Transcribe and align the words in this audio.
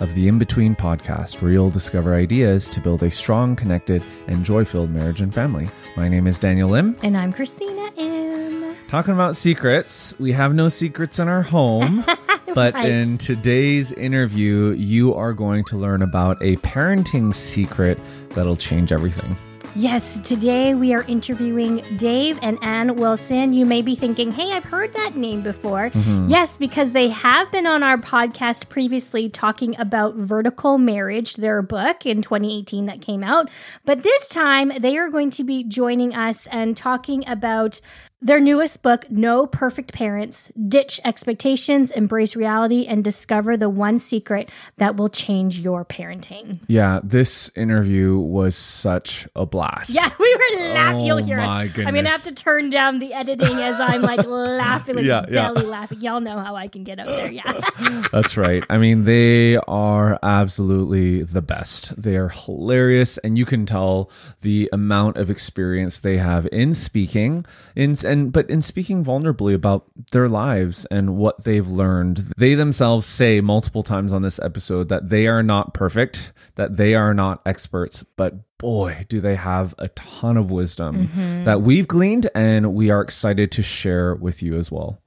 Of 0.00 0.14
the 0.14 0.28
In 0.28 0.38
Between 0.38 0.74
podcast, 0.74 1.42
where 1.42 1.52
you'll 1.52 1.68
discover 1.68 2.14
ideas 2.14 2.70
to 2.70 2.80
build 2.80 3.02
a 3.02 3.10
strong, 3.10 3.54
connected, 3.54 4.02
and 4.28 4.44
joy 4.44 4.64
filled 4.64 4.88
marriage 4.90 5.20
and 5.20 5.32
family. 5.32 5.68
My 5.94 6.08
name 6.08 6.26
is 6.26 6.38
Daniel 6.38 6.74
Im. 6.74 6.96
And 7.02 7.16
I'm 7.18 7.32
Christina 7.34 7.90
Im. 7.98 8.74
Talking 8.88 9.12
about 9.12 9.36
secrets, 9.36 10.14
we 10.18 10.32
have 10.32 10.54
no 10.54 10.70
secrets 10.70 11.18
in 11.18 11.28
our 11.28 11.42
home. 11.42 12.04
But 12.52 12.74
Right. 12.74 12.88
in 12.88 13.16
today's 13.16 13.92
interview, 13.92 14.70
you 14.72 15.14
are 15.14 15.32
going 15.32 15.62
to 15.66 15.76
learn 15.76 16.02
about 16.02 16.36
a 16.42 16.56
parenting 16.56 17.32
secret 17.32 17.96
that'll 18.30 18.56
change 18.56 18.90
everything. 18.90 19.36
Yes, 19.76 20.18
today 20.24 20.74
we 20.74 20.92
are 20.94 21.02
interviewing 21.02 21.84
Dave 21.96 22.40
and 22.42 22.58
Ann 22.60 22.96
Wilson. 22.96 23.52
You 23.52 23.64
may 23.64 23.82
be 23.82 23.94
thinking, 23.94 24.32
hey, 24.32 24.52
I've 24.52 24.64
heard 24.64 24.92
that 24.94 25.14
name 25.14 25.42
before. 25.42 25.90
Mm-hmm. 25.90 26.28
Yes, 26.28 26.58
because 26.58 26.90
they 26.90 27.08
have 27.08 27.52
been 27.52 27.66
on 27.66 27.84
our 27.84 27.96
podcast 27.96 28.68
previously 28.68 29.28
talking 29.28 29.78
about 29.78 30.16
vertical 30.16 30.76
marriage, 30.76 31.36
their 31.36 31.62
book 31.62 32.04
in 32.04 32.20
2018 32.20 32.86
that 32.86 33.00
came 33.00 33.22
out. 33.22 33.48
But 33.84 34.02
this 34.02 34.28
time 34.28 34.72
they 34.80 34.98
are 34.98 35.08
going 35.08 35.30
to 35.30 35.44
be 35.44 35.62
joining 35.62 36.16
us 36.16 36.48
and 36.48 36.76
talking 36.76 37.26
about 37.28 37.80
their 38.22 38.38
newest 38.40 38.82
book, 38.82 39.10
No 39.10 39.46
Perfect 39.46 39.92
Parents 39.92 40.52
Ditch 40.68 41.00
Expectations, 41.04 41.90
Embrace 41.90 42.36
Reality, 42.36 42.86
and 42.86 43.02
Discover 43.02 43.56
the 43.56 43.70
One 43.70 43.98
Secret 43.98 44.50
That 44.76 44.96
Will 44.96 45.08
Change 45.08 45.58
Your 45.60 45.84
Parenting. 45.84 46.60
Yeah, 46.66 47.00
this 47.02 47.50
interview 47.56 48.18
was 48.18 48.56
such 48.56 49.26
a 49.34 49.46
blast. 49.46 49.90
Yeah, 49.90 50.10
we 50.18 50.34
were 50.34 50.74
laughing. 50.74 50.96
Oh 51.00 51.06
You'll 51.06 51.24
hear 51.24 51.38
my 51.38 51.66
us. 51.66 51.78
I'm 51.78 51.94
gonna 51.94 52.10
have 52.10 52.24
to 52.24 52.32
turn 52.32 52.68
down 52.68 52.98
the 52.98 53.14
editing 53.14 53.56
as 53.56 53.80
I'm 53.80 54.02
like 54.02 54.26
laughing, 54.26 54.96
like 54.96 55.04
Yeah, 55.06 55.24
yeah. 55.30 55.52
belly 55.52 55.66
laughing. 55.66 56.00
Y'all 56.00 56.20
know 56.20 56.38
how 56.38 56.54
I 56.56 56.68
can 56.68 56.84
get 56.84 56.98
up 56.98 57.06
there. 57.06 57.30
Yeah. 57.30 57.60
That's 58.12 58.36
right. 58.36 58.64
I 58.68 58.76
mean, 58.76 59.04
they 59.04 59.56
are 59.56 60.18
absolutely 60.22 61.22
the 61.22 61.42
best. 61.42 62.00
They 62.00 62.16
are 62.16 62.28
hilarious, 62.28 63.16
and 63.18 63.38
you 63.38 63.46
can 63.46 63.64
tell 63.64 64.10
the 64.42 64.68
amount 64.72 65.16
of 65.16 65.30
experience 65.30 66.00
they 66.00 66.18
have 66.18 66.46
in 66.52 66.74
speaking, 66.74 67.46
in 67.74 67.94
and 68.10 68.32
but 68.32 68.50
in 68.50 68.60
speaking 68.60 69.04
vulnerably 69.04 69.54
about 69.54 69.86
their 70.10 70.28
lives 70.28 70.84
and 70.90 71.16
what 71.16 71.44
they've 71.44 71.68
learned. 71.68 72.18
They 72.36 72.54
themselves 72.54 73.06
say 73.06 73.40
multiple 73.40 73.82
times 73.82 74.12
on 74.12 74.22
this 74.22 74.38
episode 74.40 74.88
that 74.88 75.08
they 75.08 75.26
are 75.26 75.42
not 75.42 75.72
perfect, 75.72 76.32
that 76.56 76.76
they 76.76 76.94
are 76.94 77.14
not 77.14 77.40
experts, 77.46 78.04
but 78.16 78.34
boy, 78.58 79.06
do 79.08 79.20
they 79.20 79.36
have 79.36 79.74
a 79.78 79.88
ton 79.88 80.36
of 80.36 80.50
wisdom 80.50 81.08
mm-hmm. 81.08 81.44
that 81.44 81.62
we've 81.62 81.88
gleaned, 81.88 82.28
and 82.34 82.74
we 82.74 82.90
are 82.90 83.00
excited 83.00 83.50
to 83.52 83.62
share 83.62 84.14
with 84.14 84.42
you 84.42 84.56
as 84.56 84.70
well. 84.70 85.00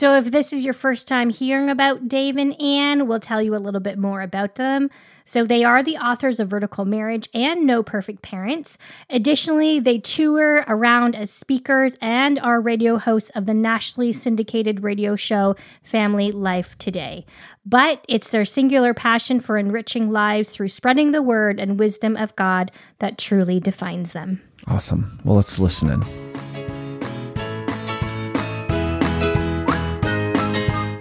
So, 0.00 0.16
if 0.16 0.30
this 0.30 0.54
is 0.54 0.64
your 0.64 0.72
first 0.72 1.06
time 1.06 1.28
hearing 1.28 1.68
about 1.68 2.08
Dave 2.08 2.38
and 2.38 2.58
Ann, 2.58 3.06
we'll 3.06 3.20
tell 3.20 3.42
you 3.42 3.54
a 3.54 3.60
little 3.60 3.82
bit 3.82 3.98
more 3.98 4.22
about 4.22 4.54
them. 4.54 4.88
So, 5.26 5.44
they 5.44 5.62
are 5.62 5.82
the 5.82 5.98
authors 5.98 6.40
of 6.40 6.48
Vertical 6.48 6.86
Marriage 6.86 7.28
and 7.34 7.66
No 7.66 7.82
Perfect 7.82 8.22
Parents. 8.22 8.78
Additionally, 9.10 9.78
they 9.78 9.98
tour 9.98 10.64
around 10.66 11.14
as 11.14 11.30
speakers 11.30 11.96
and 12.00 12.38
are 12.38 12.62
radio 12.62 12.96
hosts 12.96 13.30
of 13.34 13.44
the 13.44 13.52
nationally 13.52 14.10
syndicated 14.10 14.82
radio 14.82 15.16
show 15.16 15.54
Family 15.82 16.32
Life 16.32 16.78
Today. 16.78 17.26
But 17.66 18.02
it's 18.08 18.30
their 18.30 18.46
singular 18.46 18.94
passion 18.94 19.38
for 19.38 19.58
enriching 19.58 20.10
lives 20.10 20.48
through 20.48 20.68
spreading 20.68 21.10
the 21.10 21.20
word 21.20 21.60
and 21.60 21.78
wisdom 21.78 22.16
of 22.16 22.34
God 22.36 22.72
that 23.00 23.18
truly 23.18 23.60
defines 23.60 24.14
them. 24.14 24.40
Awesome. 24.66 25.20
Well, 25.24 25.36
let's 25.36 25.58
listen 25.58 25.90
in. 25.90 26.49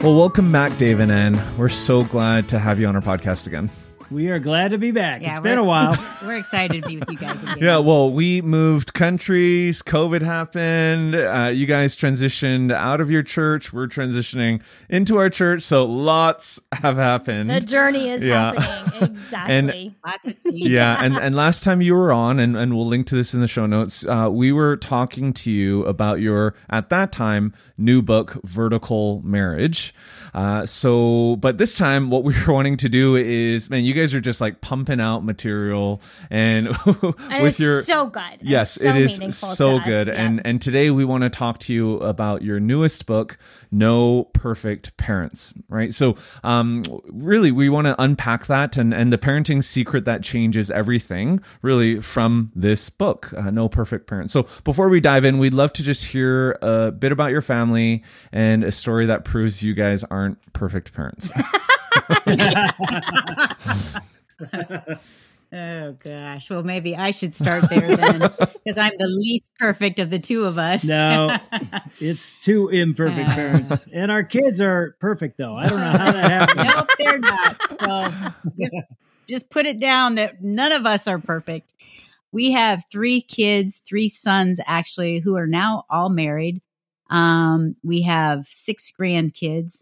Well, 0.02 0.16
welcome 0.16 0.50
back, 0.50 0.78
Dave 0.78 1.02
and. 1.02 1.42
We're 1.58 1.68
so 1.68 2.06
glad 2.06 2.48
to 2.50 2.60
have 2.60 2.80
you 2.80 2.88
on 2.88 2.96
our 2.96 3.02
podcast 3.02 3.48
again. 3.48 3.70
We 4.12 4.30
are 4.32 4.40
glad 4.40 4.72
to 4.72 4.80
be 4.80 4.90
back. 4.92 5.22
Yeah, 5.22 5.32
it's 5.32 5.40
been 5.42 5.60
a 5.60 5.64
while. 5.64 5.96
We're 6.26 6.38
excited 6.38 6.82
to 6.82 6.88
be 6.88 6.98
with 6.98 7.10
you 7.12 7.18
guys 7.18 7.42
again. 7.44 7.58
Yeah, 7.60 7.78
well, 7.78 8.12
we 8.12 8.42
moved 8.42 8.94
countries, 8.94 9.84
COVID 9.84 10.24
happened, 10.24 11.14
uh, 11.16 11.52
you 11.54 11.68
guys 11.68 11.96
transitioned 11.96 12.72
out 12.74 13.02
of 13.02 13.12
your 13.12 13.22
church, 13.22 13.72
we're 13.72 13.88
transitioning 13.88 14.62
into 14.90 15.18
our 15.18 15.30
church, 15.30 15.62
so 15.62 15.86
lots 15.86 16.60
have 16.74 16.98
happened. 16.98 17.52
The 17.52 17.60
journey 17.62 18.10
is 18.10 18.24
Yeah. 18.24 18.60
happening. 18.60 19.10
Exactly. 19.20 19.96
Lots 20.06 20.28
of 20.28 20.36
yeah 20.46 20.98
and, 21.02 21.18
and 21.18 21.34
last 21.36 21.64
time 21.64 21.82
you 21.82 21.96
were 21.96 22.12
on 22.12 22.40
and, 22.40 22.58
and 22.58 22.76
we'll 22.76 22.86
link 22.88 23.08
to 23.08 23.16
this 23.16 23.34
in 23.34 23.40
the 23.40 23.48
show 23.48 23.66
notes 23.66 24.06
uh, 24.06 24.28
we 24.30 24.52
were 24.52 24.76
talking 24.76 25.32
to 25.34 25.52
you 25.52 25.86
about 25.86 26.20
your 26.20 26.54
at 26.70 26.90
that 26.90 27.12
time 27.14 27.54
new 27.78 28.02
book 28.02 28.34
vertical 28.44 29.22
marriage 29.24 29.94
uh, 30.34 30.66
so 30.66 31.38
but 31.38 31.58
this 31.60 31.78
time 31.78 32.10
what 32.10 32.24
we 32.26 32.34
were 32.46 32.54
wanting 32.54 32.76
to 32.78 32.90
do 32.90 33.16
is 33.16 33.70
man 33.70 33.86
you 33.86 33.94
guys 34.00 34.14
are 34.14 34.22
just 34.22 34.42
like 34.42 34.62
pumping 34.62 35.00
out 35.00 35.24
material 35.24 36.02
and 36.30 36.68
and 36.86 36.98
with 37.04 37.44
it's 37.44 37.60
your 37.60 37.84
so 37.84 38.08
good. 38.08 38.40
Yes, 38.42 38.74
so 38.74 38.88
it 38.88 38.96
is 38.96 39.38
so 39.38 39.78
us, 39.78 39.86
good. 39.86 40.08
yeah. 40.08 40.14
And 40.14 40.42
and 40.46 40.62
today 40.62 40.90
we 40.92 41.06
want 41.06 41.24
to 41.24 41.30
talk 41.30 41.60
to 41.60 41.74
you 41.74 41.98
about 41.98 42.42
your 42.42 42.60
newest 42.60 43.06
book, 43.06 43.38
No 43.72 44.26
Perfect 44.34 44.96
Parents, 44.98 45.54
right? 45.68 45.94
So 45.94 46.16
um 46.44 46.84
really 47.08 47.52
we 47.52 47.70
want 47.70 47.88
to 47.88 48.02
unpack 48.02 48.46
that 48.48 48.78
and 48.78 48.94
and 48.94 49.12
the 49.12 49.18
parenting 49.18 49.64
secret 49.64 50.06
that 50.06 50.24
changes 50.24 50.72
everything 50.72 51.42
really 51.62 52.02
from 52.02 52.52
this 52.56 52.90
book, 52.90 53.34
uh, 53.34 53.52
No 53.52 53.70
Perfect 53.70 54.08
Parents. 54.08 54.34
So 54.34 54.48
before 54.64 54.90
we 54.90 55.00
dive 55.00 55.26
in, 55.26 55.38
we'd 55.40 55.54
love 55.54 55.74
to 55.74 55.84
just 55.84 56.06
hear 56.06 56.58
a 56.62 56.92
bit 56.92 57.12
about 57.12 57.32
your 57.32 57.42
family 57.42 58.04
and 58.32 58.64
a 58.64 58.72
story 58.72 59.06
that 59.08 59.26
proves 59.26 59.64
you 59.64 59.74
guys 59.74 60.04
aren't 60.06 60.38
perfect 60.54 60.94
parents. 60.94 61.32
Oh 65.52 65.94
gosh. 66.04 66.50
Well, 66.52 66.62
maybe 66.62 66.96
I 66.96 67.10
should 67.10 67.34
start 67.34 67.70
there 67.70 67.96
then, 67.98 68.20
because 68.30 68.78
I'm 68.78 68.92
the 69.00 69.08
least 69.08 69.50
perfect 69.58 69.98
of 69.98 70.12
the 70.12 70.20
two 70.20 70.46
of 70.46 70.60
us. 70.60 70.84
No, 70.84 71.38
it's 72.00 72.36
two 72.42 72.68
imperfect 72.68 73.30
parents, 73.32 73.88
and 73.92 74.12
our 74.12 74.24
kids 74.24 74.62
are 74.62 74.96
perfect 75.00 75.40
though. 75.40 75.56
I 75.56 75.68
don't 75.68 75.80
know 75.80 75.90
how 75.90 76.12
that 76.12 76.32
happened. 76.32 76.70
nope, 76.70 76.90
they're 77.00 77.20
not. 77.20 77.82
Well, 77.82 78.36
just 78.60 78.76
just 79.28 79.50
put 79.50 79.66
it 79.66 79.80
down 79.80 80.16
that 80.16 80.44
none 80.44 80.72
of 80.72 80.86
us 80.86 81.08
are 81.08 81.18
perfect. 81.18 81.74
We 82.32 82.52
have 82.52 82.84
three 82.92 83.20
kids, 83.20 83.82
three 83.88 84.08
sons 84.08 84.60
actually, 84.68 85.18
who 85.18 85.36
are 85.36 85.48
now 85.48 85.86
all 85.90 86.10
married. 86.10 86.62
Um, 87.10 87.76
we 87.84 88.04
have 88.04 88.46
six 88.46 88.92
grandkids. 88.92 89.82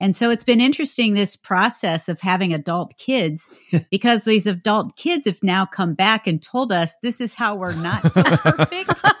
And 0.00 0.14
so 0.14 0.30
it's 0.30 0.44
been 0.44 0.60
interesting 0.60 1.14
this 1.14 1.34
process 1.34 2.08
of 2.08 2.20
having 2.20 2.52
adult 2.54 2.96
kids 2.98 3.50
because 3.90 4.24
these 4.24 4.46
adult 4.46 4.96
kids 4.96 5.26
have 5.26 5.42
now 5.42 5.66
come 5.66 5.94
back 5.94 6.26
and 6.26 6.40
told 6.40 6.70
us 6.72 6.94
this 7.02 7.20
is 7.20 7.34
how 7.34 7.56
we're 7.56 7.74
not 7.74 8.12
so 8.12 8.22
perfect. 8.22 9.02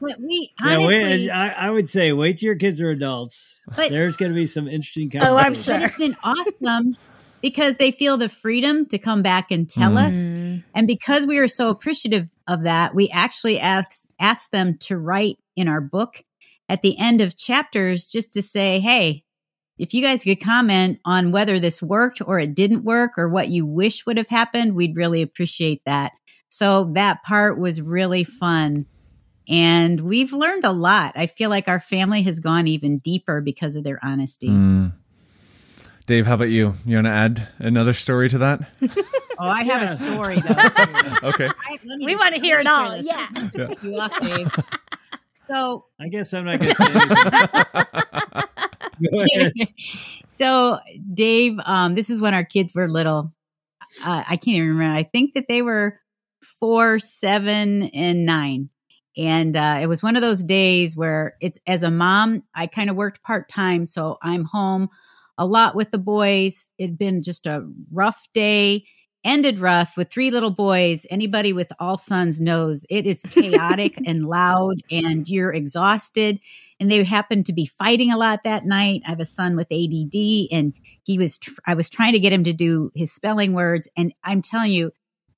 But 0.00 0.20
we 0.20 0.52
Yeah, 0.60 0.74
honestly, 0.76 0.86
wait, 0.94 1.30
I, 1.30 1.48
I 1.48 1.70
would 1.70 1.88
say 1.88 2.12
wait 2.12 2.38
till 2.38 2.46
your 2.46 2.54
kids 2.56 2.80
are 2.80 2.90
adults. 2.90 3.58
But- 3.74 3.90
There's 3.90 4.16
going 4.16 4.30
to 4.30 4.36
be 4.36 4.46
some 4.46 4.68
interesting 4.68 5.10
Oh, 5.16 5.36
I'm 5.36 5.46
conversations. 5.54 5.64
sure. 5.64 5.78
but 5.80 5.84
it's 5.86 5.96
been 5.96 6.16
awesome 6.22 6.96
because 7.42 7.78
they 7.78 7.90
feel 7.90 8.16
the 8.16 8.28
freedom 8.28 8.86
to 8.86 8.98
come 8.98 9.22
back 9.22 9.50
and 9.50 9.68
tell 9.68 9.98
us. 9.98 10.12
Mm. 10.12 10.62
And 10.72 10.86
because 10.86 11.26
we 11.26 11.38
are 11.38 11.48
so 11.48 11.68
appreciative 11.70 12.28
of 12.46 12.62
that, 12.62 12.94
we 12.94 13.08
actually 13.10 13.58
ask, 13.58 14.04
ask 14.20 14.48
them 14.52 14.76
to 14.82 14.96
write 14.96 15.38
in 15.56 15.66
our 15.66 15.80
book 15.80 16.22
at 16.68 16.82
the 16.82 16.96
end 16.96 17.20
of 17.20 17.36
chapters 17.36 18.06
just 18.06 18.32
to 18.34 18.42
say, 18.42 18.78
hey, 18.78 19.24
if 19.78 19.94
you 19.94 20.02
guys 20.02 20.24
could 20.24 20.40
comment 20.42 20.98
on 21.04 21.30
whether 21.32 21.58
this 21.60 21.80
worked 21.82 22.20
or 22.24 22.38
it 22.38 22.54
didn't 22.54 22.84
work 22.84 23.12
or 23.16 23.28
what 23.28 23.48
you 23.48 23.64
wish 23.64 24.04
would 24.06 24.16
have 24.16 24.28
happened, 24.28 24.74
we'd 24.74 24.96
really 24.96 25.22
appreciate 25.22 25.82
that. 25.86 26.12
So 26.48 26.90
that 26.94 27.22
part 27.22 27.58
was 27.58 27.80
really 27.80 28.24
fun. 28.24 28.86
And 29.48 30.00
we've 30.00 30.32
learned 30.32 30.64
a 30.64 30.72
lot. 30.72 31.12
I 31.16 31.26
feel 31.26 31.48
like 31.50 31.68
our 31.68 31.80
family 31.80 32.22
has 32.22 32.40
gone 32.40 32.66
even 32.66 32.98
deeper 32.98 33.40
because 33.40 33.76
of 33.76 33.84
their 33.84 33.98
honesty. 34.02 34.48
Mm. 34.48 34.92
Dave, 36.06 36.26
how 36.26 36.34
about 36.34 36.48
you? 36.50 36.74
You 36.86 36.96
want 36.96 37.06
to 37.06 37.10
add 37.10 37.48
another 37.58 37.92
story 37.92 38.28
to 38.30 38.38
that? 38.38 38.60
Oh, 39.40 39.46
I 39.46 39.62
have 39.62 39.82
Yeah. 39.82 39.92
a 39.92 39.94
story 39.94 40.40
though. 41.22 41.28
Okay. 41.28 41.46
I- 41.46 41.78
We 42.04 42.16
wanna 42.16 42.40
hear 42.40 42.58
it 42.58 42.66
all, 42.66 42.90
this. 42.90 43.06
yeah. 43.06 43.28
Not 43.30 43.52
to 43.52 43.66
cut 43.68 43.84
you 43.84 44.00
off, 44.00 44.18
Dave. 44.20 44.52
So, 45.48 45.84
I 46.00 46.08
guess 46.08 46.34
I'm 46.34 46.44
not 46.44 46.58
going 46.60 46.74
to 46.74 46.84
say 46.84 46.92
anything. 46.92 48.02
So 50.26 50.78
Dave, 51.14 51.58
um, 51.64 51.94
this 51.94 52.10
is 52.10 52.20
when 52.20 52.34
our 52.34 52.44
kids 52.44 52.74
were 52.74 52.88
little. 52.88 53.32
uh, 54.04 54.22
I 54.28 54.36
can't 54.36 54.56
even 54.56 54.68
remember. 54.68 54.96
I 54.96 55.02
think 55.02 55.34
that 55.34 55.46
they 55.48 55.62
were 55.62 55.98
four, 56.42 56.98
seven, 56.98 57.84
and 57.84 58.26
nine. 58.26 58.70
And 59.16 59.56
uh, 59.56 59.78
it 59.80 59.88
was 59.88 60.02
one 60.02 60.16
of 60.16 60.22
those 60.22 60.44
days 60.44 60.96
where 60.96 61.34
it's 61.40 61.58
as 61.66 61.82
a 61.82 61.90
mom, 61.90 62.44
I 62.54 62.66
kind 62.68 62.88
of 62.90 62.96
worked 62.96 63.22
part 63.22 63.48
time. 63.48 63.86
So 63.86 64.18
I'm 64.22 64.44
home 64.44 64.88
a 65.36 65.46
lot 65.46 65.74
with 65.74 65.90
the 65.90 65.98
boys. 65.98 66.68
It'd 66.78 66.98
been 66.98 67.22
just 67.22 67.46
a 67.46 67.66
rough 67.90 68.22
day, 68.32 68.84
ended 69.28 69.60
rough 69.60 69.96
with 69.96 70.10
three 70.10 70.30
little 70.30 70.50
boys. 70.50 71.04
Anybody 71.10 71.52
with 71.52 71.70
all 71.78 71.96
sons 71.96 72.40
knows 72.40 72.84
it 72.88 73.06
is 73.06 73.22
chaotic 73.22 73.98
and 74.06 74.24
loud, 74.24 74.82
and 74.90 75.28
you're 75.28 75.52
exhausted. 75.52 76.40
And 76.80 76.90
they 76.90 77.04
happened 77.04 77.46
to 77.46 77.52
be 77.52 77.66
fighting 77.66 78.10
a 78.10 78.16
lot 78.16 78.40
that 78.44 78.64
night. 78.64 79.02
I 79.04 79.10
have 79.10 79.20
a 79.20 79.24
son 79.24 79.54
with 79.56 79.66
ADD, 79.70 80.48
and 80.50 80.72
he 81.04 81.18
was, 81.18 81.36
tr- 81.36 81.60
I 81.66 81.74
was 81.74 81.90
trying 81.90 82.14
to 82.14 82.18
get 82.20 82.32
him 82.32 82.44
to 82.44 82.52
do 82.52 82.90
his 82.94 83.12
spelling 83.12 83.52
words. 83.52 83.86
And 83.96 84.14
I'm 84.24 84.40
telling 84.42 84.72
you, 84.72 84.92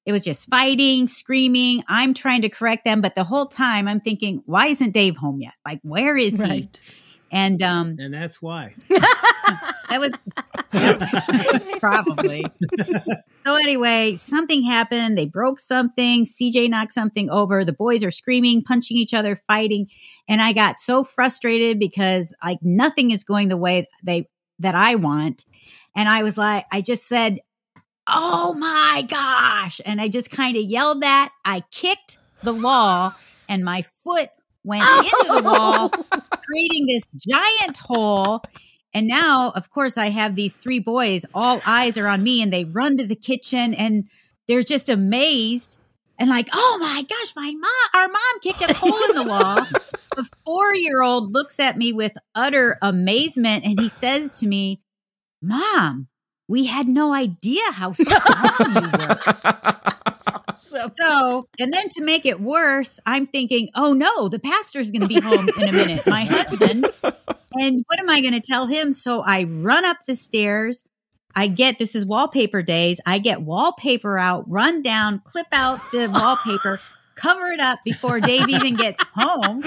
it 0.07 0.13
was 0.13 0.25
just 0.25 0.49
fighting, 0.49 1.09
screaming. 1.09 1.83
I'm 1.89 2.15
trying 2.15 2.43
to 2.43 2.49
correct 2.49 2.85
them, 2.85 3.01
but 3.01 3.15
the 3.15 3.25
whole 3.25 3.47
time 3.47 3.87
I'm 3.89 4.01
thinking, 4.01 4.43
why 4.47 4.69
isn't 4.69 4.93
Dave 4.93 5.17
home 5.17 5.41
yet? 5.41 5.55
Like, 5.67 5.81
where 5.83 6.17
is 6.17 6.41
Right. 6.41 6.69
he? 6.83 6.91
And 7.31 7.63
um, 7.63 7.97
And 7.99 8.13
that's 8.13 8.43
why. 8.43 8.75
that 8.89 9.99
was 9.99 10.13
probably. 11.81 12.45
so 13.45 13.55
anyway, 13.55 14.17
something 14.17 14.63
happened. 14.65 15.17
They 15.17 15.27
broke 15.27 15.61
something. 15.61 16.25
CJ 16.25 16.69
knocked 16.71 16.93
something 16.93 17.31
over. 17.31 17.65
The 17.65 17.73
boys 17.73 18.03
are 18.03 18.11
screaming, 18.11 18.63
punching 18.63 18.97
each 18.97 19.15
other, 19.15 19.37
fighting, 19.37 19.89
and 20.29 20.43
I 20.43 20.53
got 20.53 20.81
so 20.81 21.05
frustrated 21.05 21.79
because 21.79 22.35
like 22.45 22.59
nothing 22.63 23.11
is 23.11 23.25
going 23.25 23.49
the 23.49 23.57
way 23.57 23.89
they 24.03 24.29
that 24.59 24.75
I 24.75 24.95
want. 24.97 25.45
And 25.97 26.09
I 26.09 26.23
was 26.23 26.39
like, 26.39 26.67
I 26.73 26.81
just 26.83 27.07
said, 27.09 27.41
"Oh 28.07 28.55
my 28.55 29.05
gosh!" 29.09 29.81
And 29.85 30.01
I 30.01 30.09
just 30.09 30.31
kind 30.31 30.57
of 30.57 30.63
yelled 30.63 31.03
that. 31.03 31.33
I 31.45 31.63
kicked 31.71 32.19
the 32.43 32.55
wall, 32.55 33.15
and 33.49 33.65
my 33.65 33.83
foot 33.83 34.31
went 34.63 34.83
into 34.83 35.25
the 35.27 35.43
wall, 35.43 35.91
creating 36.51 36.87
this 36.87 37.05
giant 37.17 37.79
hole. 37.79 38.43
And 38.93 39.07
now, 39.07 39.53
of 39.55 39.71
course, 39.71 39.97
I 39.97 40.09
have 40.09 40.35
these 40.35 40.57
three 40.57 40.81
boys. 40.81 41.25
All 41.33 41.61
eyes 41.65 41.97
are 41.97 42.09
on 42.09 42.23
me, 42.23 42.43
and 42.43 42.53
they 42.53 42.65
run 42.65 42.97
to 42.99 43.07
the 43.07 43.15
kitchen, 43.15 43.73
and 43.75 44.09
they're 44.49 44.63
just 44.63 44.89
amazed 44.89 45.79
and 46.19 46.29
like, 46.29 46.49
"Oh 46.53 46.79
my 46.81 47.03
gosh, 47.03 47.33
my 47.37 47.53
mom! 47.53 48.03
Our 48.03 48.09
mom 48.09 48.41
kicked 48.43 48.63
a 48.63 48.75
hole 48.75 49.11
in 49.11 49.17
the 49.17 49.25
wall." 49.25 49.67
the 50.17 50.29
four-year-old 50.45 51.33
looks 51.33 51.61
at 51.61 51.79
me 51.79 51.93
with 51.93 52.13
utter 52.35 52.79
amazement, 52.83 53.65
and 53.65 53.81
he 53.81 53.89
says 53.89 54.39
to 54.41 54.47
me, 54.47 54.83
"Mom, 55.41 56.09
we 56.49 56.67
had 56.67 56.89
no 56.89 57.15
idea 57.15 57.63
how 57.73 57.93
strong 57.95 58.75
you 58.75 58.91
were." 58.91 59.95
So 60.61 60.91
So, 60.95 61.49
and 61.59 61.73
then 61.73 61.89
to 61.91 62.05
make 62.05 62.27
it 62.27 62.41
worse, 62.41 63.01
I'm 63.07 63.27
thinking, 63.27 63.69
oh 63.75 63.93
no, 63.93 64.29
the 64.29 64.39
pastor's 64.39 64.91
going 64.91 65.03
to 65.03 65.09
be 65.09 65.21
home 65.21 65.49
in 65.59 65.69
a 65.69 65.73
minute, 65.73 66.07
my 66.07 66.25
husband. 66.25 66.87
And 67.53 67.85
what 67.89 67.99
am 67.99 68.09
I 68.09 68.21
going 68.21 68.35
to 68.35 68.41
tell 68.41 68.67
him? 68.67 68.93
So 68.93 69.23
I 69.23 69.45
run 69.45 69.85
up 69.85 69.99
the 70.07 70.15
stairs. 70.15 70.85
I 71.35 71.47
get 71.47 71.79
this 71.79 71.95
is 71.95 72.07
wallpaper 72.07 72.63
days. 72.63 73.01
I 73.07 73.19
get 73.19 73.43
wallpaper 73.43 74.19
out, 74.19 74.49
run 74.51 74.83
down, 74.83 75.21
clip 75.25 75.47
out 75.53 75.81
the 75.93 76.09
wallpaper, 76.13 76.81
cover 77.15 77.47
it 77.47 77.61
up 77.61 77.81
before 77.85 78.21
Dave 78.21 78.49
even 78.49 78.77
gets 78.77 79.03
home. 79.15 79.63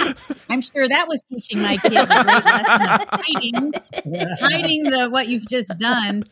I'm 0.49 0.61
sure 0.61 0.87
that 0.87 1.07
was 1.07 1.23
teaching 1.23 1.61
my 1.61 1.77
kids 1.77 1.95
a 1.95 2.23
great 2.23 2.45
lesson 2.45 2.81
of 2.81 3.07
hiding, 3.11 3.73
hiding 4.39 4.83
the 4.83 5.09
what 5.09 5.27
you've 5.27 5.47
just 5.47 5.69
done. 5.77 6.23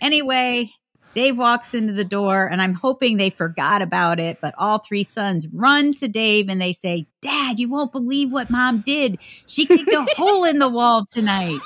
Anyway, 0.00 0.70
Dave 1.14 1.36
walks 1.36 1.74
into 1.74 1.92
the 1.92 2.04
door 2.04 2.46
and 2.46 2.62
I'm 2.62 2.74
hoping 2.74 3.16
they 3.16 3.30
forgot 3.30 3.82
about 3.82 4.20
it, 4.20 4.38
but 4.40 4.54
all 4.58 4.78
three 4.78 5.02
sons 5.02 5.48
run 5.52 5.92
to 5.94 6.06
Dave 6.08 6.48
and 6.48 6.60
they 6.60 6.72
say, 6.72 7.06
Dad, 7.20 7.58
you 7.58 7.68
won't 7.70 7.90
believe 7.92 8.30
what 8.30 8.48
mom 8.50 8.80
did. 8.82 9.18
She 9.46 9.66
kicked 9.66 9.92
a 9.92 10.06
hole 10.16 10.44
in 10.44 10.58
the 10.60 10.68
wall 10.68 11.06
tonight. 11.10 11.58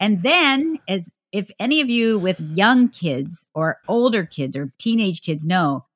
And 0.00 0.22
then, 0.24 0.78
as 0.88 1.12
if 1.30 1.50
any 1.60 1.80
of 1.80 1.88
you 1.88 2.18
with 2.18 2.40
young 2.40 2.88
kids 2.88 3.46
or 3.54 3.78
older 3.86 4.24
kids 4.26 4.56
or 4.56 4.72
teenage 4.78 5.22
kids 5.22 5.46
know, 5.46 5.86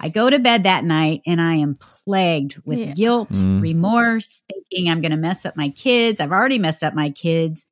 I 0.00 0.10
go 0.10 0.30
to 0.30 0.38
bed 0.38 0.62
that 0.64 0.84
night 0.84 1.22
and 1.26 1.40
I 1.40 1.54
am 1.54 1.76
plagued 1.80 2.60
with 2.64 2.78
Yeah. 2.78 2.92
guilt, 2.92 3.30
Mm. 3.32 3.60
remorse, 3.62 4.42
thinking 4.52 4.88
I'm 4.90 5.00
going 5.00 5.10
to 5.10 5.16
mess 5.16 5.44
up 5.46 5.56
my 5.56 5.70
kids. 5.70 6.20
I've 6.20 6.30
already 6.30 6.58
messed 6.58 6.84
up 6.84 6.94
my 6.94 7.10
kids. 7.10 7.66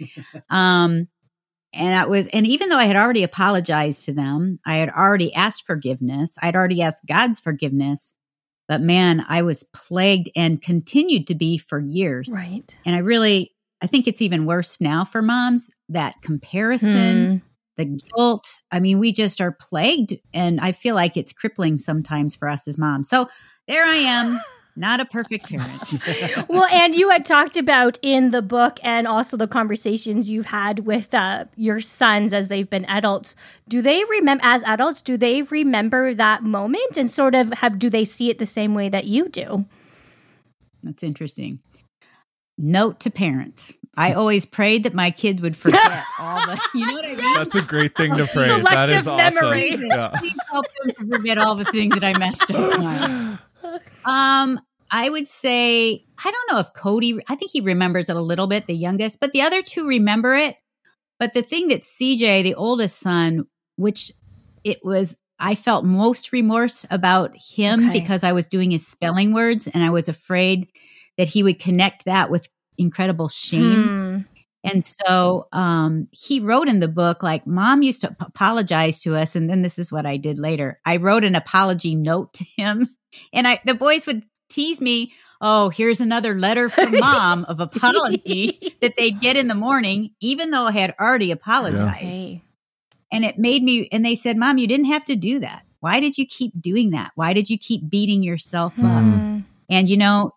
Um, 0.50 1.06
and 1.72 1.94
I 1.94 2.06
was, 2.06 2.26
and 2.28 2.46
even 2.46 2.68
though 2.68 2.78
I 2.78 2.84
had 2.84 2.96
already 2.96 3.22
apologized 3.22 4.04
to 4.06 4.12
them, 4.12 4.58
I 4.64 4.76
had 4.76 4.90
already 4.90 5.34
asked 5.34 5.66
forgiveness, 5.66 6.36
I'd 6.42 6.56
already 6.56 6.82
asked 6.82 7.06
God's 7.06 7.40
forgiveness. 7.40 8.14
But 8.68 8.80
man, 8.80 9.24
I 9.28 9.42
was 9.42 9.62
plagued 9.62 10.30
and 10.34 10.60
continued 10.60 11.28
to 11.28 11.34
be 11.34 11.56
for 11.56 11.78
years. 11.78 12.30
right. 12.34 12.76
And 12.84 12.96
I 12.96 12.98
really, 12.98 13.54
I 13.80 13.86
think 13.86 14.08
it's 14.08 14.22
even 14.22 14.46
worse 14.46 14.80
now 14.80 15.04
for 15.04 15.22
moms 15.22 15.70
that 15.88 16.14
comparison, 16.22 17.26
hmm. 17.26 17.36
the 17.76 17.84
guilt. 17.84 18.48
I 18.72 18.80
mean, 18.80 18.98
we 18.98 19.12
just 19.12 19.40
are 19.40 19.52
plagued. 19.52 20.14
And 20.34 20.60
I 20.60 20.72
feel 20.72 20.94
like 20.94 21.16
it's 21.16 21.32
crippling 21.32 21.78
sometimes 21.78 22.34
for 22.34 22.48
us 22.48 22.66
as 22.66 22.76
moms. 22.76 23.08
So 23.08 23.28
there 23.68 23.84
I 23.84 23.96
am, 23.96 24.40
not 24.76 25.00
a 25.00 25.06
perfect 25.06 25.48
parent. 25.48 25.94
well, 26.48 26.66
and 26.66 26.94
you 26.94 27.08
had 27.10 27.24
talked 27.24 27.56
about 27.56 27.98
in 28.02 28.30
the 28.30 28.42
book 28.42 28.78
and 28.82 29.06
also 29.06 29.36
the 29.36 29.48
conversations 29.48 30.28
you've 30.28 30.46
had 30.46 30.80
with 30.80 31.14
uh, 31.14 31.46
your 31.56 31.80
sons 31.80 32.32
as 32.32 32.48
they've 32.48 32.68
been 32.68 32.84
adults. 32.84 33.34
Do 33.68 33.80
they 33.80 34.04
remember, 34.04 34.44
as 34.44 34.62
adults, 34.64 35.00
do 35.00 35.16
they 35.16 35.42
remember 35.42 36.12
that 36.14 36.42
moment 36.42 36.98
and 36.98 37.10
sort 37.10 37.34
of 37.34 37.52
have, 37.54 37.78
do 37.78 37.88
they 37.88 38.04
see 38.04 38.28
it 38.28 38.38
the 38.38 38.46
same 38.46 38.74
way 38.74 38.88
that 38.90 39.06
you 39.06 39.28
do? 39.28 39.64
That's 40.82 41.02
interesting. 41.02 41.60
Note 42.58 43.00
to 43.00 43.10
parents. 43.10 43.72
I 43.98 44.12
always 44.12 44.44
prayed 44.44 44.84
that 44.84 44.92
my 44.92 45.10
kids 45.10 45.40
would 45.40 45.56
forget 45.56 45.80
all 46.18 46.44
the, 46.46 46.60
you 46.74 46.86
know 46.86 46.92
what 46.92 47.06
I 47.06 47.14
mean? 47.14 47.34
That's 47.34 47.54
a 47.54 47.62
great 47.62 47.96
thing 47.96 48.14
to 48.14 48.26
pray. 48.26 48.48
That 48.48 48.58
Selective 48.66 48.98
is 48.98 49.08
awesome. 49.08 49.34
memory. 49.34 49.70
Jesus, 49.70 49.86
Yeah. 49.88 50.08
Please 50.18 50.38
help 50.52 50.66
them 50.82 50.92
to 51.08 51.16
forget 51.16 51.38
all 51.38 51.54
the 51.54 51.64
things 51.64 51.94
that 51.94 52.04
I 52.04 52.18
messed 52.18 52.50
up 52.50 52.78
on. 52.78 53.38
Um, 54.04 54.60
I 54.90 55.08
would 55.08 55.26
say 55.26 56.04
I 56.18 56.30
don't 56.30 56.52
know 56.52 56.58
if 56.60 56.72
Cody. 56.74 57.18
I 57.28 57.34
think 57.34 57.50
he 57.50 57.60
remembers 57.60 58.08
it 58.08 58.16
a 58.16 58.20
little 58.20 58.46
bit, 58.46 58.66
the 58.66 58.74
youngest, 58.76 59.20
but 59.20 59.32
the 59.32 59.42
other 59.42 59.62
two 59.62 59.86
remember 59.86 60.34
it. 60.34 60.56
But 61.18 61.34
the 61.34 61.42
thing 61.42 61.68
that 61.68 61.82
CJ, 61.82 62.42
the 62.42 62.54
oldest 62.54 62.98
son, 63.00 63.46
which 63.76 64.12
it 64.64 64.80
was, 64.84 65.16
I 65.38 65.54
felt 65.54 65.84
most 65.84 66.32
remorse 66.32 66.84
about 66.90 67.34
him 67.36 67.88
Okay. 67.88 68.00
because 68.00 68.22
I 68.24 68.32
was 68.32 68.48
doing 68.48 68.70
his 68.70 68.86
spelling 68.86 69.32
words, 69.32 69.66
and 69.66 69.82
I 69.82 69.90
was 69.90 70.08
afraid 70.08 70.68
that 71.16 71.28
he 71.28 71.42
would 71.42 71.58
connect 71.58 72.04
that 72.04 72.30
with 72.30 72.48
incredible 72.78 73.28
shame. 73.28 73.84
Hmm. 73.84 74.18
And 74.64 74.84
so 74.84 75.46
um, 75.52 76.08
he 76.10 76.40
wrote 76.40 76.68
in 76.68 76.80
the 76.80 76.88
book, 76.88 77.22
like, 77.22 77.46
mom 77.46 77.82
used 77.82 78.00
to 78.00 78.14
apologize 78.18 78.98
to 79.00 79.14
us. 79.16 79.36
And 79.36 79.48
then 79.48 79.62
this 79.62 79.78
is 79.78 79.92
what 79.92 80.06
I 80.06 80.16
did 80.16 80.38
later. 80.40 80.80
I 80.84 80.96
wrote 80.96 81.22
an 81.24 81.36
apology 81.36 81.94
note 81.94 82.32
to 82.34 82.44
him. 82.56 82.88
And 83.32 83.48
I, 83.48 83.60
the 83.64 83.72
boys 83.72 84.04
would 84.04 84.24
tease 84.48 84.80
me, 84.80 85.12
oh, 85.40 85.68
here's 85.68 86.00
another 86.00 86.38
letter 86.38 86.68
from 86.68 86.92
mom 86.98 87.44
of 87.44 87.60
apology 87.60 88.76
that 88.80 88.96
they'd 88.96 89.20
get 89.20 89.36
in 89.36 89.48
the 89.48 89.54
morning, 89.54 90.10
even 90.20 90.50
though 90.50 90.66
I 90.66 90.72
had 90.72 90.94
already 91.00 91.30
apologized. 91.30 92.16
Okay. 92.16 92.42
And 93.12 93.24
it 93.24 93.38
made 93.38 93.62
me, 93.62 93.88
and 93.92 94.04
they 94.04 94.14
said, 94.14 94.36
mom, 94.36 94.58
you 94.58 94.66
didn't 94.66 94.86
have 94.86 95.04
to 95.06 95.16
do 95.16 95.38
that. 95.40 95.62
Why 95.80 96.00
did 96.00 96.18
you 96.18 96.26
keep 96.26 96.60
doing 96.60 96.90
that? 96.90 97.12
Why 97.14 97.32
did 97.32 97.48
you 97.48 97.58
keep 97.58 97.88
beating 97.88 98.22
yourself 98.22 98.78
up? 98.78 99.02
Hmm. 99.02 99.40
And 99.68 99.88
you 99.88 99.96
know, 99.96 100.32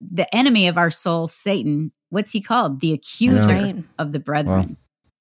the 0.00 0.32
enemy 0.34 0.66
of 0.66 0.76
our 0.76 0.90
soul, 0.90 1.28
Satan, 1.28 1.92
what's 2.10 2.32
he 2.32 2.40
called? 2.42 2.80
The 2.80 2.92
accuser 2.92 3.46
Right. 3.46 3.84
of 3.98 4.12
the 4.12 4.18
brethren. 4.18 4.76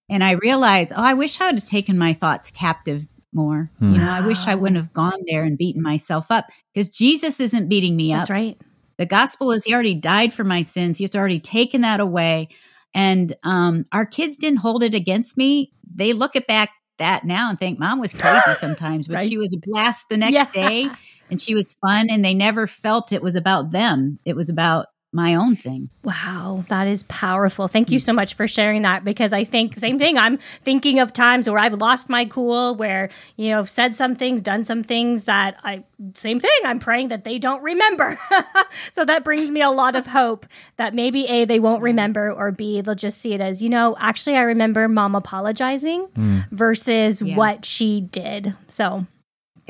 And 0.10 0.24
I 0.24 0.32
realized, 0.32 0.92
oh, 0.96 1.02
I 1.04 1.14
wish 1.14 1.40
I 1.40 1.46
would 1.46 1.56
have 1.56 1.66
taken 1.66 1.98
my 1.98 2.12
thoughts 2.14 2.52
captive 2.52 3.06
more. 3.34 3.70
Hmm. 3.80 3.94
You 3.94 4.00
know, 4.02 4.10
I 4.10 4.22
wish 4.22 4.48
I 4.48 4.56
wouldn't 4.56 4.78
have 4.78 4.94
gone 4.94 5.20
there 5.28 5.44
and 5.44 5.58
beaten 5.58 5.82
myself 5.82 6.32
up 6.32 6.46
because 6.74 6.90
Jesus 6.90 7.40
isn't 7.40 7.70
beating 7.70 7.96
me 7.96 8.14
up. 8.14 8.22
That's 8.22 8.30
right. 8.30 8.58
The 8.98 9.06
gospel 9.06 9.52
is 9.52 9.64
he 9.66 9.74
already 9.74 9.96
died 9.96 10.34
for 10.34 10.44
my 10.44 10.62
sins. 10.62 10.98
He's 10.98 11.16
already 11.16 11.40
taken 11.40 11.82
that 11.82 12.00
away. 12.00 12.50
And 12.94 13.34
um, 13.44 13.86
our 13.92 14.06
kids 14.06 14.38
didn't 14.38 14.60
hold 14.60 14.84
it 14.84 14.94
against 14.94 15.38
me. 15.38 15.72
They 15.96 16.14
look 16.14 16.36
at 16.36 16.46
back 16.48 16.70
that 16.98 17.26
now 17.26 17.50
and 17.50 17.58
think 17.58 17.80
mom 17.80 18.00
was 18.00 18.14
crazy 18.14 18.54
sometimes, 18.60 19.08
but 19.08 19.16
Right. 19.16 19.30
she 19.30 19.38
was 19.38 19.54
a 19.54 19.60
blast 19.66 20.06
the 20.10 20.18
next 20.18 20.34
Yeah. 20.34 20.46
day 20.52 20.90
and 21.30 21.42
she 21.42 21.56
was 21.56 21.76
fun 21.82 22.10
and 22.12 22.24
they 22.24 22.34
never 22.34 22.68
felt 22.68 23.12
it 23.12 23.24
was 23.24 23.36
about 23.36 23.72
them. 23.72 24.20
It 24.26 24.36
was 24.36 24.50
about 24.50 24.88
my 25.14 25.36
own 25.36 25.56
thing. 25.56 25.90
Wow, 26.04 26.64
that 26.70 26.88
is 26.88 27.04
powerful. 27.04 27.68
Thank 27.68 27.92
you 27.92 28.00
so 28.00 28.14
much 28.14 28.34
for 28.34 28.48
sharing 28.48 28.84
that 28.84 29.04
because 29.04 29.34
I 29.34 29.44
think 29.44 29.76
same 29.76 30.00
thing. 30.00 30.18
I'm 30.18 30.38
thinking 30.64 31.00
of 31.00 31.12
times 31.12 31.50
where 31.50 31.60
I've 31.60 31.74
lost 31.74 32.10
my 32.10 32.26
cool, 32.26 32.76
where 32.76 33.10
you 33.36 33.50
know, 33.50 33.60
I've 33.60 33.70
said 33.70 33.96
some 33.96 34.16
things, 34.16 34.42
done 34.42 34.64
some 34.64 34.84
things 34.84 35.26
that 35.26 35.58
I 35.64 35.84
same 36.16 36.40
thing. 36.40 36.50
I'm 36.64 36.80
praying 36.80 37.10
that 37.10 37.26
they 37.26 37.40
don't 37.40 37.62
remember. 37.62 38.18
so 38.92 39.04
that 39.04 39.24
brings 39.26 39.52
me 39.52 39.62
a 39.62 39.70
lot 39.70 39.96
of 39.96 40.08
hope 40.08 40.46
that 40.78 40.94
maybe 40.94 41.26
A 41.26 41.44
they 41.46 41.60
won't 41.60 41.82
remember 41.82 42.32
or 42.32 42.52
B 42.52 42.80
they'll 42.82 42.96
just 42.96 43.20
see 43.20 43.34
it 43.34 43.42
as, 43.42 43.62
you 43.62 43.70
know, 43.70 43.96
actually 44.00 44.38
I 44.38 44.42
remember 44.42 44.88
mom 44.88 45.16
apologizing 45.16 46.06
hmm. 46.16 46.40
versus 46.52 47.22
Yeah. 47.22 47.36
what 47.36 47.66
she 47.66 48.02
did. 48.02 48.56
So 48.68 49.06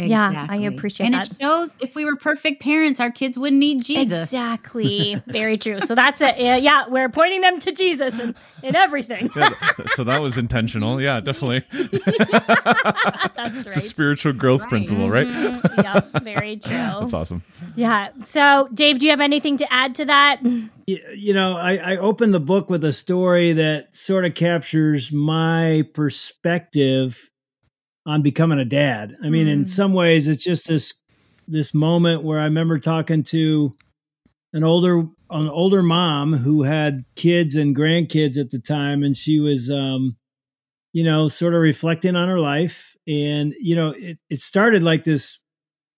Yeah, 0.09 0.47
I 0.49 0.57
appreciate 0.57 1.05
and 1.07 1.15
that. 1.15 1.29
And 1.29 1.39
it 1.39 1.43
shows 1.43 1.77
if 1.79 1.95
we 1.95 2.05
were 2.05 2.15
perfect 2.15 2.61
parents, 2.61 2.99
our 2.99 3.11
kids 3.11 3.37
wouldn't 3.37 3.59
need 3.59 3.83
Jesus. 3.83 4.23
Exactly. 4.23 5.21
Very 5.27 5.57
true. 5.57 5.81
So 5.81 5.95
that's 5.95 6.21
it. 6.21 6.37
Yeah, 6.39 6.55
yeah, 6.57 6.87
we're 6.87 7.09
pointing 7.09 7.41
them 7.41 7.59
to 7.61 7.71
Jesus 7.71 8.19
in, 8.19 8.35
in 8.63 8.75
everything. 8.75 9.29
Yeah, 9.35 9.49
so 9.95 10.03
that 10.03 10.21
was 10.21 10.37
intentional. 10.37 11.01
Yeah, 11.01 11.19
definitely. 11.19 11.63
that's 11.71 12.07
right. 13.37 13.65
It's 13.65 13.77
a 13.77 13.81
spiritual 13.81 14.33
growth 14.33 14.61
Right. 14.61 14.69
principle, 14.69 15.09
right? 15.09 15.27
Mhm. 15.27 15.83
Yep, 15.83 16.23
very 16.23 16.57
true. 16.57 16.71
That's 16.73 17.13
awesome. 17.13 17.43
Yeah. 17.75 18.09
So, 18.25 18.67
Dave, 18.73 18.99
do 18.99 19.05
you 19.05 19.11
have 19.11 19.21
anything 19.21 19.57
to 19.57 19.73
add 19.73 19.95
to 19.95 20.05
that? 20.05 20.41
You 20.85 21.33
know, 21.33 21.55
I, 21.57 21.75
I 21.77 21.97
opened 21.97 22.33
the 22.33 22.39
book 22.39 22.69
with 22.69 22.83
a 22.83 22.93
story 22.93 23.53
that 23.53 23.95
sort 23.95 24.25
of 24.25 24.35
captures 24.35 25.11
my 25.11 25.83
perspective 25.93 27.29
on 28.05 28.21
becoming 28.21 28.59
a 28.59 28.65
dad. 28.65 29.15
I 29.23 29.29
mean, 29.29 29.47
in 29.47 29.63
Mm. 29.65 29.69
some 29.69 29.93
ways, 29.93 30.27
it's 30.27 30.43
just 30.43 30.67
this 30.67 30.93
this 31.47 31.73
moment 31.73 32.23
where 32.23 32.39
I 32.39 32.45
remember 32.45 32.77
talking 32.79 33.23
to 33.23 33.75
an 34.53 34.63
older 34.63 34.99
an 35.29 35.47
older 35.49 35.81
mom 35.81 36.33
who 36.33 36.63
had 36.63 37.05
kids 37.15 37.55
and 37.55 37.75
grandkids 37.75 38.37
at 38.37 38.51
the 38.51 38.59
time, 38.59 39.03
and 39.03 39.15
she 39.15 39.39
was, 39.39 39.69
um, 39.71 40.17
you 40.93 41.03
know, 41.03 41.27
sort 41.27 41.53
of 41.53 41.61
reflecting 41.61 42.15
on 42.15 42.27
her 42.27 42.39
life, 42.39 42.95
and 43.07 43.53
you 43.59 43.75
know, 43.75 43.91
it, 43.91 44.17
it 44.29 44.41
started 44.41 44.83
like 44.83 45.03
this 45.03 45.39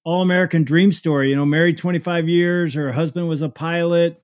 all 0.06 0.22
American 0.22 0.64
dream 0.64 0.92
story. 0.92 1.30
You 1.30 1.36
know, 1.36 1.46
married 1.46 1.78
twenty 1.78 2.00
five 2.00 2.28
years, 2.28 2.74
her 2.74 2.92
husband 2.92 3.28
was 3.28 3.42
a 3.42 3.50
pilot. 3.50 4.22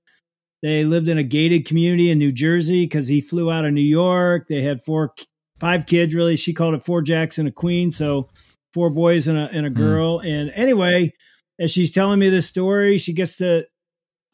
They 0.61 0.83
lived 0.83 1.07
in 1.07 1.17
a 1.17 1.23
gated 1.23 1.65
community 1.65 2.11
in 2.11 2.19
New 2.19 2.33
Jersey 2.33 2.83
because 2.83 3.07
he 3.07 3.21
flew 3.21 3.49
out 3.49 3.63
of 3.65 3.71
New 3.73 3.81
York. 3.81 4.47
They 4.49 4.61
had 4.61 4.83
four, 4.83 5.13
five 5.59 5.85
kids. 5.85 6.13
Really, 6.15 6.35
she 6.35 6.53
called 6.53 6.73
it 6.75 6.83
four 6.83 7.01
jacks 7.01 7.37
and 7.37 7.47
a 7.47 7.51
queen. 7.51 7.91
So 7.91 8.29
four 8.73 8.89
boys 8.89 9.27
and 9.27 9.37
a 9.37 9.49
and 9.51 9.65
a 9.65 9.69
girl. 9.69 10.19
And 10.19 10.51
anyway, 10.51 11.13
as 11.59 11.71
she's 11.71 11.91
telling 11.91 12.19
me 12.19 12.29
this 12.29 12.45
story, 12.47 12.97
she 12.97 13.13
gets 13.13 13.37
to 13.37 13.65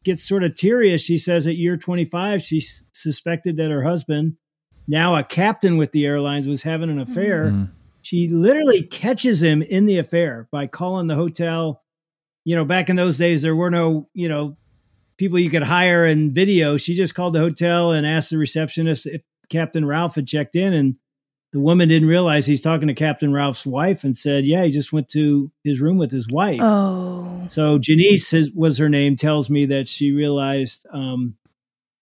gets 0.04 0.28
sort 0.28 0.44
of 0.44 0.54
teary 0.56 0.94
as 0.94 1.02
she 1.02 1.18
says 1.18 1.48
at 1.48 1.56
year 1.56 1.76
25 1.78 2.40
she 2.40 2.58
s- 2.58 2.84
suspected 2.92 3.58
that 3.58 3.72
her 3.72 3.82
husband 3.84 4.34
now 4.88 5.16
a 5.16 5.24
captain 5.24 5.78
with 5.78 5.92
the 5.94 6.06
airlines 6.06 6.48
was 6.48 6.62
having 6.62 6.92
an 6.92 7.00
affair 7.00 7.46
Mm. 7.48 7.72
she 8.04 8.28
literally 8.28 8.84
catches 8.84 9.42
him 9.42 9.64
in 9.64 9.88
the 9.88 9.98
affair 9.98 10.48
by 10.52 10.68
calling 10.68 11.08
the 11.08 11.16
hotel 11.16 11.82
you 12.44 12.56
know 12.56 12.64
back 12.66 12.92
in 12.92 12.98
those 12.98 13.18
days 13.18 13.42
there 13.42 13.56
were 13.56 13.72
no 13.72 14.08
you 14.14 14.30
know 14.30 14.56
people 15.18 15.40
you 15.40 15.50
could 15.50 15.64
hire 15.64 16.06
and 16.06 16.34
video 16.36 16.78
she 16.78 16.94
just 16.94 17.16
called 17.16 17.34
the 17.34 17.40
hotel 17.40 17.92
and 17.92 18.06
asked 18.06 18.30
the 18.30 18.38
receptionist 18.38 19.08
if 19.08 19.24
captain 19.50 19.86
ralph 19.86 20.14
had 20.14 20.28
checked 20.28 20.56
in 20.56 20.72
and 20.72 20.98
the 21.56 21.62
woman 21.62 21.88
didn't 21.88 22.10
realize 22.10 22.46
he's 22.46 22.60
talking 22.60 22.90
to 22.90 22.94
captain 22.94 23.32
ralph's 23.32 23.66
wife 23.66 24.04
and 24.04 24.16
said 24.18 24.46
yeah 24.46 24.66
he 24.66 24.72
just 24.72 24.92
went 24.92 25.08
to 25.08 25.50
his 25.64 25.80
room 25.80 25.98
with 25.98 26.12
his 26.12 26.28
wife 26.28 26.60
Oh. 26.62 27.46
so 27.48 27.78
Janice 27.80 28.30
his, 28.30 28.52
was 28.52 28.78
her 28.78 28.90
name. 28.90 29.16
Tells 29.16 29.50
me 29.50 29.66
that 29.68 29.88
she 29.88 30.12
realized 30.12 30.86
um, 30.92 31.36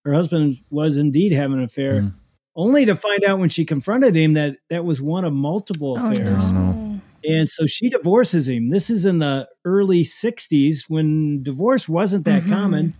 her 0.06 0.14
husband 0.14 0.58
was 0.72 0.98
indeed 0.98 1.32
having 1.34 1.58
an 1.60 1.64
affair, 1.64 2.02
Mm. 2.02 2.14
only 2.56 2.86
to 2.86 2.96
find 2.96 3.24
out 3.24 3.38
when 3.40 3.50
she 3.50 3.64
confronted 3.64 4.16
him 4.16 4.34
that 4.34 4.58
that 4.72 4.84
was 4.86 5.00
one 5.02 5.24
of 5.24 5.34
multiple 5.34 5.98
Oh, 6.00 6.12
affairs. 6.12 6.52
no. 6.52 7.00
And 7.26 7.48
so 7.48 7.66
she 7.66 7.90
divorces 7.90 8.48
him. 8.50 8.70
This 8.70 8.90
is 8.90 9.06
in 9.06 9.20
the 9.20 9.48
early 9.64 10.04
'60s 10.04 10.90
when 10.90 11.42
divorce 11.44 11.88
wasn't 11.88 12.26
that 12.26 12.44
Mhm. 12.44 12.50
common, 12.50 12.94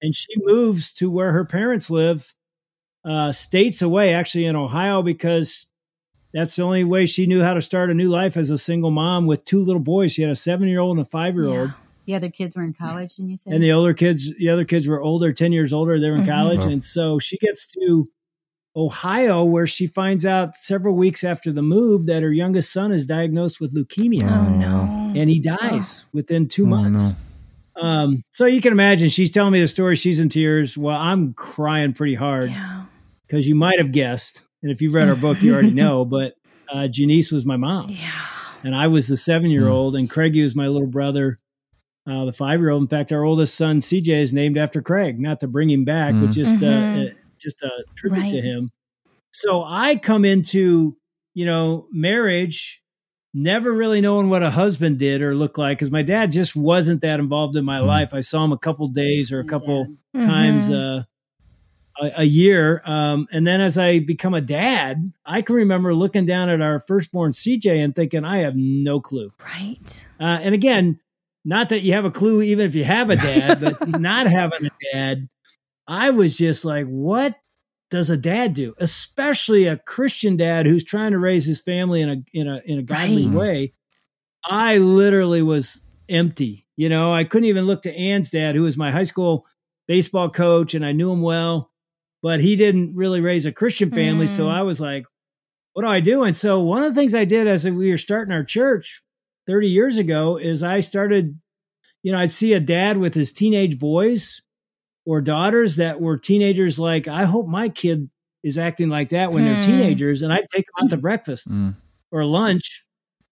and 0.00 0.14
she 0.14 0.32
moves 0.38 0.92
to 0.94 1.10
where 1.10 1.32
her 1.32 1.44
parents 1.44 1.90
live, 1.90 2.32
uh, 3.04 3.32
states 3.32 3.82
away, 3.82 4.14
actually 4.14 4.46
in 4.46 4.56
Ohio, 4.56 5.02
because 5.02 5.66
that's 6.34 6.56
the 6.56 6.62
only 6.62 6.84
way 6.84 7.06
she 7.06 7.26
knew 7.26 7.42
how 7.42 7.54
to 7.54 7.60
start 7.62 7.90
a 7.90 7.94
new 7.94 8.08
life 8.10 8.36
as 8.36 8.50
a 8.50 8.58
single 8.58 8.90
mom 8.90 9.26
with 9.26 9.44
two 9.44 9.62
little 9.62 9.80
boys. 9.80 10.12
She 10.12 10.22
had 10.22 10.30
a 10.30 10.36
seven-year-old 10.36 10.98
and 10.98 11.06
a 11.06 11.08
five-year-old. 11.08 11.68
Yeah. 11.70 11.74
The 12.06 12.14
other 12.14 12.30
kids 12.30 12.56
were 12.56 12.62
in 12.64 12.72
college, 12.72 13.16
didn't 13.16 13.30
you 13.32 13.36
say? 13.36 13.50
and 13.50 13.62
the 13.62 13.72
older 13.72 13.92
kids 13.94 14.32
the 14.38 14.48
other 14.48 14.64
kids 14.64 14.86
were 14.88 15.00
older 15.02 15.32
10 15.32 15.52
years 15.52 15.72
older 15.74 16.00
they 16.00 16.08
were 16.08 16.16
in 16.16 16.22
Mhm. 16.22 16.26
college 16.28 16.60
Wow. 16.64 16.70
and 16.70 16.84
so 16.84 17.18
she 17.18 17.36
gets 17.36 17.66
to 17.72 18.08
ohio 18.76 19.44
where 19.44 19.66
she 19.66 19.86
finds 19.86 20.24
out 20.24 20.54
several 20.54 20.94
weeks 20.94 21.24
after 21.24 21.50
the 21.52 21.62
move 21.62 22.06
that 22.06 22.22
her 22.22 22.32
youngest 22.32 22.72
son 22.72 22.92
is 22.92 23.04
diagnosed 23.06 23.60
with 23.60 23.74
leukemia 23.74 24.22
Oh, 24.22 24.48
no. 24.56 25.12
and 25.20 25.28
he 25.28 25.40
dies 25.40 26.04
within 26.12 26.48
two 26.48 26.64
Oh, 26.64 26.68
months 26.68 27.14
um, 27.80 28.22
so 28.30 28.46
you 28.46 28.60
can 28.60 28.72
imagine 28.72 29.08
she's 29.08 29.30
telling 29.30 29.52
me 29.52 29.60
the 29.60 29.68
story 29.68 29.96
she's 29.96 30.20
in 30.20 30.28
tears 30.28 30.78
well 30.78 30.96
i'm 30.98 31.34
crying 31.34 31.92
pretty 31.92 32.14
hard 32.14 32.50
Yeah. 32.50 32.84
because 33.26 33.48
you 33.48 33.54
might 33.54 33.78
have 33.78 33.90
guessed 33.92 34.44
and 34.62 34.70
if 34.72 34.80
you've 34.82 34.94
read 34.94 35.08
our 35.08 35.16
book 35.16 35.42
you 35.42 35.52
already 35.52 35.70
know 35.84 36.04
but 36.04 36.34
uh, 36.72 36.86
janice 36.88 37.30
was 37.32 37.44
my 37.46 37.56
mom 37.56 37.88
Yeah. 37.90 38.12
and 38.64 38.74
I 38.74 38.86
was 38.88 39.08
the 39.08 39.16
seven 39.16 39.50
year 39.50 39.68
old, 39.68 39.94
and 39.96 40.10
Craigie 40.10 40.42
was 40.42 40.54
my 40.54 40.66
little 40.66 40.88
brother, 40.88 41.38
uh, 42.10 42.24
the 42.24 42.32
five 42.32 42.58
year 42.60 42.70
old. 42.70 42.82
In 42.82 42.88
fact, 42.88 43.12
our 43.12 43.22
oldest 43.24 43.54
son 43.54 43.78
CJ 43.78 44.20
is 44.22 44.32
named 44.32 44.58
after 44.58 44.82
Craig, 44.82 45.18
not 45.20 45.40
to 45.40 45.46
bring 45.46 45.70
him 45.70 45.84
back, 45.84 46.14
but 46.14 46.30
Mm. 46.30 46.32
just 46.32 46.56
uh, 46.56 46.66
Mhm. 46.66 47.06
uh, 47.06 47.10
just 47.40 47.62
a 47.62 47.70
tribute 47.96 48.28
to 48.30 48.40
him. 48.42 48.70
So 49.30 49.62
I 49.64 49.96
come 49.96 50.24
into 50.24 50.96
you 51.34 51.46
know 51.46 51.86
marriage, 51.92 52.82
never 53.32 53.72
really 53.72 54.00
knowing 54.00 54.28
what 54.28 54.42
a 54.42 54.50
husband 54.50 54.98
did 54.98 55.22
or 55.22 55.34
looked 55.34 55.56
like, 55.58 55.78
because 55.78 55.90
my 55.92 56.02
dad 56.02 56.32
just 56.32 56.56
wasn't 56.56 57.00
that 57.02 57.20
involved 57.20 57.56
in 57.56 57.64
my 57.64 57.78
Mm. 57.78 57.86
life. 57.86 58.12
I 58.14 58.20
saw 58.20 58.44
him 58.44 58.52
a 58.52 58.58
couple 58.58 58.88
days 58.88 59.30
or 59.32 59.40
a 59.40 59.44
Yeah. 59.44 59.48
couple 59.48 59.86
times 60.20 60.68
Mhm. 60.68 60.74
uh, 61.00 61.04
a, 62.00 62.12
a 62.18 62.24
year. 62.24 62.82
Um, 62.86 63.26
and 63.32 63.46
then 63.46 63.60
as 63.60 63.76
I 63.78 63.98
become 64.00 64.34
a 64.34 64.40
dad, 64.40 65.12
I 65.24 65.42
can 65.42 65.56
remember 65.56 65.94
looking 65.94 66.26
down 66.26 66.48
at 66.48 66.60
our 66.60 66.78
firstborn 66.80 67.32
CJ 67.32 67.82
and 67.84 67.94
thinking, 67.94 68.24
I 68.24 68.38
have 68.38 68.54
no 68.56 69.00
clue. 69.00 69.32
Right. 69.42 70.06
Uh, 70.20 70.38
and 70.42 70.54
again, 70.54 71.00
not 71.44 71.68
that 71.70 71.80
you 71.80 71.92
have 71.94 72.04
a 72.04 72.10
clue, 72.10 72.42
even 72.42 72.66
if 72.66 72.74
you 72.74 72.84
have 72.84 73.10
a 73.10 73.16
dad, 73.16 73.60
but 73.60 73.88
not 73.88 74.26
having 74.26 74.66
a 74.66 74.70
dad, 74.92 75.28
I 75.86 76.10
was 76.10 76.36
just 76.36 76.64
like, 76.64 76.86
what 76.86 77.36
does 77.90 78.10
a 78.10 78.16
dad 78.18 78.52
do? 78.52 78.74
Especially 78.78 79.64
a 79.66 79.78
Christian 79.78 80.36
dad 80.36 80.66
who's 80.66 80.84
trying 80.84 81.12
to 81.12 81.18
raise 81.18 81.46
his 81.46 81.60
family 81.60 82.02
in 82.02 82.10
a 82.10 82.16
in 82.34 82.46
a 82.48 82.60
in 82.66 82.78
a 82.78 82.82
godly 82.82 83.26
Right. 83.28 83.34
way. 83.34 83.72
I 84.44 84.76
literally 84.78 85.40
was 85.42 85.80
empty. 86.08 86.66
You 86.76 86.88
know, 86.90 87.12
I 87.14 87.24
couldn't 87.24 87.48
even 87.48 87.64
look 87.66 87.82
to 87.82 87.92
Ann's 87.96 88.30
dad, 88.30 88.54
who 88.54 88.62
was 88.62 88.76
my 88.76 88.90
high 88.90 89.04
school 89.04 89.46
baseball 89.86 90.28
coach, 90.28 90.74
and 90.74 90.84
I 90.84 90.92
knew 90.92 91.10
him 91.10 91.22
well, 91.22 91.70
but 92.22 92.40
he 92.40 92.56
didn't 92.56 92.94
really 92.96 93.20
raise 93.20 93.46
a 93.46 93.52
Christian 93.52 93.90
family. 93.90 94.26
So 94.26 94.46
Mm. 94.46 94.52
I 94.52 94.62
was 94.62 94.80
like, 94.80 95.04
what 95.74 95.82
do 95.82 95.88
I 95.88 96.00
do? 96.00 96.24
And 96.24 96.36
so 96.36 96.60
one 96.60 96.82
of 96.82 96.94
the 96.94 97.00
things 97.00 97.14
I 97.14 97.24
did 97.24 97.46
as 97.46 97.64
we 97.64 97.90
were 97.90 97.96
starting 97.96 98.32
our 98.32 98.42
church 98.44 99.00
30 99.46 99.68
years 99.68 99.96
ago 99.98 100.36
is 100.36 100.62
I 100.62 100.80
started, 100.80 101.38
you 102.02 102.12
know, 102.12 102.18
I'd 102.18 102.32
see 102.32 102.52
a 102.54 102.60
dad 102.60 102.98
with 102.98 103.14
his 103.14 103.32
teenage 103.32 103.78
boys 103.78 104.40
or 105.06 105.20
daughters 105.20 105.76
that 105.76 106.00
were 106.00 106.18
teenagers 106.18 106.78
like, 106.78 107.06
I 107.08 107.24
hope 107.24 107.46
my 107.46 107.68
kid 107.68 108.10
is 108.42 108.58
acting 108.58 108.88
like 108.88 109.08
that 109.10 109.32
when 109.32 109.44
they're 109.44 109.56
Hmm. 109.62 109.62
teenagers. 109.70 110.22
And 110.22 110.32
I'd 110.32 110.46
take 110.52 110.66
them 110.66 110.84
out 110.86 110.90
to 110.90 110.96
breakfast 110.96 111.48
Mm. 111.48 111.76
or 112.10 112.24
lunch 112.24 112.84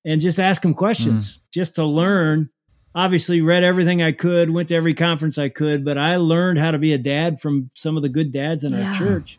and 0.05 0.21
just 0.21 0.39
ask 0.41 0.63
them 0.63 0.75
questions 0.75 1.41
just 1.53 1.75
to 1.77 1.85
learn. 1.85 2.49
Obviously, 2.97 3.43
read 3.43 3.63
everything 3.63 4.03
I 4.03 4.13
could, 4.13 4.49
went 4.51 4.71
to 4.71 4.75
every 4.75 4.95
conference 4.95 5.37
I 5.39 5.51
could, 5.51 5.85
but 5.85 5.99
I 5.99 6.17
learned 6.17 6.59
how 6.59 6.71
to 6.71 6.79
be 6.79 6.95
a 6.95 6.99
dad 6.99 7.41
from 7.43 7.71
some 7.75 7.97
of 7.97 8.03
the 8.03 8.09
good 8.09 8.33
dads 8.33 8.65
in 8.65 8.73
Yeah. 8.73 8.89
our 8.89 8.95
church. 8.95 9.39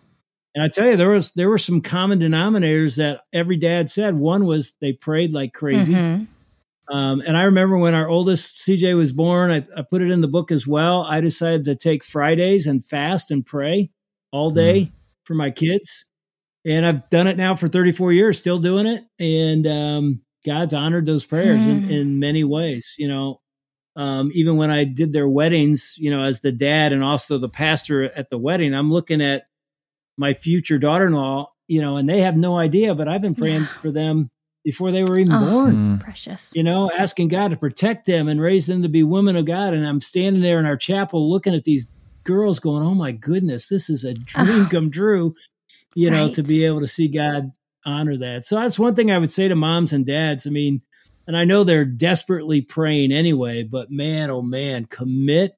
And 0.56 0.64
I 0.64 0.70
tell 0.70 0.88
you, 0.88 0.96
there 0.96 1.10
was 1.10 1.32
there 1.34 1.50
were 1.50 1.58
some 1.58 1.82
common 1.82 2.20
denominators 2.20 2.98
that 2.98 3.22
every 3.34 3.58
dad 3.58 3.90
said. 3.90 4.16
One 4.16 4.46
was 4.46 4.74
they 4.80 4.94
prayed 4.94 5.34
like 5.34 5.54
crazy. 5.54 5.94
Mhm. 5.94 6.28
Um, 6.92 7.22
and 7.28 7.36
I 7.36 7.44
remember 7.44 7.78
when 7.78 7.94
our 7.94 8.08
oldest 8.08 8.60
CJ 8.64 8.96
was 8.96 9.12
born, 9.12 9.52
I, 9.52 9.66
I 9.78 9.82
put 9.82 10.02
it 10.02 10.10
in 10.12 10.22
the 10.22 10.28
book 10.28 10.52
as 10.52 10.66
well. 10.66 11.02
I 11.02 11.20
decided 11.20 11.66
to 11.66 11.76
take 11.76 12.04
Fridays 12.04 12.66
and 12.66 12.86
fast 12.86 13.30
and 13.32 13.46
pray 13.46 13.90
all 14.32 14.52
day 14.52 14.92
for 15.26 15.34
my 15.34 15.52
kids. 15.52 16.06
And 16.66 16.86
I've 16.86 17.10
done 17.10 17.28
it 17.28 17.38
now 17.38 17.56
for 17.56 17.68
34 17.68 18.14
years, 18.14 18.38
still 18.38 18.58
doing 18.58 18.88
it. 18.88 19.04
And 19.20 19.68
um, 19.68 20.22
God's 20.46 20.74
honored 20.74 21.06
those 21.06 21.26
prayers 21.26 21.66
in, 21.68 21.84
Hmm. 21.84 21.92
in 21.92 22.20
many 22.20 22.44
ways. 22.44 22.94
You 22.98 23.08
know, 23.10 23.40
um, 23.98 24.32
even 24.34 24.56
when 24.58 24.70
I 24.72 24.84
did 24.86 25.12
their 25.12 25.28
weddings, 25.28 25.96
you 25.98 26.10
know, 26.12 26.24
as 26.24 26.40
the 26.40 26.52
dad 26.54 26.94
and 26.94 27.04
also 27.04 27.38
the 27.38 27.50
pastor 27.50 28.04
at 28.04 28.30
the 28.30 28.38
wedding, 28.38 28.74
I'm 28.74 28.92
looking 28.92 29.22
at 29.22 29.48
my 30.18 30.34
future 30.34 30.78
daughter 30.78 31.08
in 31.08 31.14
law, 31.14 31.52
you 31.68 31.82
know, 31.82 31.98
and 31.98 32.08
they 32.08 32.22
have 32.22 32.38
no 32.38 32.58
idea, 32.58 32.96
but 32.96 33.08
I've 33.08 33.22
been 33.22 33.36
praying 33.36 33.64
Yeah. 33.64 33.68
for 33.82 33.92
them 33.92 34.30
before 34.64 34.92
they 34.92 35.04
were 35.04 35.18
even 35.20 35.34
Oh. 35.34 35.40
born 35.50 35.76
Mm. 35.76 36.00
Precious. 36.00 36.52
you 36.56 36.64
know, 36.64 36.92
asking 36.98 37.28
God 37.30 37.50
to 37.52 37.58
protect 37.58 38.06
them 38.06 38.28
and 38.28 38.40
raise 38.40 38.66
them 38.68 38.82
to 38.84 38.90
be 38.90 39.04
women 39.04 39.36
of 39.36 39.46
God. 39.46 39.74
And 39.74 39.86
I'm 39.86 40.02
standing 40.02 40.42
there 40.42 40.60
in 40.60 40.66
our 40.66 40.78
chapel 40.78 41.30
looking 41.30 41.54
at 41.56 41.64
these 41.64 41.88
girls 42.24 42.60
going, 42.60 42.84
Oh 42.84 42.94
my 42.96 43.12
goodness, 43.12 43.68
this 43.68 43.90
is 43.90 44.04
a 44.04 44.14
dream 44.26 44.66
Ah. 44.66 44.70
come 44.70 44.92
true, 44.92 45.34
you 45.96 46.10
know, 46.12 46.30
to 46.30 46.44
be 46.44 46.66
able 46.66 46.82
to 46.82 46.88
see 46.88 47.08
God 47.08 47.52
honor 47.86 48.18
that. 48.18 48.46
So 48.46 48.58
that's 48.60 48.78
one 48.78 48.94
thing 48.96 49.10
I 49.12 49.18
would 49.18 49.32
say 49.32 49.48
to 49.48 49.56
moms 49.56 49.94
and 49.94 50.06
dads. 50.06 50.46
I 50.46 50.50
mean, 50.50 50.82
and 51.28 51.36
I 51.38 51.44
know 51.44 51.64
they're 51.64 51.86
desperately 51.86 52.62
praying 52.62 53.12
anyway, 53.12 53.64
but 53.64 53.92
man, 53.92 54.30
oh 54.32 54.42
man, 54.42 54.86
commit 54.86 55.54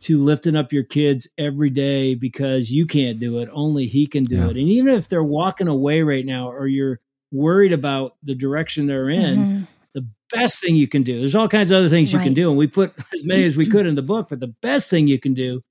to 0.00 0.22
lifting 0.22 0.56
up 0.56 0.72
your 0.72 0.84
kids 0.84 1.26
every 1.38 1.70
day 1.70 2.14
because 2.14 2.70
you 2.70 2.86
can't 2.86 3.18
do 3.18 3.38
it. 3.38 3.48
Only 3.52 3.86
he 3.86 4.06
can 4.06 4.24
do 4.24 4.36
Yeah. 4.36 4.44
it. 4.48 4.56
And 4.56 4.68
even 4.68 4.94
if 4.94 5.08
they're 5.08 5.24
walking 5.24 5.68
away 5.68 6.02
right 6.02 6.24
now 6.24 6.50
or 6.50 6.66
you're 6.66 7.00
worried 7.32 7.72
about 7.72 8.14
the 8.22 8.34
direction 8.34 8.86
they're 8.86 9.08
in, 9.10 9.38
Mhm. 9.46 9.66
the 9.94 10.06
best 10.32 10.60
thing 10.60 10.76
you 10.76 10.86
can 10.86 11.02
do. 11.02 11.18
There's 11.18 11.34
all 11.34 11.48
kinds 11.48 11.70
of 11.70 11.78
other 11.78 11.88
things 11.88 12.12
you 12.12 12.18
can 12.18 12.34
do, 12.34 12.50
and 12.50 12.58
we 12.58 12.66
put 12.66 12.92
as 13.14 13.24
many 13.24 13.44
as 13.44 13.56
we 13.56 13.64
could 13.70 13.86
in 13.86 13.94
the 13.94 14.02
book. 14.02 14.28
But 14.28 14.40
the 14.40 14.54
best 14.60 14.90
thing 14.90 15.08
you 15.08 15.18
can 15.18 15.32
do 15.34 15.62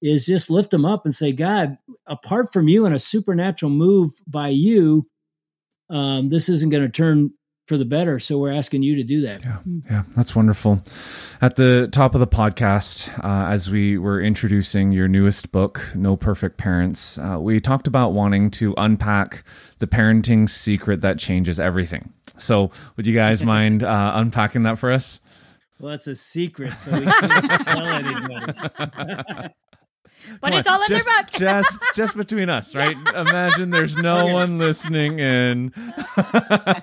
is 0.00 0.24
just 0.26 0.48
lift 0.48 0.70
them 0.70 0.84
up 0.86 1.04
and 1.04 1.14
say, 1.14 1.32
God, 1.32 1.76
apart 2.06 2.52
from 2.52 2.68
you 2.68 2.86
and 2.86 2.94
a 2.94 2.98
supernatural 2.98 3.70
move 3.70 4.12
by 4.26 4.48
you, 4.48 5.06
um, 5.90 6.28
this 6.30 6.48
isn't 6.48 6.70
going 6.70 6.84
to 6.84 6.88
turn 6.88 7.32
for 7.68 7.76
the 7.76 7.84
better. 7.84 8.18
So 8.18 8.38
we're 8.38 8.52
asking 8.52 8.82
you 8.82 8.96
to 8.96 9.04
do 9.04 9.20
that. 9.22 9.44
Yeah, 9.44 9.58
yeah, 9.90 10.02
that's 10.16 10.34
wonderful. 10.34 10.82
At 11.40 11.56
the 11.56 11.88
top 11.92 12.14
of 12.14 12.20
the 12.20 12.26
podcast, 12.26 13.10
uh, 13.22 13.50
as 13.50 13.70
we 13.70 13.98
were 13.98 14.20
introducing 14.20 14.90
your 14.90 15.06
newest 15.06 15.52
book, 15.52 15.92
No 15.94 16.16
Perfect 16.16 16.56
Parents, 16.56 17.18
uh, 17.18 17.36
we 17.38 17.60
talked 17.60 17.86
about 17.86 18.14
wanting 18.14 18.50
to 18.52 18.74
unpack 18.78 19.44
the 19.78 19.86
parenting 19.86 20.48
secret 20.48 21.02
that 21.02 21.18
changes 21.18 21.60
everything. 21.60 22.12
So, 22.38 22.70
would 22.96 23.06
you 23.06 23.14
guys 23.14 23.42
mind 23.44 23.82
uh, 23.84 24.12
unpacking 24.14 24.62
that 24.62 24.78
for 24.78 24.90
us? 24.90 25.20
Well, 25.78 25.92
it's 25.92 26.06
a 26.08 26.16
secret, 26.16 26.72
so 26.72 26.90
we 26.98 27.04
can't 27.04 27.50
tell 27.64 27.86
anybody. 27.86 29.54
But 30.40 30.50
Come 30.50 30.58
it's 30.58 30.68
on, 30.68 30.74
all 30.74 30.82
in 30.82 30.88
their 30.88 30.98
just, 30.98 31.08
book. 31.16 31.30
just, 31.32 31.78
just 31.94 32.16
between 32.16 32.48
us, 32.50 32.74
right? 32.74 32.96
Imagine 33.14 33.70
there's 33.70 33.96
no 33.96 34.26
one 34.32 34.58
listening 34.58 35.18
in. 35.18 35.72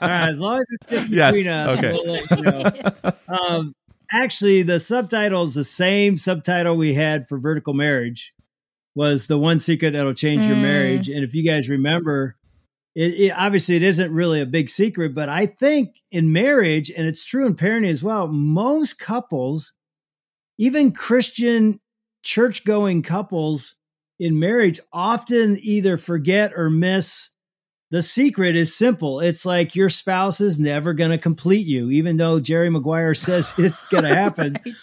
As 0.01 0.39
long 0.39 0.59
as 0.59 0.67
it's 0.69 0.89
just 0.89 1.09
Yes, 1.09 1.35
between 1.35 1.51
us, 1.51 1.77
okay. 1.77 1.91
we'll 1.91 2.11
let 2.11 2.31
you 2.31 2.43
know. 2.43 3.11
Um, 3.27 3.73
actually, 4.11 4.61
the 4.63 4.79
subtitle 4.79 5.43
is 5.43 5.55
the 5.55 5.63
same 5.63 6.17
subtitle 6.17 6.77
we 6.77 6.93
had 6.93 7.27
for 7.27 7.39
Vertical 7.39 7.73
Marriage. 7.73 8.33
Was 8.93 9.27
the 9.27 9.37
one 9.37 9.59
secret 9.59 9.91
that'll 9.91 10.13
change 10.13 10.45
your 10.45 10.55
Mm. 10.55 10.61
marriage? 10.61 11.09
And 11.09 11.23
if 11.23 11.33
you 11.35 11.43
guys 11.43 11.67
remember, 11.69 12.35
it, 12.95 13.13
it 13.13 13.31
obviously 13.31 13.75
it 13.75 13.83
isn't 13.83 14.11
really 14.11 14.41
a 14.41 14.45
big 14.45 14.69
secret, 14.69 15.13
but 15.15 15.27
I 15.27 15.47
think 15.47 15.95
in 16.11 16.31
marriage, 16.31 16.89
and 16.95 17.05
it's 17.07 17.23
true 17.25 17.45
in 17.45 17.55
parenting 17.55 17.91
as 17.91 18.01
well, 18.03 18.27
most 18.27 18.99
couples, 18.99 19.73
even 20.57 20.91
Christian 20.93 21.81
church 22.25 22.65
going 22.65 23.03
couples 23.03 23.75
in 24.20 24.39
marriage, 24.39 24.82
often 24.91 25.58
either 25.62 25.98
forget 25.98 26.51
or 26.58 26.70
miss 26.70 27.29
the 27.91 28.01
secret 28.01 28.55
is 28.55 28.75
simple. 28.75 29.20
It's 29.20 29.46
like 29.46 29.75
your 29.75 29.89
spouse 29.89 30.41
is 30.41 30.60
never 30.60 30.94
going 30.94 31.12
to 31.12 31.17
complete 31.17 31.65
you, 31.65 31.91
even 31.91 32.17
though 32.17 32.39
Jerry 32.39 32.70
Maguire 32.70 33.13
says 33.13 33.53
it's 33.58 33.86
going 33.86 34.03
to 34.03 34.13
happen. 34.13 34.58
Right. 34.65 34.75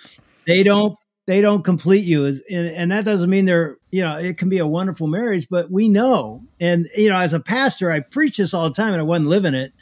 They 0.46 0.62
don't. 0.62 0.96
They 1.24 1.40
don't 1.40 1.62
complete 1.62 2.04
you, 2.04 2.26
and, 2.26 2.40
and 2.50 2.90
that 2.90 3.04
doesn't 3.04 3.30
mean 3.30 3.44
they're. 3.44 3.76
You 3.92 4.02
know, 4.02 4.16
it 4.16 4.38
can 4.38 4.48
be 4.48 4.58
a 4.58 4.66
wonderful 4.66 5.06
marriage, 5.06 5.46
but 5.48 5.70
we 5.70 5.88
know, 5.88 6.42
and 6.58 6.88
you 6.96 7.10
know, 7.10 7.18
as 7.18 7.32
a 7.32 7.38
pastor, 7.38 7.92
I 7.92 8.00
preach 8.00 8.38
this 8.38 8.52
all 8.52 8.68
the 8.68 8.74
time, 8.74 8.92
and 8.92 9.00
I 9.00 9.04
wasn't 9.04 9.28
living 9.28 9.54
it. 9.54 9.72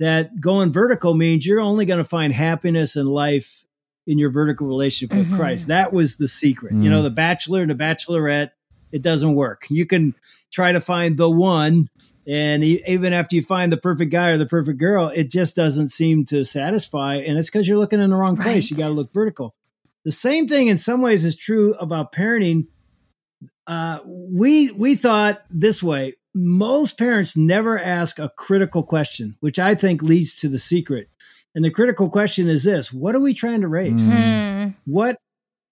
That 0.00 0.40
going 0.40 0.72
vertical 0.72 1.14
means 1.14 1.46
you're 1.46 1.60
only 1.60 1.86
going 1.86 1.98
to 1.98 2.04
find 2.04 2.34
happiness 2.34 2.96
in 2.96 3.06
life 3.06 3.64
in 4.06 4.18
your 4.18 4.30
vertical 4.30 4.66
relationship 4.66 5.16
with 5.16 5.28
Mhm. 5.28 5.36
Christ. 5.36 5.68
That 5.68 5.92
was 5.92 6.16
the 6.16 6.28
secret. 6.28 6.74
You 6.74 6.90
know, 6.90 7.02
the 7.02 7.10
bachelor 7.10 7.62
and 7.62 7.70
the 7.70 7.74
bachelorette, 7.74 8.50
it 8.92 9.02
doesn't 9.02 9.34
work. 9.34 9.66
You 9.70 9.86
can 9.86 10.14
try 10.52 10.72
to 10.72 10.80
find 10.80 11.16
the 11.16 11.30
one, 11.30 11.88
and 12.26 12.62
even 12.62 13.12
after 13.12 13.34
you 13.36 13.42
find 13.42 13.72
the 13.72 13.76
perfect 13.76 14.10
guy 14.12 14.28
or 14.28 14.38
the 14.38 14.46
perfect 14.46 14.78
girl, 14.78 15.08
it 15.08 15.30
just 15.30 15.56
doesn't 15.56 15.88
seem 15.88 16.24
to 16.26 16.44
satisfy. 16.44 17.16
And 17.16 17.38
it's 17.38 17.48
because 17.48 17.66
you're 17.66 17.78
looking 17.78 18.00
in 18.00 18.10
the 18.10 18.16
wrong 18.16 18.36
place. 18.36 18.64
Right. 18.64 18.70
You 18.70 18.76
got 18.76 18.88
to 18.88 18.94
look 18.94 19.12
vertical. 19.12 19.54
The 20.04 20.12
same 20.12 20.46
thing 20.48 20.68
in 20.68 20.76
some 20.76 21.00
ways 21.00 21.24
is 21.24 21.34
true 21.34 21.74
about 21.74 22.12
parenting. 22.12 22.66
Uh, 23.66 24.00
we 24.06 24.70
we 24.72 24.94
thought 24.96 25.42
this 25.50 25.82
way. 25.82 26.14
Most 26.34 26.98
parents 26.98 27.36
never 27.36 27.78
ask 27.78 28.18
a 28.18 28.28
critical 28.36 28.82
question, 28.82 29.36
which 29.40 29.58
I 29.58 29.74
think 29.74 30.02
leads 30.02 30.34
to 30.40 30.48
the 30.48 30.58
secret. 30.58 31.08
And 31.54 31.64
the 31.64 31.70
critical 31.70 32.10
question 32.10 32.48
is 32.48 32.64
this: 32.64 32.92
What 32.92 33.14
are 33.14 33.20
we 33.20 33.34
trying 33.34 33.60
to 33.62 33.68
raise? 33.68 34.02
Mm. 34.02 34.74
What 34.86 35.18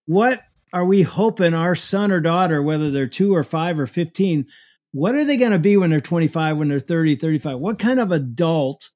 what 0.06 0.42
are 0.72 0.84
we 0.84 1.02
hoping 1.02 1.54
our 1.54 1.74
son 1.74 2.10
or 2.10 2.20
daughter 2.20 2.62
whether 2.62 2.90
they're 2.90 3.06
2 3.06 3.34
or 3.34 3.44
5 3.44 3.78
or 3.78 3.86
15 3.86 4.46
what 4.92 5.14
are 5.14 5.24
they 5.24 5.36
going 5.36 5.52
to 5.52 5.58
be 5.58 5.76
when 5.76 5.90
they're 5.90 6.00
25 6.00 6.56
when 6.56 6.68
they're 6.68 6.78
30 6.80 7.16
35 7.16 7.58
what 7.58 7.78
kind 7.78 8.00
of 8.00 8.10
adult 8.10 8.90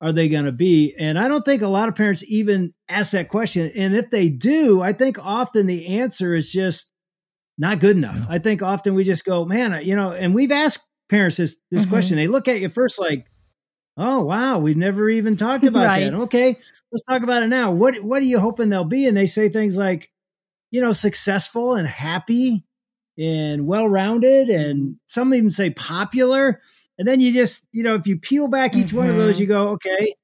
are 0.00 0.10
they 0.10 0.28
going 0.28 0.46
to 0.46 0.52
be 0.52 0.94
and 0.98 1.18
i 1.18 1.28
don't 1.28 1.44
think 1.44 1.60
a 1.62 1.68
lot 1.68 1.88
of 1.88 1.94
parents 1.94 2.24
even 2.28 2.72
ask 2.88 3.12
that 3.12 3.28
question 3.28 3.70
and 3.76 3.94
if 3.94 4.10
they 4.10 4.28
do 4.30 4.80
i 4.82 4.92
think 4.92 5.16
often 5.24 5.66
the 5.66 5.86
answer 5.98 6.34
is 6.34 6.50
just 6.50 6.86
not 7.58 7.78
good 7.78 7.96
enough 7.96 8.26
i 8.30 8.38
think 8.38 8.62
often 8.62 8.94
we 8.94 9.04
just 9.04 9.24
go 9.24 9.44
man 9.44 9.84
you 9.84 9.94
know 9.94 10.12
and 10.12 10.34
we've 10.34 10.50
asked 10.52 10.84
parents 11.10 11.36
this 11.36 11.54
this 11.70 11.84
Mhm. 11.84 11.90
question 11.90 12.16
they 12.16 12.26
look 12.26 12.48
at 12.48 12.60
you 12.60 12.68
first 12.70 12.98
like 12.98 13.26
oh 13.96 14.24
wow 14.24 14.58
we've 14.58 14.76
never 14.76 15.08
even 15.08 15.36
talked 15.36 15.64
about 15.66 15.86
Right. 15.86 16.10
that 16.10 16.14
okay 16.22 16.58
let's 16.92 17.04
talk 17.04 17.22
about 17.22 17.42
it 17.42 17.48
now. 17.48 17.72
What 17.72 18.02
what 18.02 18.22
are 18.22 18.26
you 18.26 18.38
hoping 18.38 18.68
they'll 18.68 18.84
be? 18.84 19.06
And 19.06 19.16
they 19.16 19.26
say 19.26 19.48
things 19.48 19.76
like, 19.76 20.10
you 20.70 20.80
know, 20.80 20.92
successful 20.92 21.74
and 21.74 21.88
happy 21.88 22.64
and 23.18 23.66
well 23.66 23.88
rounded, 23.88 24.48
and 24.48 24.80
mm-hmm. 24.80 24.92
some 25.06 25.34
even 25.34 25.50
say 25.50 25.70
popular. 25.70 26.60
And 26.98 27.08
then 27.08 27.20
you 27.20 27.32
just, 27.32 27.66
you 27.72 27.82
know, 27.82 27.94
if 27.94 28.06
you 28.06 28.18
peel 28.18 28.48
back 28.48 28.76
each 28.76 28.92
one 28.92 29.08
of 29.08 29.16
those, 29.16 29.40
you 29.40 29.46
mm-hmm. 29.46 29.54
go, 29.54 29.68
okay, 29.70 30.14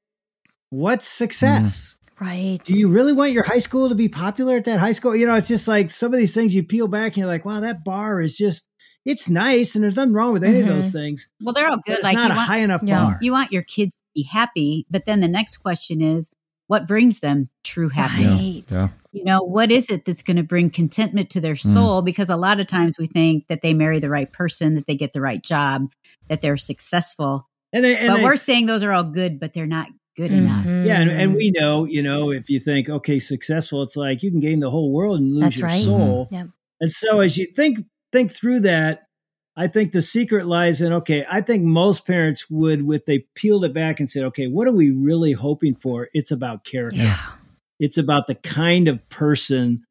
what's 0.70 1.08
success? 1.08 1.96
Mm-hmm. 2.20 2.24
Right. 2.24 2.58
Do 2.64 2.74
you 2.74 2.88
really 2.88 3.12
want 3.12 3.32
your 3.32 3.44
high 3.44 3.60
school 3.60 3.88
to 3.88 3.94
be 3.94 4.08
popular 4.08 4.56
at 4.56 4.64
that 4.64 4.80
high 4.80 4.92
school? 4.92 5.14
You 5.14 5.26
know, 5.26 5.36
it's 5.36 5.48
just 5.48 5.68
like 5.68 5.90
some 5.90 6.12
of 6.12 6.18
these 6.18 6.34
things 6.34 6.54
you 6.54 6.64
peel 6.64 6.88
back 6.88 7.12
and 7.12 7.18
you're 7.18 7.26
like, 7.26 7.44
wow, 7.44 7.60
that 7.60 7.84
bar 7.84 8.20
is 8.20 8.36
just, 8.36 8.66
it's 9.04 9.28
nice, 9.28 9.74
and 9.74 9.82
there's 9.84 9.96
nothing 9.96 10.12
wrong 10.12 10.32
with 10.32 10.44
any 10.44 10.60
of 10.60 10.68
those 10.68 10.92
things. 10.92 11.26
Well, 11.40 11.54
they're 11.54 11.68
all 11.68 11.78
good. 11.78 11.96
it's 11.96 12.04
Like 12.04 12.14
not 12.16 12.28
you 12.28 12.32
a 12.34 12.36
want, 12.36 12.48
high 12.48 12.58
enough 12.58 12.82
Yeah. 12.84 12.98
bar. 13.04 13.18
you 13.20 13.32
want 13.32 13.52
your 13.52 13.62
kids 13.62 13.94
to 13.94 14.00
be 14.14 14.22
happy, 14.24 14.86
but 14.90 15.06
then 15.06 15.20
the 15.20 15.28
next 15.28 15.58
question 15.58 16.00
is, 16.02 16.30
what 16.66 16.86
brings 16.86 17.20
them 17.20 17.48
true 17.64 17.88
happiness? 17.88 18.66
Right. 18.70 18.76
Yeah. 18.78 18.88
You 19.12 19.24
know, 19.24 19.40
what 19.40 19.70
is 19.70 19.88
it 19.90 20.04
that's 20.04 20.22
going 20.22 20.36
to 20.36 20.42
bring 20.42 20.68
contentment 20.68 21.30
to 21.30 21.40
their 21.40 21.54
Mm. 21.54 21.72
soul? 21.72 22.02
Because 22.02 22.28
a 22.28 22.36
lot 22.36 22.60
of 22.60 22.66
times 22.66 22.98
we 22.98 23.06
think 23.06 23.46
that 23.48 23.62
they 23.62 23.72
marry 23.72 23.98
the 24.00 24.10
right 24.10 24.30
person, 24.30 24.74
that 24.74 24.86
they 24.86 24.94
get 24.94 25.14
the 25.14 25.20
right 25.22 25.42
job, 25.42 25.86
that 26.28 26.42
they're 26.42 26.58
successful. 26.58 27.48
And, 27.72 27.86
I- 27.86 27.90
and 27.90 28.08
but 28.08 28.20
I- 28.20 28.22
we're 28.24 28.36
saying 28.36 28.66
those 28.66 28.82
are 28.82 28.92
all 28.92 29.04
good, 29.04 29.40
but 29.40 29.54
they're 29.54 29.66
not 29.66 29.88
good 30.14 30.30
enough. 30.32 30.66
Mhm. 30.66 30.84
Yeah, 30.84 31.00
and, 31.00 31.10
and 31.10 31.34
we 31.34 31.52
know, 31.52 31.84
you 31.86 32.02
know, 32.02 32.30
if 32.32 32.50
you 32.50 32.58
think, 32.60 32.90
okay, 32.90 33.18
successful, 33.20 33.82
it's 33.82 33.96
like 33.96 34.22
you 34.22 34.30
can 34.30 34.40
gain 34.40 34.60
the 34.60 34.70
whole 34.70 34.92
world 34.92 35.18
and 35.20 35.32
lose 35.32 35.40
That's 35.42 35.58
your 35.58 35.68
right. 35.68 35.84
soul. 35.84 36.28
Yep. 36.30 36.48
And 36.80 36.92
so 36.92 37.20
as 37.20 37.38
you 37.38 37.46
think 37.46 37.78
think 38.12 38.32
through 38.32 38.60
that, 38.60 39.06
I 39.56 39.66
think 39.66 39.92
the 39.92 40.02
secret 40.02 40.46
lies 40.46 40.80
in 40.80 40.92
okay, 40.92 41.24
I 41.28 41.40
think 41.40 41.64
most 41.64 42.06
parents 42.06 42.48
would, 42.48 42.86
with 42.86 43.06
they 43.06 43.26
peeled 43.34 43.64
it 43.64 43.74
back 43.74 43.98
and 43.98 44.08
said, 44.08 44.24
okay, 44.26 44.46
what 44.46 44.68
are 44.68 44.72
we 44.72 44.90
really 44.90 45.32
hoping 45.32 45.74
for? 45.74 46.08
It's 46.14 46.30
about 46.30 46.64
character. 46.64 47.02
Yeah. 47.02 47.20
It's 47.80 47.98
about 47.98 48.26
the 48.28 48.36
kind 48.36 48.88
of 48.88 49.08
person 49.08 49.84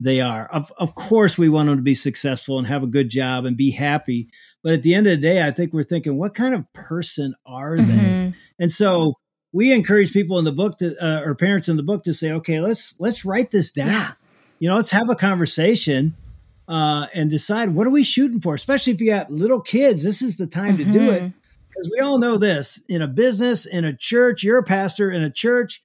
they 0.00 0.20
are. 0.20 0.46
Of 0.46 0.70
of 0.78 0.94
course 0.94 1.38
we 1.38 1.48
want 1.48 1.68
them 1.68 1.76
to 1.76 1.82
be 1.82 1.94
successful 1.94 2.58
and 2.58 2.66
have 2.66 2.82
a 2.82 2.88
good 2.88 3.08
job 3.10 3.44
and 3.44 3.56
be 3.56 3.70
happy. 3.70 4.28
But 4.62 4.74
at 4.74 4.82
the 4.82 4.94
end 4.94 5.06
of 5.06 5.20
the 5.20 5.26
day, 5.26 5.42
I 5.42 5.50
think 5.50 5.72
we're 5.72 5.82
thinking, 5.82 6.16
what 6.16 6.34
kind 6.34 6.54
of 6.54 6.70
person 6.72 7.34
are 7.46 7.76
they? 7.76 7.82
Mhm. 7.82 8.34
And 8.58 8.72
so 8.72 9.14
we 9.52 9.72
encourage 9.72 10.12
people 10.12 10.38
in 10.38 10.44
the 10.44 10.52
book 10.52 10.78
to, 10.78 10.96
uh, 11.02 11.20
or 11.20 11.34
parents 11.34 11.68
in 11.68 11.76
the 11.76 11.82
book 11.82 12.02
to 12.04 12.12
say, 12.12 12.30
okay, 12.30 12.60
let's 12.60 12.94
let's 12.98 13.24
write 13.24 13.52
this 13.52 13.70
down. 13.70 13.88
Yeah. 13.88 14.12
You 14.58 14.68
know, 14.68 14.76
let's 14.76 14.90
have 14.90 15.08
a 15.08 15.14
conversation 15.14 16.14
uh, 16.68 17.06
and 17.14 17.30
decide 17.30 17.74
what 17.74 17.86
are 17.86 17.90
we 17.90 18.02
shooting 18.04 18.40
for. 18.40 18.54
Especially 18.54 18.92
if 18.92 19.00
you 19.00 19.10
got 19.10 19.30
little 19.30 19.60
kids, 19.60 20.02
this 20.02 20.22
is 20.22 20.36
the 20.36 20.46
time 20.46 20.76
to 20.78 20.84
do 20.84 21.10
it 21.10 21.32
because 21.68 21.90
we 21.92 22.00
all 22.00 22.18
know 22.18 22.36
this 22.36 22.82
in 22.88 23.02
a 23.02 23.08
business, 23.08 23.66
in 23.66 23.84
a 23.84 23.96
church. 23.96 24.42
You're 24.42 24.58
a 24.58 24.62
pastor 24.64 25.10
in 25.10 25.22
a 25.22 25.30
church. 25.30 25.82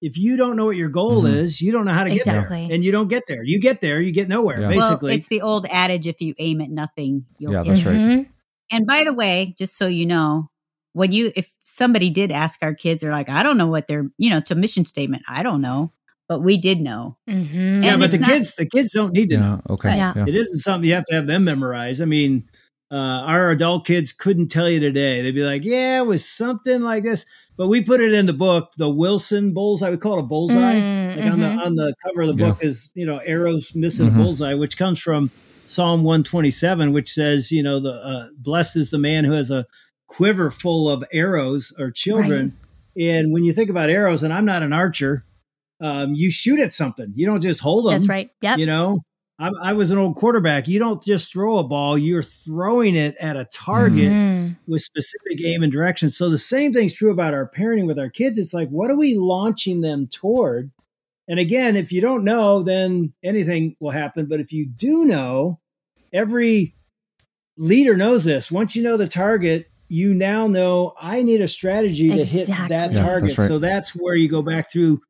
If 0.00 0.16
you 0.18 0.36
don't 0.36 0.56
know 0.56 0.64
what 0.64 0.76
your 0.76 0.88
goal 0.88 1.22
Mhm. 1.22 1.34
is, 1.36 1.60
you 1.60 1.70
don't 1.70 1.84
know 1.84 1.92
how 1.92 2.02
to 2.04 2.10
get 2.10 2.18
Exactly. 2.18 2.66
there, 2.66 2.74
and 2.74 2.84
you 2.84 2.90
don't 2.90 3.06
get 3.08 3.22
there. 3.28 3.44
You 3.44 3.60
get 3.60 3.80
there, 3.80 4.00
you 4.00 4.10
get 4.10 4.28
nowhere. 4.28 4.60
Yeah. 4.62 4.68
Basically, 4.68 5.10
Well, 5.10 5.16
it's 5.18 5.28
the 5.28 5.42
old 5.42 5.66
adage 5.70 6.08
if 6.08 6.20
you 6.20 6.34
aim 6.38 6.60
at 6.60 6.70
nothing, 6.70 7.26
you'll 7.38 7.52
Yeah, 7.52 7.62
get 7.62 7.74
that's 7.74 7.86
right. 7.86 7.96
Mhm. 7.96 8.26
And 8.72 8.86
by 8.86 9.04
the 9.04 9.12
way, 9.12 9.54
just 9.56 9.76
so 9.76 9.86
you 9.86 10.06
know, 10.06 10.50
when 10.92 11.12
you 11.12 11.30
if 11.36 11.48
somebody 11.62 12.10
did 12.10 12.32
ask 12.32 12.58
our 12.62 12.74
kids, 12.74 13.00
they're 13.02 13.12
like, 13.12 13.28
I 13.28 13.42
don't 13.44 13.56
know 13.58 13.68
what 13.68 13.86
their 13.86 14.10
you 14.18 14.28
know, 14.30 14.40
to 14.40 14.54
mission 14.56 14.84
statement. 14.86 15.22
I 15.28 15.42
don't 15.44 15.60
know. 15.62 15.92
But 16.32 16.42
we 16.42 16.56
did 16.56 16.80
know. 16.80 17.16
Mhm. 17.28 17.84
yeah, 17.84 17.92
and 17.92 18.00
but 18.00 18.10
the 18.10 18.18
not- 18.18 18.30
kids, 18.30 18.54
the 18.54 18.64
kids 18.66 18.92
don't 18.92 19.12
need 19.12 19.28
to 19.30 19.36
know. 19.38 19.60
Yeah. 19.66 19.72
Okay. 19.74 19.96
Yeah. 19.96 20.12
Yeah. 20.16 20.24
It 20.26 20.34
isn't 20.34 20.58
something 20.58 20.88
you 20.88 20.94
have 20.94 21.04
to 21.04 21.14
have 21.14 21.26
them 21.26 21.44
memorize. 21.44 22.00
I 22.00 22.06
mean, 22.06 22.44
uh, 22.90 22.94
our 22.96 23.50
adult 23.50 23.86
kids 23.86 24.12
couldn't 24.12 24.48
tell 24.48 24.68
you 24.70 24.80
today. 24.80 25.20
They'd 25.22 25.34
be 25.34 25.42
like, 25.42 25.62
"Yeah, 25.64 25.98
it 25.98 26.06
was 26.06 26.26
something 26.26 26.80
like 26.80 27.02
this," 27.02 27.26
but 27.58 27.68
we 27.68 27.82
put 27.82 28.00
it 28.00 28.12
in 28.14 28.24
the 28.26 28.32
book, 28.32 28.72
the 28.78 28.88
Wilson 28.88 29.52
bullseye. 29.52 29.90
We 29.90 29.96
call 29.98 30.18
it 30.18 30.20
a 30.20 30.26
bullseye. 30.26 30.74
Mm, 30.74 31.16
Like 31.16 31.32
on 31.32 31.40
the 31.40 31.46
mhm. 31.46 31.66
on 31.66 31.74
the 31.74 31.94
cover 32.04 32.22
of 32.22 32.28
the 32.36 32.42
Yeah. 32.42 32.48
book 32.50 32.58
is 32.64 32.90
you 32.94 33.04
know 33.04 33.18
arrows 33.18 33.72
missing 33.74 34.08
Mhm. 34.08 34.14
a 34.14 34.16
bullseye, 34.16 34.54
which 34.54 34.78
comes 34.78 34.98
from 34.98 35.30
Psalm 35.66 36.02
one 36.02 36.22
twenty 36.22 36.50
seven, 36.50 36.92
which 36.92 37.10
says, 37.12 37.52
you 37.52 37.62
know, 37.62 37.78
the 37.80 37.92
uh, 37.92 38.26
blessed 38.38 38.76
is 38.76 38.90
the 38.90 38.98
man 38.98 39.24
who 39.24 39.32
has 39.32 39.50
a 39.50 39.66
quiver 40.06 40.50
full 40.50 40.88
of 40.90 41.04
arrows 41.12 41.72
or 41.78 41.90
children. 41.90 42.54
And 42.98 43.32
when 43.32 43.44
you 43.44 43.52
think 43.54 43.70
about 43.70 43.88
arrows, 43.88 44.22
and 44.22 44.34
I'm 44.34 44.44
not 44.44 44.62
an 44.62 44.74
archer, 44.74 45.24
um, 45.82 46.14
you 46.14 46.30
shoot 46.30 46.58
at 46.60 46.72
something. 46.72 47.12
You 47.14 47.26
don't 47.26 47.42
just 47.42 47.60
hold 47.60 47.86
them 47.86 47.92
That's 47.94 48.08
right. 48.08 48.30
Yeah. 48.40 48.56
you 48.56 48.64
know 48.66 49.00
I, 49.38 49.50
I 49.62 49.72
was 49.72 49.90
an 49.90 49.98
old 49.98 50.14
quarterback. 50.16 50.68
You 50.68 50.78
don't 50.78 51.02
just 51.02 51.32
throw 51.32 51.58
a 51.58 51.64
ball; 51.64 51.98
you're 51.98 52.22
throwing 52.22 52.94
it 52.94 53.16
at 53.20 53.36
a 53.36 53.46
target 53.52 54.10
Mhm. 54.12 54.56
with 54.68 54.82
specific 54.82 55.42
aim 55.44 55.62
and 55.62 55.72
direction. 55.72 56.10
So 56.10 56.30
the 56.30 56.38
same 56.38 56.72
thing's 56.72 56.92
true 56.92 57.10
about 57.10 57.34
our 57.34 57.50
parenting 57.50 57.86
with 57.86 57.98
our 57.98 58.10
kids. 58.10 58.38
It's 58.38 58.54
like, 58.54 58.68
what 58.68 58.90
are 58.90 58.96
we 58.96 59.14
launching 59.16 59.80
them 59.80 60.06
toward? 60.06 60.70
And 61.28 61.40
again, 61.40 61.76
if 61.76 61.90
you 61.92 62.00
don't 62.00 62.24
know, 62.24 62.62
then 62.62 63.12
anything 63.24 63.74
will 63.80 63.90
happen. 63.90 64.26
But 64.26 64.40
if 64.40 64.52
you 64.52 64.66
do 64.66 65.04
know, 65.06 65.58
every 66.12 66.74
leader 67.56 67.96
knows 67.96 68.24
this. 68.24 68.50
Once 68.50 68.76
you 68.76 68.82
know 68.82 68.96
the 68.96 69.08
target, 69.08 69.66
you 69.88 70.14
now 70.14 70.46
know 70.46 70.92
I 71.00 71.22
need 71.22 71.40
a 71.40 71.48
strategy 71.48 72.10
to 72.10 72.24
hit 72.24 72.48
that 72.48 72.92
Yeah, 72.92 73.02
target. 73.02 73.28
that's 73.30 73.38
right. 73.38 73.48
So 73.48 73.58
that's 73.58 73.90
where 73.94 74.14
you 74.14 74.28
go 74.28 74.42
back 74.42 74.70
through. 74.70 75.00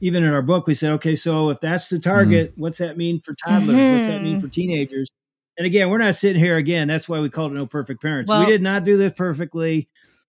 Even 0.00 0.22
in 0.22 0.32
our 0.32 0.42
book, 0.42 0.66
we 0.66 0.74
said, 0.74 0.92
okay, 0.92 1.16
so 1.16 1.50
if 1.50 1.60
that's 1.60 1.88
the 1.88 1.98
target, 1.98 2.52
what's 2.56 2.78
that 2.78 2.96
mean 2.96 3.20
for 3.20 3.34
toddlers? 3.34 3.76
What's 3.96 4.06
that 4.06 4.22
mean 4.22 4.38
Mhm. 4.38 4.40
for 4.42 4.48
teenagers? 4.48 5.08
And 5.56 5.66
again, 5.66 5.90
we're 5.90 5.98
not 5.98 6.14
sitting 6.14 6.40
here 6.40 6.56
again. 6.56 6.86
That's 6.86 7.08
why 7.08 7.18
we 7.18 7.28
called 7.30 7.52
it 7.52 7.56
No 7.56 7.66
Perfect 7.66 8.00
Parents. 8.00 8.28
Well- 8.28 8.40
we 8.40 8.46
did 8.46 8.62
not 8.62 8.84
do 8.84 8.96
this 8.96 9.12
perfectly. 9.16 9.88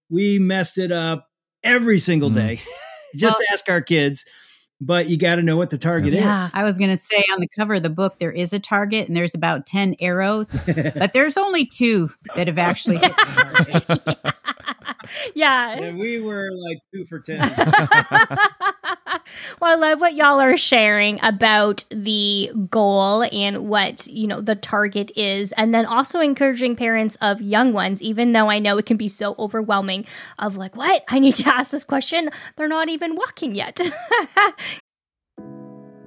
We 0.10 0.40
messed 0.40 0.80
it 0.80 0.92
up 0.92 1.28
every 1.64 2.00
single 2.00 2.32
Mhm. 2.32 2.36
day. 2.36 2.62
Just 3.16 3.38
Well- 3.38 3.46
ask 3.54 3.70
our 3.70 3.82
kids. 3.82 4.26
But 4.82 5.10
you 5.10 5.18
got 5.18 5.36
to 5.36 5.44
know 5.44 5.58
what 5.58 5.72
the 5.72 5.78
target 5.78 6.14
Yeah. 6.14 6.50
I 6.54 6.64
was 6.64 6.78
going 6.78 6.90
to 6.90 6.96
say 6.96 7.22
on 7.34 7.42
the 7.42 7.50
cover 7.54 7.74
of 7.76 7.84
the 7.84 7.90
book, 7.90 8.18
there 8.18 8.32
is 8.32 8.54
a 8.54 8.60
target 8.60 9.10
and 9.10 9.18
there's 9.18 9.36
about 9.36 9.66
10 9.66 9.96
arrows, 10.00 10.56
but 10.96 11.12
there's 11.12 11.36
only 11.36 11.66
two 11.66 12.10
that 12.36 12.48
have 12.48 12.58
actually 12.58 12.96
hit 12.96 13.12
the 13.18 13.98
target. 14.06 14.36
yeah. 15.36 15.72
and 15.72 15.98
we 15.98 16.20
were 16.20 16.50
like 16.68 16.80
two 16.94 17.06
for 17.06 17.20
10. 17.20 17.40
well, 19.60 19.72
I 19.72 19.76
love 19.76 20.02
what 20.02 20.16
y'all 20.16 20.40
are 20.40 20.58
sharing 20.58 21.20
about 21.24 21.86
the 21.90 22.52
goal 22.70 23.24
and 23.32 23.68
what, 23.68 24.08
you 24.08 24.28
know, 24.28 24.42
the 24.42 24.56
target 24.56 25.12
is. 25.16 25.52
And 25.54 25.74
then 25.74 25.86
also 25.86 26.20
encouraging 26.20 26.76
parents 26.76 27.18
of 27.22 27.42
young 27.42 27.74
ones, 27.74 28.02
even 28.02 28.32
though 28.32 28.50
I 28.50 28.60
know 28.60 28.78
it 28.78 28.86
can 28.86 28.98
be 28.98 29.08
so 29.08 29.36
overwhelming 29.40 30.06
of 30.38 30.58
like, 30.58 30.76
what? 30.76 31.04
I 31.10 31.20
need 31.20 31.36
to 31.36 31.48
ask 31.48 31.72
this 31.72 31.84
question. 31.84 32.30
They're 32.56 32.68
not 32.68 32.90
even 32.90 33.16
walking 33.16 33.56
yet. 33.56 33.80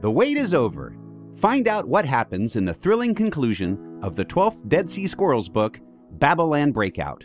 The 0.03 0.11
wait 0.11 0.37
is 0.37 0.53
over. 0.53 0.97
Find 1.37 1.69
out 1.69 1.87
what 1.87 2.05
happens 2.05 2.57
in 2.57 2.65
the 2.65 2.75
thrilling 2.75 3.15
conclusion 3.15 4.01
of 4.03 4.17
the 4.17 4.25
12th 4.25 4.69
Dead 4.69 4.91
Sea 4.91 5.07
Squirrels 5.07 5.49
book, 5.49 5.79
Babylon 6.19 6.73
Breakout. 6.73 7.25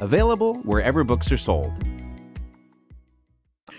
available 0.00 0.54
wherever 0.60 1.04
books 1.04 1.30
are 1.32 1.36
sold. 1.36 1.72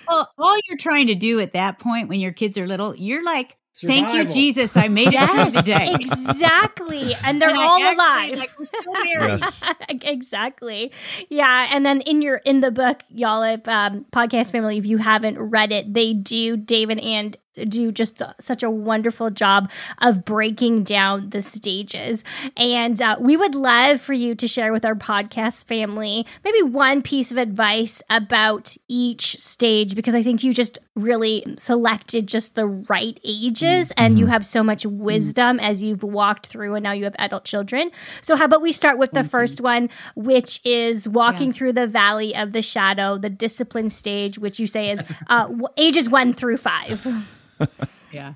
Well, 0.07 0.31
all 0.37 0.57
you're 0.67 0.77
trying 0.77 1.07
to 1.07 1.15
do 1.15 1.39
at 1.39 1.53
that 1.53 1.79
point 1.79 2.09
when 2.09 2.19
your 2.19 2.31
kids 2.31 2.57
are 2.57 2.65
little, 2.67 2.95
you're 2.95 3.23
like, 3.23 3.55
thank 3.75 4.13
you, 4.13 4.25
Jesus, 4.25 4.75
I 4.75 4.87
made 4.87 5.09
it 5.09 5.13
yes, 5.13 5.29
through 5.31 5.51
the 5.51 5.61
day. 5.61 5.93
exactly. 5.99 7.13
And 7.13 7.39
they're 7.41 7.49
And 7.49 7.57
all 7.59 7.77
actually, 7.79 7.93
alive. 7.93 8.39
Like, 8.39 8.57
we're 8.57 8.65
still 8.65 8.93
married. 9.03 9.39
Yes. 9.39 9.63
exactly. 10.01 10.91
Yeah, 11.29 11.67
and 11.71 11.85
then 11.85 12.01
in 12.01 12.23
your 12.23 12.37
in 12.37 12.61
the 12.61 12.71
book, 12.71 13.03
y'all, 13.09 13.43
if 13.43 13.67
um, 13.67 14.05
podcast 14.11 14.51
family, 14.51 14.77
if 14.79 14.85
you 14.87 14.97
haven't 14.97 15.37
read 15.39 15.71
it, 15.71 15.93
they 15.93 16.13
do 16.13 16.57
David 16.57 16.99
and 16.99 17.37
do 17.65 17.91
just 17.91 18.21
such 18.39 18.63
a 18.63 18.69
wonderful 18.69 19.29
job 19.29 19.69
of 19.99 20.25
breaking 20.25 20.83
down 20.83 21.29
the 21.31 21.41
stages. 21.41 22.23
And 22.57 23.01
uh, 23.01 23.17
we 23.19 23.35
would 23.37 23.55
love 23.55 24.01
for 24.01 24.13
you 24.13 24.35
to 24.35 24.47
share 24.47 24.71
with 24.71 24.85
our 24.85 24.95
podcast 24.95 25.65
family 25.65 26.25
maybe 26.43 26.61
one 26.63 27.01
piece 27.01 27.31
of 27.31 27.37
advice 27.37 28.01
about 28.09 28.75
each 28.87 29.37
stage 29.39 29.95
because 29.95 30.15
I 30.15 30.21
think 30.23 30.43
you 30.43 30.53
just 30.53 30.79
really 30.95 31.43
selected 31.57 32.27
just 32.27 32.55
the 32.55 32.65
right 32.65 33.19
ages 33.23 33.91
and 33.97 34.19
you 34.19 34.27
have 34.27 34.45
so 34.45 34.63
much 34.63 34.85
wisdom 34.85 35.59
as 35.59 35.81
you've 35.81 36.03
walked 36.03 36.47
through 36.47 36.75
and 36.75 36.83
now 36.83 36.91
you 36.91 37.03
have 37.05 37.15
adult 37.19 37.45
children. 37.45 37.91
So, 38.21 38.35
how 38.35 38.45
about 38.45 38.61
we 38.61 38.71
start 38.71 38.97
with 38.97 39.11
the 39.11 39.23
first 39.23 39.61
one, 39.61 39.89
which 40.15 40.59
is 40.65 41.07
walking 41.07 41.47
Yeah. 41.47 41.53
through 41.53 41.73
the 41.73 41.87
valley 41.87 42.35
of 42.35 42.51
the 42.51 42.61
shadow, 42.61 43.17
the 43.17 43.29
discipline 43.29 43.89
stage, 43.89 44.37
which 44.37 44.59
you 44.59 44.67
say 44.67 44.91
is 44.91 45.01
uh, 45.27 45.47
ages 45.77 46.09
one 46.09 46.33
through 46.33 46.57
five. 46.57 47.05
Yeah. 48.11 48.33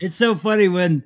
it's 0.00 0.16
so 0.16 0.34
funny 0.34 0.68
when 0.68 1.04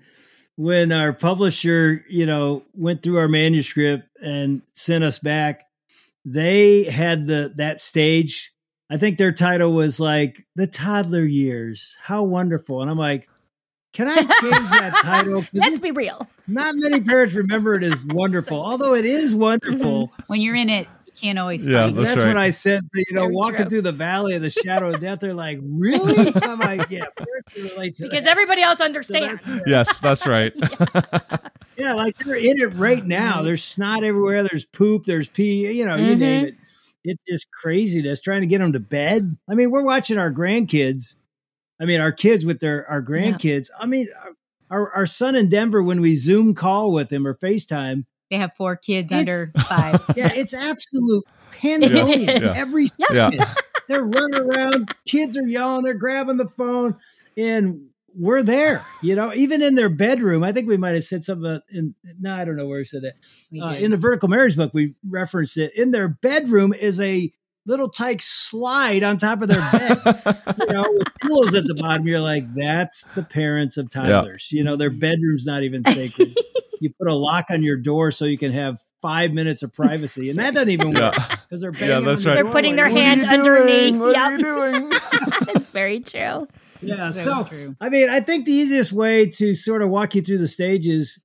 when 0.57 0.93
our 0.93 1.13
publisher 1.13 2.05
you 2.09 2.25
know 2.27 2.63
went 2.75 3.03
through 3.03 3.19
our 3.19 3.29
manuscript 3.29 4.09
and 4.23 4.63
sent 4.75 5.03
us 5.05 5.19
back 5.19 5.65
they 6.25 6.85
had 6.85 7.27
the 7.27 7.53
that 7.57 7.81
stage 7.81 8.53
i 8.91 8.97
think 8.97 9.19
their 9.19 9.33
title 9.33 9.73
was 9.75 9.99
like 9.99 10.47
the 10.55 10.67
toddler 10.69 11.25
years 11.25 11.97
how 12.01 12.23
wonderful 12.23 12.81
and 12.81 12.91
i'm 12.91 12.99
like 12.99 13.29
can 13.93 14.09
i 14.09 14.15
change 14.17 14.71
that 14.71 14.93
title? 15.03 15.45
Let's 15.55 15.79
be 15.79 15.91
real. 15.91 16.29
not 16.47 16.75
many 16.77 17.01
parents 17.01 17.35
remember 17.35 17.75
it 17.75 17.83
as 17.83 18.05
wonderful 18.11 18.63
although 18.65 18.95
it 18.95 19.05
is 19.07 19.35
wonderful 19.35 20.13
When 20.29 20.41
you're 20.41 20.55
in 20.57 20.69
it, 20.71 20.87
can't 21.21 21.39
always 21.39 21.67
Yeah, 21.67 21.85
find 21.85 21.97
That's 21.97 22.07
that's 22.09 22.19
right. 22.21 22.29
what 22.29 22.37
I 22.37 22.51
said. 22.51 22.83
You 22.95 23.05
know, 23.13 23.23
Very 23.23 23.35
walking 23.35 23.57
true. 23.57 23.69
through 23.69 23.83
the 23.83 23.93
valley 23.93 24.35
of 24.35 24.43
the 24.43 24.51
shadow 24.65 24.93
of 24.95 25.01
death. 25.01 25.21
They're 25.21 25.35
like, 25.35 25.59
really? 25.63 26.33
I'm 26.43 26.59
like, 26.59 26.91
yeah, 26.91 27.07
parents 27.17 27.57
relate 27.57 27.97
to 27.97 28.03
Because 28.05 28.25
that. 28.25 28.31
everybody 28.31 28.63
else 28.63 28.79
So 28.79 28.85
understands. 28.85 29.43
that's- 29.45 29.63
yes, 29.67 29.99
that's 29.99 30.27
right. 30.27 30.53
Yeah, 31.79 31.93
like 31.93 32.17
they're 32.19 32.37
in 32.37 32.59
it 32.59 32.75
right 32.77 33.05
now. 33.05 33.43
There's 33.43 33.63
snot 33.63 34.03
everywhere. 34.03 34.43
There's 34.45 34.65
poop. 34.65 35.05
There's 35.05 35.29
pee. 35.29 35.71
You 35.73 35.85
know, 35.85 35.97
you 35.97 36.15
Mhm. 36.15 36.19
name 36.19 36.45
it. 36.47 36.55
It's 37.05 37.23
just 37.29 37.51
craziness 37.51 38.19
trying 38.19 38.41
to 38.41 38.47
get 38.47 38.59
them 38.61 38.73
to 38.73 38.81
bed. 38.81 39.37
I 39.47 39.55
mean, 39.55 39.71
we're 39.71 39.85
watching 39.85 40.17
our 40.17 40.33
grandkids. 40.33 41.17
I 41.79 41.85
mean, 41.85 42.01
our 42.01 42.13
kids 42.13 42.47
with 42.47 42.61
their 42.61 42.87
our 42.89 43.03
grandkids. 43.03 43.69
I 43.79 43.85
mean, 43.85 44.09
our 44.71 44.91
our 44.93 45.05
son 45.05 45.37
in 45.37 45.51
Denver 45.51 45.83
when 45.83 46.01
we 46.01 46.17
Zoom 46.17 46.55
call 46.55 46.93
with 46.93 47.13
him 47.13 47.27
or 47.27 47.35
FaceTime. 47.35 48.07
They 48.31 48.37
have 48.39 48.53
four 48.55 48.77
kids 48.77 49.13
It's- 49.13 49.21
under 49.21 49.53
five. 49.69 50.05
Yeah, 50.17 50.33
it's 50.33 50.55
absolute 50.55 51.25
pandemonium 51.53 52.43
Yes. 52.43 52.57
every 52.59 52.87
Yeah. 53.13 53.31
second. 53.31 53.47
They're 53.89 54.03
running 54.05 54.41
around. 54.41 54.95
Kids 55.07 55.37
are 55.37 55.47
yelling. 55.47 55.85
They're 55.85 55.95
grabbing 55.95 56.39
the 56.39 56.49
phone, 56.49 56.97
and 57.37 57.87
we're 58.19 58.43
there. 58.43 58.83
You 59.03 59.15
know, 59.15 59.33
even 59.35 59.63
in 59.63 59.75
their 59.77 59.89
bedroom. 59.89 60.43
I 60.43 60.51
think 60.53 60.67
we 60.69 60.77
might 60.77 60.95
have 60.95 61.05
said 61.05 61.25
something 61.25 61.45
about 61.49 61.63
in. 61.71 61.95
No, 62.19 62.35
I 62.35 62.45
don't 62.45 62.57
know 62.57 62.67
where 62.67 62.79
we 62.79 62.85
said 62.85 63.03
that. 63.03 63.15
We 63.53 63.61
Uh, 63.61 63.75
in 63.75 63.93
the 63.93 63.97
vertical 63.97 64.29
marriage 64.29 64.57
book, 64.57 64.75
we 64.75 64.95
referenced 65.09 65.57
it. 65.57 65.73
In 65.77 65.93
their 65.93 66.09
bedroom 66.09 66.73
is 66.75 66.99
a 67.01 67.33
little 67.67 67.89
tyke 67.91 68.23
slide 68.23 69.03
on 69.03 69.19
top 69.19 69.43
of 69.43 69.49
their 69.49 69.61
bed, 69.73 69.99
you 70.59 70.67
know, 70.67 70.85
with 70.97 71.09
pillows 71.21 71.55
at 71.55 71.65
the 71.65 71.75
bottom. 71.75 72.07
You're 72.07 72.21
like, 72.21 72.45
that's 72.55 73.05
the 73.15 73.23
parents 73.23 73.77
of 73.77 73.91
toddlers. 73.91 74.49
You 74.53 74.65
know, 74.65 74.77
their 74.77 74.91
bedroom's 74.91 75.45
not 75.45 75.63
even 75.65 75.83
sacred. 75.85 76.37
you 76.81 76.91
put 76.99 77.09
a 77.09 77.15
lock 77.15 77.47
on 77.51 77.63
your 77.63 77.77
door 77.77 78.11
so 78.11 78.25
you 78.25 78.39
can 78.39 78.53
have 78.53 78.79
five 79.03 79.33
minutes 79.33 79.63
of 79.63 79.73
privacy, 79.73 80.31
and 80.31 80.39
that 80.39 80.55
doesn't 80.55 80.71
even 80.71 80.89
work 80.95 81.15
Yeah. 81.17 81.37
because 81.49 81.61
they're 81.61 81.73
Yeah, 81.75 82.01
that's 82.01 82.21
on 82.21 82.23
the 82.23 82.29
right. 82.29 82.35
They're 82.37 82.45
putting 82.53 82.77
like, 82.77 82.77
their 82.77 82.89
"What 82.93 82.99
are 82.99 83.05
hands 83.05 83.23
you 83.25 83.29
underneath. 83.29 83.95
What 84.01 84.15
Yep. 84.17 84.23
are 84.25 84.33
you 84.33 84.81
doing? 84.81 84.91
it's 85.57 85.71
very 85.71 86.01
true. 86.01 86.49
Yeah. 86.81 87.11
So 87.11 87.21
So, 87.21 87.45
true. 87.45 87.77
I 87.81 87.89
mean, 87.89 88.09
I 88.11 88.21
think 88.21 88.47
the 88.47 88.53
easiest 88.53 88.93
way 88.93 89.27
to 89.31 89.55
sort 89.55 89.83
of 89.83 89.91
walk 89.91 90.15
you 90.15 90.23
through 90.23 90.39
the 90.39 90.49
stages 90.49 91.21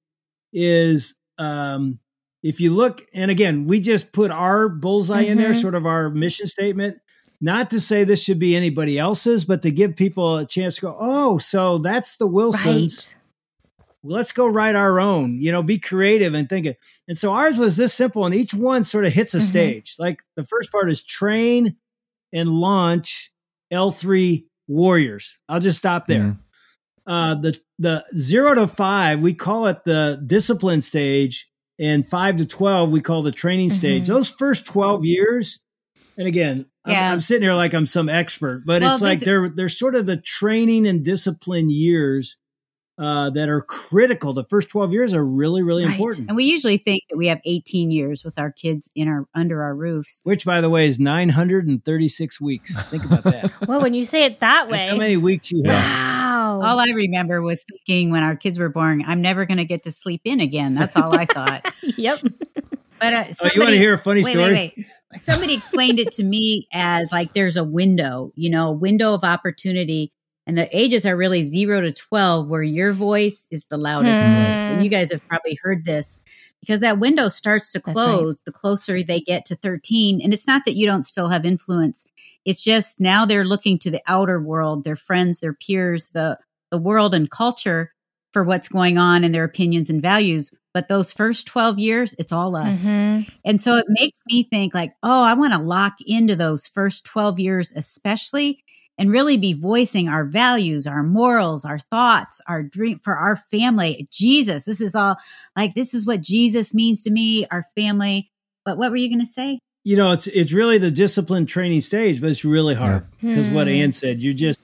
is 0.53 1.15
um, 1.37 1.99
if 2.43 2.59
you 2.59 2.73
look, 2.73 3.01
and 3.13 3.29
again, 3.31 3.65
we 3.67 3.79
just 3.79 4.11
put 4.11 4.31
our 4.31 4.67
bullseye 4.69 5.21
in 5.21 5.37
there, 5.37 5.51
Mhm. 5.51 5.61
sort 5.61 5.75
of 5.75 5.85
our 5.85 6.09
mission 6.09 6.47
statement. 6.47 6.97
Not 7.39 7.69
to 7.71 7.79
say 7.79 8.03
this 8.03 8.21
should 8.23 8.39
be 8.39 8.55
anybody 8.55 8.99
else's, 8.99 9.45
but 9.45 9.61
to 9.63 9.71
give 9.71 9.95
people 9.95 10.37
a 10.37 10.45
chance 10.45 10.75
to 10.75 10.81
go, 10.81 10.95
oh, 10.99 11.37
so 11.39 11.79
that's 11.79 12.17
the 12.17 12.27
Wilsons. 12.27 13.15
Right. 13.15 13.15
Let's 14.03 14.31
go 14.31 14.47
write 14.47 14.75
our 14.75 14.99
own, 14.99 15.39
you 15.41 15.51
know, 15.51 15.61
be 15.61 15.77
creative 15.77 16.33
and 16.33 16.49
think 16.49 16.65
it. 16.65 16.77
And 17.07 17.17
so 17.17 17.31
ours 17.33 17.57
was 17.57 17.77
this 17.77 17.93
simple, 17.93 18.25
and 18.25 18.33
each 18.33 18.53
one 18.53 18.83
sort 18.83 19.05
of 19.05 19.13
hits 19.13 19.33
a 19.35 19.37
Mhm. 19.39 19.41
stage. 19.47 19.95
Like 19.99 20.21
the 20.35 20.43
first 20.45 20.71
part 20.71 20.89
is 20.91 21.03
train 21.03 21.75
and 22.33 22.49
launch 22.49 23.31
L3 23.71 24.47
warriors. 24.67 25.37
I'll 25.49 25.59
just 25.59 25.77
stop 25.77 26.07
there 26.07 26.19
Mhm. 26.23 26.39
uh, 27.05 27.35
the 27.35 27.59
the 27.79 28.05
zero 28.17 28.53
to 28.53 28.67
five 28.67 29.19
we 29.19 29.33
call 29.33 29.65
it 29.67 29.83
the 29.85 30.21
discipline 30.25 30.81
stage, 30.81 31.47
and 31.81 32.07
five 32.07 32.37
to 32.37 32.45
twelve 32.45 32.91
we 32.91 33.01
call 33.01 33.21
the 33.23 33.31
training 33.31 33.71
stage. 33.71 34.03
Mhm. 34.03 34.07
Those 34.07 34.29
first 34.29 34.65
twelve 34.65 35.03
years, 35.03 35.59
and 36.17 36.27
again, 36.27 36.65
I'm- 36.85 37.13
I'm, 37.13 37.21
sitting 37.21 37.43
here 37.43 37.53
like 37.53 37.73
I'm 37.73 37.85
some 37.87 38.07
expert, 38.07 38.63
but 38.65 38.81
Well, 38.81 38.93
it's 38.93 39.01
like 39.01 39.19
they're 39.21 39.49
they're 39.49 39.67
sort 39.69 39.95
of 39.95 40.05
the 40.05 40.17
training 40.17 40.87
and 40.87 41.03
discipline 41.03 41.69
years 41.69 42.37
uh, 42.97 43.31
that 43.31 43.49
are 43.49 43.61
critical. 43.61 44.31
The 44.31 44.43
first 44.43 44.69
12 44.69 44.91
years 44.91 45.13
are 45.15 45.25
really, 45.25 45.63
really 45.63 45.85
Right. 45.85 45.93
important. 45.93 46.27
And 46.27 46.35
we 46.35 46.43
usually 46.43 46.77
think 46.77 47.01
that 47.09 47.17
we 47.17 47.27
have 47.27 47.39
18 47.45 47.89
years 47.89 48.23
with 48.23 48.37
our 48.37 48.51
kids 48.51 48.91
in 48.93 49.07
our 49.07 49.25
under 49.33 49.63
our 49.63 49.73
roofs. 49.75 50.19
Which, 50.23 50.45
by 50.45 50.61
the 50.61 50.69
way, 50.69 50.87
is 50.87 50.99
936 50.99 52.39
weeks. 52.39 52.79
Think 52.89 53.05
about 53.05 53.23
that. 53.23 53.51
Well, 53.67 53.81
when 53.81 53.93
you 53.95 54.03
say 54.03 54.25
it 54.25 54.39
that 54.41 54.67
way. 54.69 54.77
That's 54.79 54.89
how 54.89 54.97
many 54.97 55.17
weeks 55.17 55.49
you 55.51 55.63
have. 55.65 56.20
Wow. 56.31 56.61
All 56.61 56.79
I 56.79 56.87
remember 56.95 57.41
was 57.41 57.63
thinking 57.69 58.09
when 58.11 58.23
our 58.23 58.35
kids 58.35 58.57
were 58.59 58.69
born, 58.69 59.03
I'm 59.05 59.21
never 59.21 59.45
going 59.45 59.57
to 59.57 59.65
get 59.65 59.83
to 59.83 59.91
sleep 59.91 60.21
in 60.25 60.39
again. 60.39 60.75
That's 60.75 60.95
all 60.95 61.13
I 61.13 61.25
thought. 61.25 61.73
yep. 61.97 62.19
But 62.99 63.13
uh, 63.13 63.23
Oh, 63.41 63.49
you 63.53 63.59
want 63.61 63.71
to 63.71 63.77
hear 63.77 63.93
a 63.93 63.97
funny 63.97 64.23
wait, 64.23 64.31
story? 64.33 64.51
wait, 64.53 64.73
wait. 64.77 65.21
Somebody 65.21 65.53
explained 65.53 65.99
it 65.99 66.11
to 66.13 66.23
me 66.23 66.67
as 66.71 67.11
like 67.11 67.33
there's 67.33 67.57
a 67.57 67.63
window, 67.63 68.31
you 68.35 68.49
know, 68.49 68.69
a 68.69 68.73
window 68.73 69.13
of 69.13 69.23
opportunity. 69.23 70.13
And 70.47 70.57
the 70.57 70.67
ages 70.75 71.05
are 71.05 71.15
really 71.15 71.43
zero 71.43 71.81
to 71.81 71.91
12, 71.91 72.47
where 72.47 72.63
your 72.63 72.93
voice 72.93 73.45
is 73.51 73.65
the 73.69 73.77
loudest 73.77 74.21
Hmm. 74.21 74.33
voice. 74.35 74.59
And 74.59 74.83
you 74.83 74.89
guys 74.89 75.11
have 75.11 75.21
probably 75.27 75.57
heard 75.61 75.85
this 75.85 76.17
because 76.61 76.79
that 76.81 76.99
window 76.99 77.27
starts 77.27 77.71
to 77.73 77.79
That's 77.79 77.95
right. 77.95 78.03
close 78.19 78.39
the 78.45 78.51
closer 78.51 79.03
they 79.03 79.19
get 79.21 79.45
to 79.45 79.55
13. 79.55 80.19
And 80.21 80.33
it's 80.33 80.47
not 80.47 80.63
that 80.65 80.75
you 80.75 80.85
don't 80.87 81.03
still 81.03 81.29
have 81.29 81.45
influence, 81.45 82.05
it's 82.45 82.63
just 82.63 82.99
now 82.99 83.25
they're 83.25 83.45
looking 83.45 83.77
to 83.79 83.91
the 83.91 84.01
outer 84.07 84.41
world, 84.41 84.83
their 84.83 84.95
friends, 84.95 85.39
their 85.39 85.53
peers, 85.53 86.09
the, 86.09 86.37
the 86.71 86.77
world 86.77 87.13
and 87.13 87.29
culture 87.29 87.93
for 88.33 88.43
what's 88.43 88.67
going 88.67 88.97
on 88.97 89.23
and 89.23 89.35
their 89.35 89.43
opinions 89.43 89.89
and 89.89 90.01
values. 90.01 90.51
But 90.73 90.87
those 90.87 91.11
first 91.11 91.47
12 91.47 91.79
years, 91.79 92.15
it's 92.17 92.31
all 92.31 92.55
us. 92.55 92.81
Mhm. 92.83 93.27
And 93.43 93.61
so 93.61 93.75
it 93.77 93.85
makes 93.89 94.21
me 94.29 94.43
think 94.43 94.73
like, 94.73 94.93
oh, 95.03 95.23
I 95.23 95.33
want 95.33 95.53
to 95.53 95.59
lock 95.59 95.95
into 96.05 96.35
those 96.35 96.65
first 96.65 97.03
12 97.03 97.39
years, 97.39 97.73
especially, 97.75 98.63
and 98.97 99.11
really 99.11 99.35
be 99.35 99.51
voicing 99.53 100.07
our 100.07 100.23
values, 100.23 100.87
our 100.87 101.03
morals, 101.03 101.65
our 101.65 101.79
thoughts, 101.79 102.39
our 102.47 102.63
dream 102.63 102.99
for 103.03 103.15
our 103.15 103.35
family. 103.35 104.07
Jesus, 104.11 104.63
this 104.63 104.79
is 104.79 104.95
all 104.95 105.17
like, 105.57 105.75
this 105.75 105.93
is 105.93 106.05
what 106.05 106.21
Jesus 106.21 106.73
means 106.73 107.01
to 107.01 107.11
me, 107.11 107.45
our 107.51 107.65
family. 107.75 108.31
But 108.63 108.77
what 108.77 108.91
were 108.91 108.97
you 108.97 109.09
going 109.09 109.25
to 109.25 109.25
say? 109.25 109.59
You 109.83 109.97
know, 109.97 110.11
it's 110.11 110.27
it's 110.27 110.53
really 110.53 110.77
the 110.77 110.91
discipline 110.91 111.45
training 111.45 111.81
stage, 111.81 112.21
but 112.21 112.29
it's 112.29 112.45
really 112.45 112.75
hard 112.75 113.07
because 113.21 113.49
what 113.49 113.67
Hmm. 113.67 113.73
Ann 113.73 113.91
said, 113.91 114.21
you're 114.21 114.33
just 114.33 114.61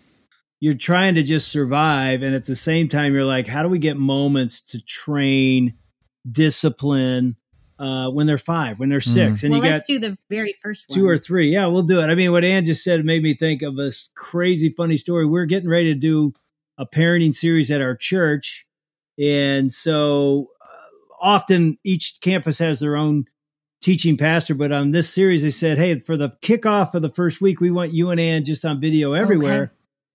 you're 0.60 0.74
trying 0.76 1.16
to 1.16 1.24
just 1.24 1.50
survive, 1.50 2.22
and 2.24 2.34
at 2.36 2.46
the 2.46 2.56
same 2.56 2.90
time, 2.90 3.14
you're 3.14 3.26
like, 3.26 3.48
how 3.48 3.64
do 3.64 3.70
we 3.70 3.80
get 3.80 3.98
moments 3.98 4.62
to 4.62 4.80
train 4.82 5.74
discipline 6.30 7.36
uh, 7.80 8.10
when 8.10 8.26
they're 8.26 8.38
five, 8.40 8.80
when 8.80 8.90
they're 8.90 9.00
6 9.00 9.44
and 9.44 9.54
well, 9.54 9.64
you 9.64 9.70
let's 9.70 9.84
got 9.84 9.88
do 9.94 10.00
the 10.00 10.18
very 10.30 10.56
first 10.62 10.86
one. 10.88 10.98
two 10.98 11.08
or 11.08 11.16
three. 11.18 11.52
Yeah, 11.54 11.68
we'll 11.68 11.84
do 11.84 12.02
it. 12.02 12.08
I 12.08 12.16
mean, 12.16 12.32
what 12.32 12.44
Ann 12.44 12.66
just 12.66 12.84
said 12.84 13.06
made 13.06 13.22
me 13.22 13.36
think 13.36 13.62
of 13.62 13.78
a 13.78 13.92
crazy 14.16 14.70
funny 14.70 14.98
story. 14.98 15.26
We're 15.28 15.46
getting 15.46 15.70
ready 15.70 15.94
to 15.94 16.00
do 16.00 16.34
a 16.80 16.86
parenting 16.88 17.36
series 17.36 17.70
at 17.72 17.82
our 17.82 17.96
church, 17.96 18.66
and 19.20 19.72
so 19.72 20.48
uh, 20.62 21.26
often 21.28 21.78
each 21.84 22.18
campus 22.22 22.58
has 22.60 22.80
their 22.80 22.96
own 22.96 23.26
teaching 23.82 24.18
pastor. 24.18 24.56
But 24.56 24.72
on 24.72 24.92
this 24.92 25.14
series, 25.14 25.44
they 25.44 25.50
said, 25.50 25.78
"Hey, 25.78 26.00
for 26.00 26.18
the 26.18 26.30
kickoff 26.42 26.94
of 26.94 27.02
the 27.02 27.10
first 27.10 27.42
week, 27.42 27.62
we 27.62 27.72
want 27.72 27.94
you 27.94 28.10
and 28.10 28.20
Ann 28.20 28.46
just 28.46 28.66
on 28.66 28.82
video 28.82 29.14
everywhere." 29.14 29.64
Okay. 29.64 29.72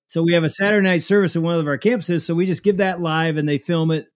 So 0.07 0.22
we 0.22 0.35
have 0.35 0.44
a 0.44 0.48
Saturday 0.48 0.85
night 0.87 1.03
service 1.03 1.37
in 1.37 1.42
one 1.42 1.59
of 1.59 1.66
our 1.66 1.79
campuses. 1.79 2.22
So 2.22 2.35
we 2.35 2.44
just 2.44 2.62
give 2.62 2.79
that 2.79 3.01
live, 3.01 3.37
and 3.37 3.48
they 3.48 3.59
film 3.59 3.90
it. 3.90 4.07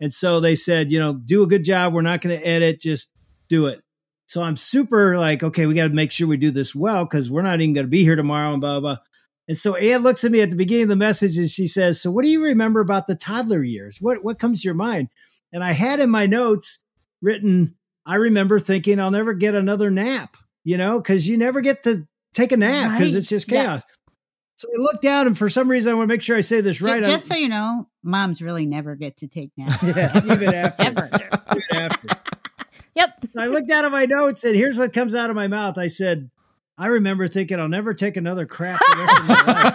And 0.00 0.12
so 0.12 0.40
they 0.40 0.56
said, 0.56 0.90
you 0.90 0.98
know, 0.98 1.14
do 1.14 1.42
a 1.42 1.46
good 1.46 1.64
job. 1.64 1.94
We're 1.94 2.02
not 2.02 2.20
going 2.20 2.38
to 2.38 2.46
edit, 2.46 2.80
just 2.80 3.10
do 3.48 3.66
it. 3.66 3.80
So 4.26 4.42
I'm 4.42 4.56
super 4.56 5.18
like, 5.18 5.42
okay, 5.42 5.66
we 5.66 5.74
got 5.74 5.88
to 5.88 5.94
make 5.94 6.10
sure 6.10 6.26
we 6.26 6.36
do 6.36 6.50
this 6.50 6.74
well 6.74 7.04
because 7.04 7.30
we're 7.30 7.42
not 7.42 7.60
even 7.60 7.74
going 7.74 7.86
to 7.86 7.90
be 7.90 8.02
here 8.02 8.16
tomorrow 8.16 8.52
and 8.52 8.60
blah, 8.60 8.80
blah, 8.80 8.94
blah. 8.94 9.02
And 9.46 9.56
so 9.56 9.76
Ann 9.76 10.02
looks 10.02 10.24
at 10.24 10.32
me 10.32 10.40
at 10.40 10.50
the 10.50 10.56
beginning 10.56 10.84
of 10.84 10.88
the 10.88 10.96
message 10.96 11.36
and 11.36 11.50
she 11.50 11.66
says, 11.66 12.00
So 12.00 12.10
what 12.10 12.24
do 12.24 12.30
you 12.30 12.42
remember 12.42 12.80
about 12.80 13.06
the 13.06 13.14
toddler 13.14 13.62
years? 13.62 13.98
What 14.00 14.24
what 14.24 14.38
comes 14.38 14.62
to 14.62 14.68
your 14.68 14.74
mind? 14.74 15.08
And 15.52 15.62
I 15.62 15.72
had 15.72 16.00
in 16.00 16.08
my 16.08 16.26
notes 16.26 16.78
written, 17.20 17.76
I 18.06 18.16
remember 18.16 18.58
thinking 18.58 19.00
I'll 19.00 19.10
never 19.10 19.32
get 19.34 19.54
another 19.54 19.90
nap, 19.90 20.36
you 20.62 20.76
know, 20.76 21.00
because 21.00 21.26
you 21.26 21.36
never 21.38 21.60
get 21.60 21.82
to 21.84 22.06
take 22.34 22.52
a 22.52 22.56
nap 22.56 22.98
because 22.98 23.14
it's 23.14 23.30
Right. 23.30 23.36
just 23.36 23.50
Yeah. 23.50 23.62
chaos. 23.62 23.82
So 24.56 24.68
I 24.76 24.80
looked 24.80 25.02
down 25.02 25.26
and 25.26 25.36
for 25.36 25.50
some 25.50 25.68
reason 25.68 25.92
I 25.92 25.96
want 25.96 26.08
to 26.08 26.14
make 26.14 26.22
sure 26.22 26.36
I 26.36 26.40
say 26.40 26.60
this 26.60 26.80
right. 26.80 27.02
just, 27.02 27.30
I- 27.30 27.34
so 27.34 27.40
you 27.40 27.48
know, 27.48 27.88
moms 28.02 28.40
really 28.40 28.66
never 28.66 28.94
get 28.94 29.16
to 29.18 29.26
take 29.26 29.50
naps. 29.56 29.82
yeah, 29.96 30.16
even 30.32 30.54
after. 30.54 30.84
Even 30.92 31.02
after. 31.72 32.08
Yep. 32.94 33.10
I 33.36 33.46
looked 33.48 33.68
down 33.68 33.84
at 33.84 33.90
my 33.90 34.06
notes 34.06 34.44
and 34.44 34.54
here's 34.54 34.78
what 34.78 34.92
comes 34.92 35.14
out 35.14 35.28
of 35.30 35.36
my 35.36 35.48
mouth. 35.48 35.76
I 35.78 35.88
said, 35.88 36.30
I 36.78 36.86
remember 36.86 37.26
thinking 37.26 37.58
I'll 37.58 37.68
never 37.68 37.94
take 37.94 38.16
another 38.16 38.46
crap 38.46 38.80
the 38.90 38.96
rest 38.96 39.18
of 39.18 39.26
my 39.26 39.42
life. 39.52 39.74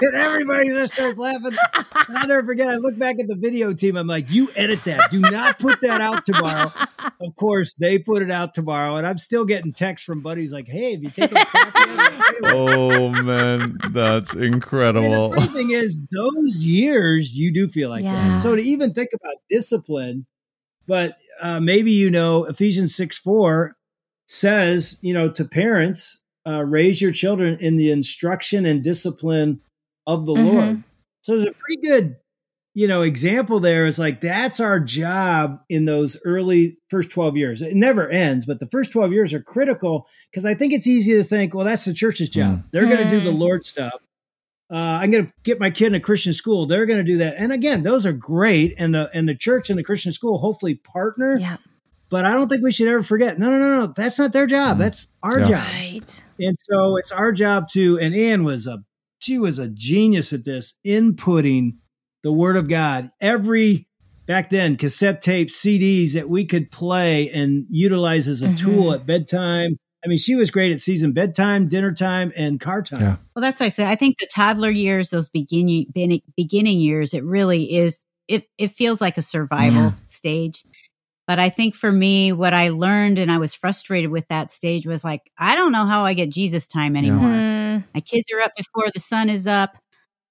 And 0.00 0.14
everybody 0.14 0.68
just 0.68 0.94
starts 0.94 1.18
laughing. 1.18 1.52
And 2.08 2.18
I'll 2.18 2.26
never 2.26 2.46
forget. 2.46 2.68
I 2.68 2.76
look 2.76 2.98
back 2.98 3.16
at 3.20 3.28
the 3.28 3.36
video 3.36 3.72
team. 3.72 3.96
I'm 3.96 4.06
like, 4.06 4.30
you 4.30 4.48
edit 4.56 4.84
that. 4.84 5.10
Do 5.10 5.20
not 5.20 5.58
put 5.58 5.80
that 5.82 6.00
out 6.00 6.24
tomorrow. 6.24 6.72
Of 7.20 7.34
course, 7.36 7.74
they 7.74 7.98
put 7.98 8.22
it 8.22 8.30
out 8.30 8.54
tomorrow. 8.54 8.96
And 8.96 9.06
I'm 9.06 9.18
still 9.18 9.44
getting 9.44 9.72
texts 9.72 10.04
from 10.04 10.20
buddies 10.20 10.52
like, 10.52 10.66
hey, 10.66 10.92
have 10.94 11.02
you 11.02 11.10
taken 11.10 11.36
a 11.36 11.44
crap 11.46 11.74
yet? 11.78 11.88
Anyway, 11.88 12.50
oh 12.52 13.08
man, 13.22 13.78
that's 13.90 14.34
and 14.34 14.62
the 15.32 15.36
funny 15.36 15.52
thing 15.52 15.70
is, 15.70 16.00
those 16.12 16.56
years 16.64 17.34
you 17.34 17.52
do 17.52 17.68
feel 17.68 17.88
like 17.88 18.02
Yeah. 18.04 18.30
that. 18.30 18.38
So 18.40 18.56
to 18.56 18.62
even 18.62 18.92
think 18.94 19.10
about 19.14 19.34
discipline, 19.48 20.26
but 20.86 21.14
uh, 21.40 21.60
maybe 21.60 21.92
you 21.92 22.10
know 22.10 22.44
Ephesians 22.44 22.94
six 22.94 23.16
four 23.16 23.76
says, 24.26 24.98
you 25.02 25.14
know, 25.14 25.30
to 25.30 25.44
parents, 25.44 26.20
uh, 26.46 26.62
raise 26.62 27.00
your 27.00 27.12
children 27.12 27.58
in 27.60 27.76
the 27.76 27.90
instruction 27.90 28.66
and 28.66 28.82
discipline 28.82 29.60
of 30.06 30.26
the 30.26 30.34
Mhm. 30.34 30.52
Lord. 30.52 30.82
So 31.22 31.36
there's 31.36 31.48
a 31.48 31.52
pretty 31.52 31.80
good, 31.82 32.16
you 32.74 32.86
know, 32.86 33.02
example 33.02 33.60
there. 33.60 33.86
Is 33.86 33.98
like 33.98 34.20
that's 34.20 34.60
our 34.60 34.78
job 34.80 35.60
in 35.68 35.84
those 35.86 36.16
early 36.24 36.78
first 36.90 37.10
twelve 37.10 37.36
years. 37.36 37.62
It 37.62 37.74
never 37.74 38.08
ends, 38.08 38.46
but 38.46 38.60
the 38.60 38.66
first 38.66 38.90
twelve 38.92 39.12
years 39.12 39.32
are 39.32 39.40
critical 39.42 40.06
because 40.30 40.44
I 40.44 40.54
think 40.54 40.72
it's 40.72 40.86
easy 40.86 41.12
to 41.14 41.24
think, 41.24 41.54
well, 41.54 41.64
that's 41.64 41.84
the 41.84 41.94
church's 41.94 42.28
job. 42.28 42.64
They're 42.72 42.86
going 42.86 43.02
to 43.04 43.10
do 43.10 43.20
the 43.20 43.32
Hmm. 43.32 43.38
Lord 43.38 43.64
stuff. 43.64 43.94
Uh, 44.72 44.76
I'm 44.76 45.10
going 45.10 45.26
to 45.26 45.32
get 45.44 45.60
my 45.60 45.70
kid 45.70 45.88
in 45.88 45.94
a 45.94 46.00
Christian 46.00 46.32
school. 46.32 46.66
They're 46.66 46.86
going 46.86 46.98
to 46.98 47.04
do 47.04 47.18
that. 47.18 47.34
And 47.36 47.52
again, 47.52 47.82
those 47.82 48.06
are 48.06 48.14
great. 48.14 48.74
And 48.78 48.94
the 48.94 49.10
and 49.14 49.28
the 49.28 49.34
church 49.34 49.68
and 49.70 49.78
the 49.78 49.84
Christian 49.84 50.12
school 50.12 50.38
hopefully 50.38 50.74
partner. 50.76 51.38
Yeah. 51.38 51.58
But 52.10 52.24
I 52.24 52.34
don't 52.34 52.48
think 52.48 52.62
we 52.62 52.72
should 52.72 52.88
ever 52.88 53.02
forget. 53.02 53.38
No, 53.38 53.50
no, 53.50 53.58
no, 53.58 53.76
no. 53.80 53.86
That's 53.88 54.18
not 54.18 54.32
their 54.32 54.46
job. 54.46 54.78
That's 54.78 55.06
our 55.22 55.40
Yeah. 55.40 55.48
job. 55.48 55.64
Right. 55.72 56.24
And 56.40 56.56
so 56.60 56.96
it's 56.96 57.12
our 57.12 57.30
job 57.32 57.68
to. 57.70 57.98
And 57.98 58.14
Ann 58.14 58.42
was 58.44 58.66
a 58.66 58.82
she 59.24 59.38
was 59.38 59.58
a 59.58 59.68
genius 59.68 60.32
at 60.32 60.44
this, 60.44 60.74
inputting 60.86 61.76
the 62.22 62.32
Word 62.32 62.56
of 62.56 62.68
God 62.68 63.10
every 63.20 63.88
back 64.26 64.50
then 64.50 64.76
cassette 64.76 65.20
tape 65.22 65.48
CDs 65.50 66.12
that 66.14 66.28
we 66.28 66.44
could 66.46 66.70
play 66.70 67.30
and 67.30 67.66
utilize 67.68 68.26
as 68.28 68.42
a 68.42 68.48
Mhm. 68.48 68.56
tool 68.58 68.92
at 68.92 69.06
bedtime. 69.06 69.76
I 70.04 70.08
mean, 70.08 70.18
she 70.18 70.34
was 70.34 70.50
great 70.50 70.72
at 70.72 70.80
season 70.80 71.12
bedtime, 71.12 71.68
dinner 71.68 71.92
time, 71.92 72.32
and 72.36 72.60
car 72.60 72.82
time. 72.82 73.00
Yeah. 73.00 73.16
Well, 73.34 73.42
that's 73.42 73.60
what 73.60 73.66
I 73.66 73.70
say. 73.70 73.86
I 73.86 73.94
think 73.94 74.16
the 74.18 74.28
toddler 74.34 74.70
years, 74.70 75.10
those 75.10 75.30
beginning 75.30 75.86
beginning 76.36 76.80
years, 76.80 77.14
it 77.14 77.24
really 77.24 77.74
is. 77.74 78.00
It 78.28 78.44
it 78.58 78.72
feels 78.72 79.00
like 79.00 79.16
a 79.18 79.22
survival 79.22 79.94
stage. 80.06 80.64
But 81.26 81.38
I 81.38 81.48
think 81.48 81.74
for 81.74 81.90
me, 81.90 82.32
what 82.32 82.52
I 82.52 82.68
learned 82.68 83.18
and 83.18 83.32
I 83.32 83.38
was 83.38 83.54
frustrated 83.54 84.10
with 84.10 84.28
that 84.28 84.50
stage 84.50 84.86
was 84.86 85.02
like, 85.04 85.22
I 85.38 85.54
don't 85.54 85.72
know 85.72 85.86
how 85.86 86.04
I 86.04 86.12
get 86.12 86.30
Jesus 86.30 86.66
time 86.66 86.96
anymore. 86.96 87.30
My 87.94 88.00
kids 88.00 88.28
are 88.36 88.40
up 88.40 88.52
before 88.56 88.90
the 88.92 89.00
sun 89.00 89.28
is 89.28 89.46
up. 89.46 89.76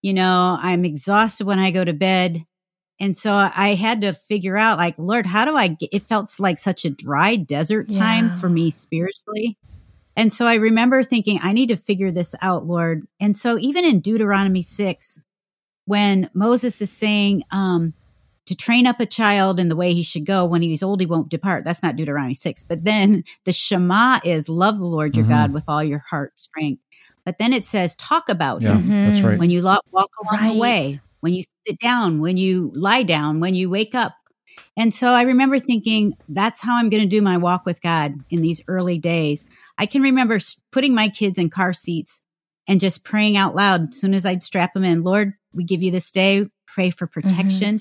You 0.02 0.14
know, 0.14 0.58
I'm 0.62 0.86
exhausted 0.86 1.46
when 1.48 1.60
I 1.60 1.72
go 1.72 1.84
to 1.84 1.94
bed. 1.94 2.44
And 3.00 3.16
so 3.16 3.34
I 3.34 3.74
had 3.76 4.02
to 4.02 4.14
figure 4.14 4.56
out, 4.56 4.78
like, 4.78 4.96
Lord, 4.98 5.26
how 5.26 5.46
do 5.46 5.56
I 5.56 5.68
get 5.68 5.90
it? 5.92 6.04
Felt 6.04 6.30
like 6.40 6.60
such 6.60 6.86
a 6.86 6.90
dry 6.90 7.36
desert 7.36 7.90
time 7.92 8.26
Yeah. 8.26 8.38
for 8.40 8.50
me 8.50 8.70
spiritually. 8.70 9.58
And 10.16 10.32
so 10.32 10.46
I 10.46 10.56
remember 10.56 11.02
thinking, 11.04 11.40
I 11.42 11.54
need 11.54 11.68
to 11.70 11.76
figure 11.76 12.12
this 12.12 12.36
out, 12.42 12.68
Lord. 12.68 13.08
And 13.20 13.36
so 13.38 13.58
even 13.58 13.84
in 13.84 14.00
Deuteronomy 14.00 14.62
6, 14.62 15.20
when 15.86 16.30
Moses 16.34 16.82
is 16.82 16.92
saying, 16.92 17.44
um, 17.52 17.94
to 18.46 18.56
train 18.56 18.86
up 18.86 19.00
a 19.00 19.06
child 19.06 19.58
in 19.60 19.70
the 19.70 19.76
way 19.76 19.94
he 19.94 20.04
should 20.04 20.26
go 20.26 20.44
when 20.46 20.62
he's 20.62 20.84
old, 20.84 21.00
he 21.00 21.06
won't 21.06 21.30
depart. 21.30 21.64
That's 21.64 21.82
not 21.82 21.96
Deuteronomy 21.96 22.34
6. 22.34 22.64
But 22.64 22.84
then 22.84 23.24
the 23.46 23.54
Shema 23.54 24.20
is 24.26 24.50
love 24.50 24.78
the 24.80 24.86
Lord 24.86 25.16
your 25.16 25.26
Mhm. 25.26 25.30
God 25.30 25.54
with 25.54 25.64
all 25.68 25.84
your 25.84 26.04
heart, 26.10 26.38
strength. 26.38 26.82
But 27.26 27.38
then 27.38 27.54
it 27.54 27.66
says, 27.66 27.96
talk 27.96 28.30
about 28.30 28.62
Yeah, 28.62 28.76
him 28.78 29.00
that's 29.00 29.22
right. 29.22 29.40
when 29.40 29.50
you 29.50 29.62
lo- 29.62 29.78
walk 29.92 30.10
along 30.24 30.42
Right. 30.42 30.54
the 30.54 30.60
way, 30.60 31.02
when 31.22 31.34
you 31.34 31.44
sit 31.66 31.80
down, 31.80 32.20
when 32.20 32.38
you 32.38 32.72
lie 32.76 33.04
down, 33.04 33.40
when 33.40 33.56
you 33.56 33.70
wake 33.70 33.96
up. 33.96 34.14
And 34.76 34.94
so 34.94 35.10
I 35.10 35.24
remember 35.24 35.58
thinking, 35.60 36.14
that's 36.28 36.62
how 36.62 36.76
I'm 36.78 36.90
going 36.90 37.02
to 37.04 37.10
do 37.10 37.22
my 37.22 37.38
walk 37.38 37.66
with 37.66 37.82
God 37.82 38.14
in 38.30 38.42
these 38.42 38.62
early 38.68 38.98
days. 38.98 39.46
I 39.78 39.86
can 39.86 40.02
remember 40.02 40.40
putting 40.72 40.94
my 40.94 41.10
kids 41.10 41.38
in 41.38 41.50
car 41.50 41.74
seats 41.74 42.22
and 42.68 42.80
just 42.80 43.04
praying 43.04 43.38
out 43.38 43.56
loud 43.56 43.90
as 43.90 44.00
soon 44.00 44.14
as 44.14 44.26
I'd 44.26 44.44
strap 44.44 44.74
them 44.74 44.84
in, 44.84 45.04
Lord, 45.04 45.34
we 45.54 45.64
give 45.64 45.82
you 45.84 45.92
this 45.92 46.10
day, 46.12 46.48
pray 46.68 46.90
for 46.90 47.08
mm-hmm. 47.08 47.22
protection. 47.22 47.80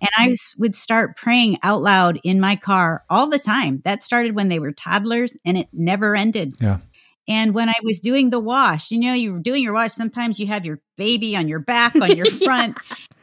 And 0.00 0.10
I 0.18 0.30
s- 0.30 0.54
would 0.58 0.74
start 0.74 1.16
praying 1.16 1.58
out 1.62 1.82
loud 1.82 2.20
in 2.24 2.40
my 2.40 2.56
car 2.56 3.04
all 3.08 3.28
the 3.28 3.38
time. 3.38 3.80
That 3.84 4.02
started 4.02 4.34
when 4.34 4.48
they 4.48 4.58
were 4.58 4.72
toddlers 4.72 5.36
and 5.44 5.56
it 5.56 5.68
never 5.72 6.14
ended. 6.14 6.56
Yeah. 6.60 6.78
And 7.28 7.54
when 7.54 7.68
I 7.68 7.74
was 7.82 8.00
doing 8.00 8.30
the 8.30 8.40
wash, 8.40 8.90
you 8.90 8.98
know, 9.00 9.14
you're 9.14 9.38
doing 9.40 9.62
your 9.62 9.72
wash, 9.72 9.92
sometimes 9.92 10.38
you 10.38 10.46
have 10.48 10.64
your 10.66 10.80
baby 10.96 11.36
on 11.36 11.48
your 11.48 11.60
back, 11.60 11.94
on 12.00 12.16
your 12.16 12.26
front. 12.44 12.76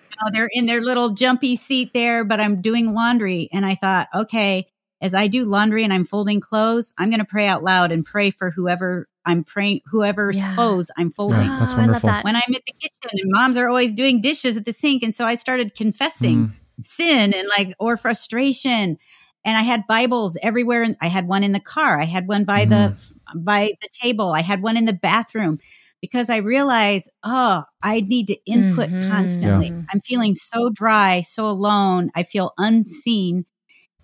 you 0.09 0.15
know, 0.25 0.29
they're 0.33 0.49
in 0.51 0.65
their 0.65 0.81
little 0.81 1.09
jumpy 1.09 1.55
seat 1.55 1.91
there, 1.93 2.23
but 2.23 2.39
I'm 2.41 2.61
doing 2.61 2.93
laundry. 2.93 3.47
And 3.53 3.65
I 3.65 3.75
thought, 3.75 4.07
okay, 4.13 4.67
as 5.01 5.13
I 5.13 5.27
do 5.27 5.45
laundry 5.45 5.83
and 5.83 5.91
I'm 5.93 6.05
folding 6.05 6.39
clothes, 6.39 6.93
I'm 6.97 7.09
going 7.09 7.19
to 7.19 7.25
pray 7.25 7.47
out 7.47 7.63
loud 7.63 7.91
and 7.91 8.05
pray 8.05 8.29
for 8.31 8.51
whoever 8.51 9.07
I'm 9.25 9.43
praying, 9.43 9.81
whoever's 9.85 10.37
Yeah. 10.37 10.55
clothes 10.55 10.89
I'm 10.97 11.11
folding. 11.11 11.41
Yeah, 11.47 11.57
that's 11.59 11.73
Oh, 11.73 11.75
I 11.75 11.77
love 11.81 11.87
wonderful. 11.87 12.09
that. 12.09 12.23
When 12.25 12.35
I'm 12.35 12.41
at 12.55 12.61
the 12.65 12.73
kitchen 12.79 13.09
and 13.11 13.31
moms 13.33 13.55
are 13.57 13.67
always 13.67 13.93
doing 13.93 14.19
dishes 14.21 14.57
at 14.57 14.65
the 14.65 14.73
sink. 14.73 15.03
And 15.03 15.15
so 15.15 15.25
I 15.25 15.35
started 15.35 15.75
confessing 15.75 16.47
Mm. 16.79 16.85
sin 16.85 17.33
and 17.35 17.47
like, 17.57 17.73
or 17.79 17.97
frustration. 17.97 18.97
And 19.45 19.57
I 19.57 19.61
had 19.61 19.85
Bibles 19.87 20.37
everywhere. 20.43 20.83
And 20.83 20.95
I 21.01 21.07
had 21.07 21.27
one 21.27 21.43
in 21.43 21.51
the 21.51 21.59
car. 21.59 21.99
I 21.99 22.05
had 22.05 22.27
one 22.27 22.45
by 22.45 22.65
the, 22.65 22.95
by 23.35 23.71
the 23.81 23.89
table. 24.01 24.31
I 24.33 24.41
had 24.41 24.61
one 24.61 24.77
in 24.77 24.85
the 24.85 24.93
bathroom 24.93 25.59
because 26.01 26.29
I 26.29 26.37
realized, 26.37 27.11
oh, 27.23 27.63
I 27.83 28.01
need 28.01 28.27
to 28.27 28.37
input 28.45 28.89
Mhm. 28.89 29.07
constantly. 29.09 29.67
Yeah. 29.67 29.81
I'm 29.93 30.01
feeling 30.01 30.35
so 30.35 30.69
dry, 30.69 31.21
so 31.21 31.47
alone. 31.49 32.09
I 32.15 32.23
feel 32.23 32.53
unseen. 32.57 33.45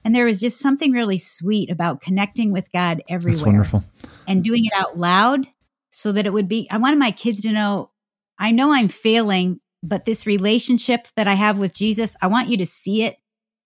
And 0.05 0.15
there 0.15 0.25
was 0.25 0.39
just 0.39 0.59
something 0.59 0.91
really 0.91 1.17
sweet 1.17 1.69
about 1.71 2.01
connecting 2.01 2.51
with 2.53 2.71
God 2.71 3.01
everywhere 3.09 3.33
That's 3.37 3.45
wonderful. 3.45 3.83
and 4.27 4.43
doing 4.43 4.65
it 4.65 4.73
out 4.75 4.97
loud 4.97 5.47
so 5.89 6.11
that 6.11 6.25
it 6.25 6.33
would 6.33 6.47
be 6.47 6.67
I 6.69 6.77
wanted 6.77 6.99
my 6.99 7.11
kids 7.11 7.41
to 7.41 7.51
know 7.51 7.91
I 8.39 8.51
know 8.51 8.71
I'm 8.71 8.87
failing, 8.87 9.59
but 9.81 10.05
this 10.05 10.27
relationship 10.27 11.07
that 11.15 11.27
I 11.27 11.33
have 11.33 11.57
with 11.57 11.73
Jesus, 11.73 12.15
I 12.21 12.27
want 12.27 12.49
you 12.49 12.57
to 12.57 12.65
see 12.67 13.03
it 13.03 13.17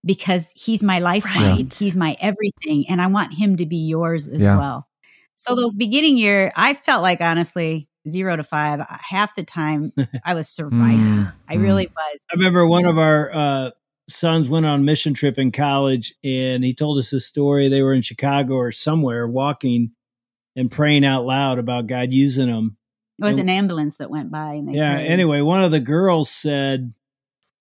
because 0.06 0.52
he's 0.56 0.82
my 0.82 1.00
lifeline. 1.00 1.44
Right. 1.58 1.74
He's 1.78 1.96
my 1.98 2.16
everything 2.22 2.86
and 2.90 3.02
I 3.02 3.08
want 3.08 3.34
him 3.34 3.58
to 3.58 3.66
be 3.66 3.78
yours 3.86 4.28
as 4.30 4.42
Yeah. 4.42 4.58
well. 4.58 4.88
So 5.36 5.56
those 5.56 5.76
beginning 5.76 6.18
year, 6.18 6.52
I 6.56 6.74
felt 6.74 7.02
like 7.02 7.22
honestly 7.22 7.90
0 8.08 8.38
to 8.38 8.44
5 8.44 8.80
uh, 8.80 8.86
half 8.90 9.36
the 9.36 9.44
time 9.44 9.94
I 10.26 10.34
was 10.34 10.50
surviving. 10.50 11.00
Mm, 11.00 11.34
I 11.48 11.58
mm. 11.58 11.62
really 11.62 11.88
was. 11.88 12.20
I 12.32 12.36
remember 12.36 12.66
one 12.66 12.86
of 12.86 12.98
our 12.98 13.36
uh, 13.36 13.70
sons 14.10 14.50
went 14.50 14.66
on 14.66 14.80
a 14.80 14.84
mission 14.84 15.14
trip 15.14 15.38
in 15.38 15.52
college, 15.52 16.14
and 16.24 16.64
he 16.64 16.74
told 16.74 16.98
us 16.98 17.12
this 17.12 17.26
story. 17.26 17.70
They 17.70 17.82
were 17.82 17.94
in 17.94 18.02
Chicago 18.02 18.56
or 18.56 18.72
somewhere 18.72 19.28
walking 19.28 19.92
and 20.56 20.70
praying 20.70 21.06
out 21.06 21.26
loud 21.26 21.60
about 21.60 21.88
God 21.88 22.12
using 22.12 22.48
them. 22.48 22.78
It 23.20 23.26
was 23.26 23.38
And- 23.38 23.50
an 23.50 23.56
ambulance 23.56 23.98
that 23.98 24.10
went 24.10 24.32
by 24.32 24.56
and 24.56 24.68
they 24.68 24.74
Yeah. 24.74 24.96
prayed. 24.96 25.08
Anyway, 25.08 25.42
one 25.42 25.64
of 25.64 25.72
the 25.72 25.80
girls 25.80 26.30
said, 26.30 26.94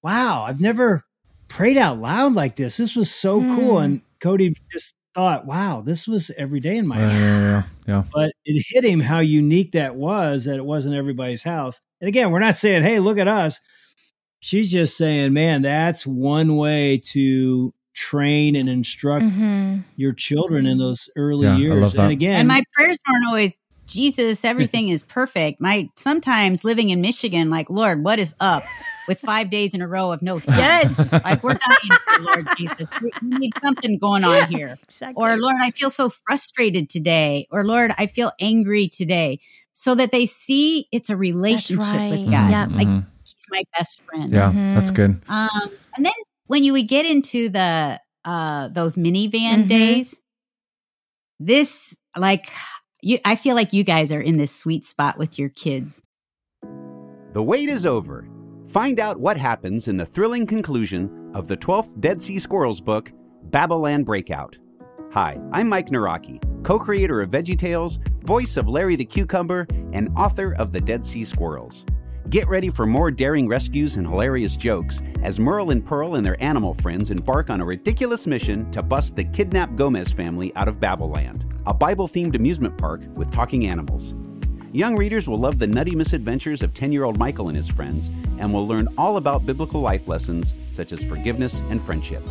"Wow, 0.02 0.44
I've 0.44 0.60
never 0.60 1.04
prayed 1.48 1.76
out 1.76 1.98
loud 1.98 2.34
like 2.34 2.56
this. 2.56 2.78
This 2.78 2.96
was 2.96 3.10
so 3.14 3.40
cool." 3.40 3.78
Hmm. 3.78 3.84
And 3.84 4.02
Cody 4.20 4.54
just 4.72 4.94
thought, 5.14 5.46
"Wow, 5.46 5.82
this 5.82 6.06
was 6.06 6.30
every 6.36 6.60
day 6.60 6.76
in 6.76 6.88
my 6.88 6.98
Yeah, 6.98 7.10
house." 7.10 7.26
yeah, 7.26 7.38
yeah, 7.38 7.62
yeah. 7.86 8.02
But 8.12 8.32
it 8.44 8.64
hit 8.68 8.84
him 8.84 9.00
how 9.00 9.20
unique 9.20 9.72
that 9.72 9.96
was. 9.96 10.44
That 10.44 10.56
it 10.56 10.64
wasn't 10.64 10.94
everybody's 10.94 11.42
house. 11.42 11.80
And 12.00 12.08
again, 12.08 12.30
we're 12.30 12.38
not 12.40 12.58
saying, 12.58 12.82
"Hey, 12.82 12.98
look 13.00 13.18
at 13.18 13.28
us." 13.28 13.60
She's 14.40 14.70
just 14.70 14.96
saying, 14.96 15.32
"Man, 15.32 15.62
that's 15.62 16.06
one 16.06 16.56
way 16.56 16.98
to 17.12 17.74
train 17.94 18.56
and 18.56 18.68
instruct 18.68 19.26
Mhm. 19.26 19.84
your 19.96 20.12
children 20.12 20.64
in 20.66 20.78
those 20.78 21.08
early 21.16 21.46
Yeah, 21.46 21.54
I 21.54 21.58
years." 21.58 21.80
love 21.80 21.92
that. 21.94 22.02
And 22.04 22.12
again, 22.12 22.38
And 22.40 22.48
my 22.48 22.62
prayers 22.74 22.98
aren't 23.06 23.26
always 23.26 23.52
Jesus, 23.90 24.44
everything 24.44 24.88
is 24.88 25.02
perfect. 25.02 25.60
My 25.60 25.88
sometimes 25.96 26.64
living 26.64 26.90
in 26.90 27.00
Michigan, 27.00 27.50
like 27.50 27.68
Lord, 27.68 28.02
what 28.04 28.18
is 28.18 28.34
up 28.40 28.62
with 29.08 29.20
five 29.20 29.50
days 29.50 29.74
in 29.74 29.82
a 29.82 29.88
row 29.88 30.12
of 30.12 30.22
no 30.22 30.38
sun? 30.38 30.56
Yes. 30.58 31.12
like 31.12 31.42
we're 31.42 31.54
dying, 31.54 31.98
here, 32.08 32.20
Lord 32.20 32.46
Jesus. 32.56 32.88
We 33.02 33.10
we 33.22 33.38
need 33.38 33.52
something 33.62 33.98
going 33.98 34.24
on 34.24 34.48
here. 34.48 34.78
Exactly. 34.84 35.20
Or 35.22 35.36
Lord, 35.36 35.56
I 35.60 35.70
feel 35.70 35.90
so 35.90 36.08
frustrated 36.08 36.88
today. 36.88 37.46
Or 37.50 37.64
Lord, 37.64 37.92
I 37.98 38.06
feel 38.06 38.32
angry 38.40 38.88
today. 38.88 39.40
So 39.72 39.94
that 39.94 40.10
they 40.12 40.26
see 40.26 40.86
it's 40.92 41.10
a 41.10 41.16
relationship 41.16 41.92
right. 41.94 42.10
with 42.10 42.24
God. 42.30 42.50
Yeah. 42.50 42.66
Like 42.70 42.88
Mhm. 42.88 43.06
He's 43.24 43.46
my 43.50 43.62
best 43.76 44.02
friend. 44.02 44.30
yeah, 44.32 44.50
Mhm. 44.52 44.74
that's 44.74 44.90
good. 44.90 45.20
Um, 45.28 45.70
and 45.96 46.04
then 46.04 46.12
when 46.46 46.62
you 46.64 46.72
would 46.74 46.88
get 46.88 47.06
into 47.06 47.48
the 47.48 48.00
uh 48.24 48.68
those 48.68 48.96
minivan 48.96 49.64
Mhm. 49.64 49.68
days, 49.68 50.20
this 51.38 51.94
like 52.16 52.48
you 53.02 53.18
I 53.24 53.34
feel 53.34 53.54
like 53.54 53.72
you 53.72 53.84
guys 53.84 54.12
are 54.12 54.20
in 54.20 54.36
this 54.36 54.54
sweet 54.54 54.84
spot 54.84 55.18
with 55.18 55.38
your 55.38 55.48
kids. 55.48 56.02
The 57.32 57.42
wait 57.42 57.68
is 57.68 57.86
over. 57.86 58.28
Find 58.66 59.00
out 59.00 59.18
what 59.20 59.36
happens 59.36 59.88
in 59.88 59.96
the 59.96 60.06
thrilling 60.06 60.46
conclusion 60.46 61.30
of 61.34 61.48
the 61.48 61.56
12th 61.56 62.00
Dead 62.00 62.20
Sea 62.20 62.38
Squirrels 62.38 62.80
book, 62.80 63.12
Babylon 63.44 64.04
Breakout. 64.04 64.58
Hi, 65.12 65.40
I'm 65.52 65.68
Mike 65.68 65.88
Nawrocki, 65.88 66.40
co 66.62 66.78
creator 66.78 67.20
of 67.20 67.30
VeggieTales, 67.30 67.98
voice 68.24 68.56
of 68.56 68.68
Larry 68.68 68.96
the 68.96 69.04
Cucumber, 69.04 69.66
and 69.92 70.08
author 70.16 70.54
of 70.54 70.72
The 70.72 70.80
Dead 70.80 71.04
Sea 71.04 71.24
Squirrels. 71.24 71.84
Get 72.28 72.48
ready 72.48 72.68
for 72.68 72.86
more 72.86 73.10
daring 73.10 73.48
rescues 73.48 73.96
and 73.96 74.06
hilarious 74.06 74.56
jokes 74.56 75.02
as 75.22 75.40
Merle 75.40 75.70
and 75.70 75.84
Pearl 75.84 76.14
and 76.14 76.24
their 76.24 76.40
animal 76.40 76.74
friends 76.74 77.10
embark 77.10 77.50
on 77.50 77.60
a 77.60 77.64
ridiculous 77.64 78.28
mission 78.28 78.70
to 78.70 78.84
bust 78.84 79.16
the 79.16 79.24
kidnapped 79.24 79.74
Gomez 79.74 80.12
family 80.12 80.54
out 80.54 80.68
of 80.68 80.78
Babylon, 80.78 81.44
a 81.66 81.74
Bible 81.74 82.08
themed 82.08 82.34
amusement 82.34 82.76
park 82.78 83.00
with 83.14 83.30
talking 83.30 83.66
animals. 83.66 84.14
Young 84.72 84.96
readers 84.96 85.28
will 85.28 85.38
love 85.38 85.58
the 85.58 85.66
nutty 85.66 85.94
misadventures 85.96 86.62
of 86.62 86.72
10 86.74 86.92
year 86.92 87.04
old 87.04 87.18
Michael 87.18 87.48
and 87.48 87.56
his 87.56 87.68
friends 87.68 88.08
and 88.38 88.52
will 88.52 88.66
learn 88.66 88.88
all 88.96 89.16
about 89.16 89.44
biblical 89.46 89.80
life 89.80 90.06
lessons 90.08 90.54
such 90.70 90.92
as 90.92 91.02
forgiveness 91.02 91.60
and 91.70 91.82
friendship. 91.82 92.22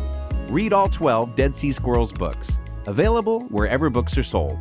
Read 0.48 0.72
all 0.72 0.88
12 0.88 1.36
Dead 1.36 1.54
Sea 1.54 1.70
Squirrels 1.70 2.12
books, 2.12 2.58
available 2.86 3.40
wherever 3.48 3.90
books 3.90 4.16
are 4.18 4.22
sold. 4.22 4.58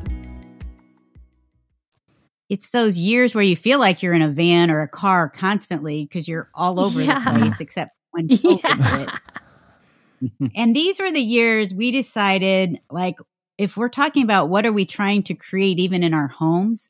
It's 2.50 2.70
those 2.72 2.98
years 2.98 3.36
where 3.36 3.44
you 3.44 3.56
feel 3.56 3.80
like 3.80 4.02
you're 4.02 4.14
in 4.14 4.24
a 4.24 4.30
van 4.30 4.72
or 4.72 4.82
a 4.82 4.88
car 4.88 5.30
constantly 5.30 6.04
because 6.04 6.28
you're 6.28 6.50
all 6.56 6.80
over 6.80 7.02
Yeah. 7.02 7.20
the 7.34 7.40
place, 7.40 7.60
except 7.60 7.92
when 8.12 8.28
COVID 8.28 8.62
Yeah. 8.64 9.08
hit. 10.22 10.52
and 10.56 10.76
these 10.76 11.00
were 11.00 11.12
the 11.12 11.22
years 11.22 11.74
we 11.74 11.92
decided, 11.92 12.80
like, 12.90 13.16
if 13.60 13.76
we're 13.78 13.90
talking 13.90 14.24
about 14.24 14.50
what 14.50 14.66
are 14.66 14.72
we 14.72 14.86
trying 14.86 15.22
to 15.24 15.36
create 15.36 15.80
even 15.80 16.02
in 16.02 16.14
our 16.14 16.30
homes, 16.30 16.90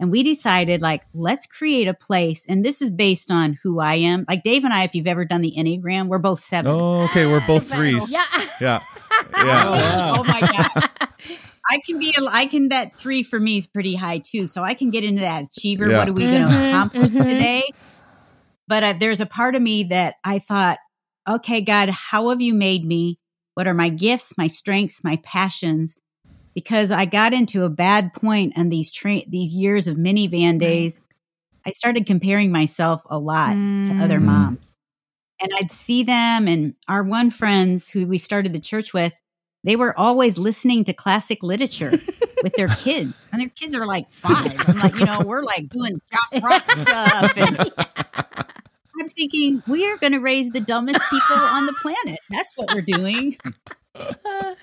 and 0.00 0.10
we 0.10 0.22
decided, 0.22 0.80
like, 0.80 1.02
let's 1.12 1.46
create 1.46 1.88
a 1.88 1.94
place. 1.94 2.46
And 2.48 2.64
this 2.64 2.80
is 2.80 2.90
based 2.90 3.30
on 3.30 3.56
who 3.62 3.80
I 3.80 3.96
am. 3.96 4.24
Like 4.28 4.42
Dave 4.42 4.64
and 4.64 4.72
I, 4.72 4.84
if 4.84 4.94
you've 4.94 5.06
ever 5.08 5.24
done 5.24 5.40
the 5.40 5.52
Enneagram, 5.58 6.08
we're 6.08 6.18
both 6.18 6.40
sevens. 6.40 6.80
Oh, 6.80 7.02
okay, 7.02 7.26
we're 7.26 7.44
both 7.46 7.70
threes. 7.72 8.10
Yeah. 8.10 8.24
Yeah, 8.60 8.82
Oh, 9.36 9.44
yeah. 9.44 9.64
wow. 9.70 10.14
oh 10.18 10.24
my 10.24 10.40
god. 10.40 10.88
I 11.70 11.80
can 11.86 11.98
be, 11.98 12.14
a, 12.18 12.24
I 12.30 12.46
can, 12.46 12.68
that 12.68 12.96
three 12.98 13.22
for 13.22 13.40
me 13.40 13.56
is 13.56 13.66
pretty 13.66 13.94
high 13.96 14.18
too. 14.18 14.46
So 14.46 14.62
I 14.62 14.74
can 14.74 14.90
get 14.90 15.02
into 15.04 15.22
that 15.22 15.44
achiever. 15.44 15.90
Yeah. 15.90 15.98
What 15.98 16.08
are 16.08 16.12
we 16.12 16.22
going 16.26 16.42
to 16.42 16.48
Mhm, 16.48 16.68
accomplish 16.68 17.10
mhm. 17.10 17.24
today? 17.26 17.62
But 18.68 18.84
uh, 18.84 18.94
there's 19.00 19.20
a 19.20 19.26
part 19.26 19.54
of 19.56 19.62
me 19.62 19.84
that 19.84 20.16
I 20.24 20.38
thought, 20.38 20.78
okay, 21.28 21.60
God, 21.60 21.88
how 21.90 22.28
have 22.30 22.40
you 22.40 22.54
made 22.54 22.84
me? 22.84 23.18
What 23.54 23.66
are 23.66 23.74
my 23.74 23.88
gifts, 23.88 24.36
my 24.36 24.46
strengths, 24.48 25.02
my 25.04 25.16
passions? 25.24 25.96
Because 26.54 26.90
I 26.90 27.04
got 27.04 27.32
into 27.32 27.64
a 27.64 27.68
bad 27.68 28.12
point 28.14 28.52
and 28.56 28.70
these 28.70 28.92
tra- 28.92 29.26
these 29.26 29.52
years 29.54 29.88
of 29.88 29.96
minivan 29.96 30.58
days, 30.58 31.00
I 31.66 31.70
started 31.70 32.06
comparing 32.06 32.52
myself 32.52 33.02
a 33.10 33.18
lot 33.18 33.52
to 33.54 33.98
other 34.00 34.20
Mm. 34.20 34.24
moms. 34.24 34.74
And 35.40 35.50
I'd 35.58 35.72
see 35.72 36.04
them 36.04 36.46
and 36.46 36.74
our 36.88 37.02
one 37.02 37.30
friends 37.30 37.88
who 37.88 38.06
we 38.06 38.18
started 38.18 38.52
the 38.52 38.60
church 38.60 38.92
with, 38.94 39.12
they 39.64 39.74
were 39.76 39.98
always 39.98 40.38
listening 40.38 40.84
to 40.84 40.92
classic 40.92 41.42
literature 41.42 41.98
with 42.42 42.54
their 42.54 42.68
kids. 42.78 43.24
And 43.32 43.42
their 43.42 43.48
kids 43.48 43.74
are 43.74 43.84
like 43.86 44.08
five. 44.10 44.54
I'm 44.68 44.78
like, 44.78 44.94
you 44.98 45.06
know, 45.06 45.20
we're 45.26 45.42
like 45.42 45.68
doing 45.70 46.00
jock 46.12 46.42
rock 46.44 46.70
stuff. 46.70 47.36
And 47.36 47.72
I'm 49.00 49.08
thinking, 49.08 49.60
we 49.66 49.86
are 49.90 49.96
going 49.96 50.12
to 50.12 50.20
raise 50.20 50.50
the 50.50 50.60
dumbest 50.60 51.00
people 51.10 51.36
on 51.36 51.66
the 51.66 51.72
planet. 51.72 52.20
That's 52.30 52.56
what 52.56 52.72
we're 52.72 52.82
doing. 52.82 53.36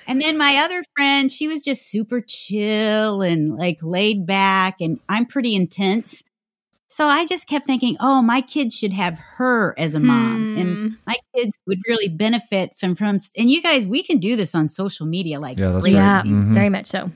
And 0.08 0.22
then 0.22 0.38
my 0.38 0.58
other 0.66 0.84
friend, 0.96 1.32
she 1.32 1.48
was 1.48 1.62
just 1.62 1.90
super 1.90 2.22
chill 2.22 3.22
and 3.22 3.56
like 3.56 3.80
laid 3.82 4.26
back, 4.26 4.82
and 4.82 5.00
I'm 5.08 5.26
pretty 5.26 5.56
intense. 5.56 6.24
So 6.90 7.06
I 7.08 7.26
just 7.26 7.48
kept 7.48 7.66
thinking, 7.66 7.96
oh, 8.02 8.22
my 8.22 8.42
kids 8.42 8.78
should 8.78 8.92
have 8.92 9.18
her 9.38 9.74
as 9.80 9.96
a 9.96 10.00
mom, 10.00 10.52
and 10.58 10.78
Hmm. 10.78 10.90
my 11.08 11.16
kids 11.36 11.58
would 11.66 11.80
really 11.88 12.10
benefit 12.10 12.76
from 12.78 12.96
from. 12.96 13.20
And 13.38 13.50
you 13.50 13.62
guys, 13.62 13.86
we 13.86 14.04
can 14.04 14.18
do 14.18 14.36
this 14.36 14.54
on 14.56 14.68
social 14.68 15.06
media, 15.06 15.40
like 15.40 15.58
Yeah, 15.60 15.72
that's 15.72 15.84
right. 15.86 15.94
Yeah, 15.94 16.24
Mhm. 16.24 16.54
very 16.54 16.70
much 16.70 16.88
so. 16.88 17.12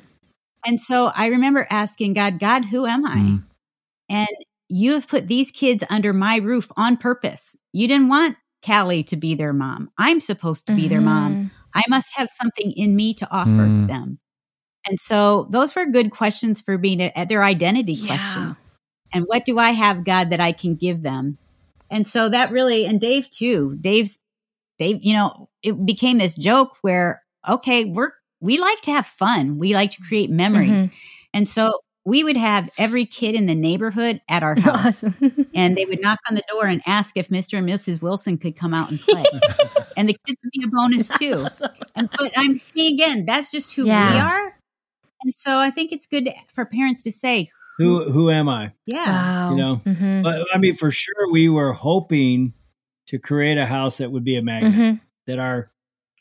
And 0.66 0.80
so 0.80 1.12
I 1.16 1.28
remember 1.28 1.68
asking 1.70 2.14
God, 2.14 2.40
God, 2.40 2.66
who 2.66 2.86
am 2.86 3.06
I? 3.06 3.18
Mm. 3.20 3.44
And 4.10 4.28
you 4.70 4.94
have 4.94 5.08
put 5.08 5.28
these 5.28 5.52
kids 5.52 5.84
under 5.90 6.14
my 6.14 6.38
roof 6.38 6.72
on 6.78 6.98
purpose. 6.98 7.56
You 7.74 7.88
didn't 7.88 8.08
want 8.08 8.38
Callie 8.66 9.04
to 9.04 9.16
be 9.16 9.36
their 9.36 9.54
mom. 9.54 9.92
I'm 9.98 10.20
supposed 10.20 10.66
to 10.68 10.74
be 10.76 10.88
their 10.88 11.02
mom. 11.02 11.52
I 11.76 11.84
must 11.90 12.16
have 12.18 12.30
something 12.30 12.72
in 12.74 12.96
me 12.96 13.14
to 13.16 13.30
offer 13.32 13.68
Mm. 13.70 13.88
them. 13.88 14.20
And 14.88 15.00
so 15.00 15.48
those 15.52 15.76
were 15.76 15.86
good 15.86 16.12
questions 16.12 16.62
for 16.62 16.78
me 16.78 16.96
to, 16.98 17.18
at 17.18 17.30
their 17.30 17.44
identity 17.44 17.94
Yeah. 17.94 18.08
questions. 18.08 18.68
And 19.14 19.26
what 19.28 19.46
do 19.46 19.60
I 19.60 19.72
have, 19.72 20.06
God, 20.06 20.32
that 20.32 20.42
I 20.42 20.52
can 20.54 20.76
give 20.76 21.04
them? 21.04 21.40
And 21.90 22.08
so 22.08 22.30
that 22.30 22.52
really, 22.52 22.86
and 22.86 23.00
Dave 23.02 23.30
too, 23.30 23.78
Dave's, 23.82 24.20
Dave, 24.80 25.04
you 25.04 25.14
know, 25.14 25.50
it 25.64 25.86
became 25.86 26.18
this 26.20 26.36
joke 26.36 26.78
where, 26.82 27.24
okay, 27.48 27.86
we're, 27.86 28.12
we 28.42 28.58
like 28.60 28.82
to 28.82 28.92
have 28.92 29.08
fun. 29.08 29.58
We 29.60 29.74
like 29.76 29.92
to 29.92 30.02
create 30.08 30.30
memories. 30.30 30.88
Mhm. 30.88 30.92
And 31.34 31.50
so 31.50 31.80
we 32.06 32.24
would 32.24 32.38
have 32.38 32.70
every 32.78 33.06
kid 33.06 33.34
in 33.36 33.48
the 33.48 33.56
neighborhood 33.56 34.22
at 34.30 34.44
our 34.44 34.54
house. 34.60 35.04
Awesome. 35.04 35.48
and 35.56 35.76
they 35.76 35.86
would 35.86 36.02
knock 36.02 36.20
on 36.30 36.36
the 36.36 36.44
door 36.52 36.66
and 36.68 36.82
ask 36.86 37.18
if 37.18 37.30
Mr. 37.30 37.58
and 37.58 37.68
Mrs. 37.68 38.02
Wilson 38.02 38.38
could 38.38 38.56
come 38.56 38.74
out 38.74 38.92
and 38.92 39.00
play. 39.00 39.24
and 39.98 40.08
the 40.08 40.18
kids 40.26 40.38
would 40.44 40.52
be 40.52 40.64
a 40.64 40.68
bonus 40.68 41.08
too. 41.10 41.46
Awesome. 41.46 41.72
And, 41.96 42.10
but 42.18 42.32
I'm 42.38 42.58
seeing 42.58 42.94
again, 42.94 43.26
that's 43.26 43.52
just 43.52 43.74
who 43.76 43.86
we 43.86 43.92
are. 43.92 44.56
And 45.24 45.34
so 45.34 45.58
I 45.60 45.72
think 45.72 45.92
it's 45.92 46.06
good 46.06 46.26
to, 46.26 46.34
for 46.54 46.66
parents 46.66 47.02
to 47.04 47.12
say, 47.12 47.50
Who 47.80 48.12
who 48.12 48.30
am 48.30 48.48
I? 48.50 48.74
yeah, 48.86 49.06
Wow. 49.08 49.52
You 49.52 49.58
know, 49.58 49.82
Mhm. 49.86 50.22
But 50.24 50.46
I 50.54 50.58
mean, 50.60 50.76
for 50.76 50.92
sure, 50.92 51.32
we 51.32 51.50
were 51.50 51.74
hoping 51.74 52.54
to 53.08 53.18
create 53.18 53.58
a 53.58 53.66
house 53.66 53.98
that 53.98 54.12
would 54.12 54.24
be 54.24 54.36
a 54.38 54.42
magnet 54.44 54.74
Mhm. 54.74 55.00
that 55.26 55.40
our 55.40 55.72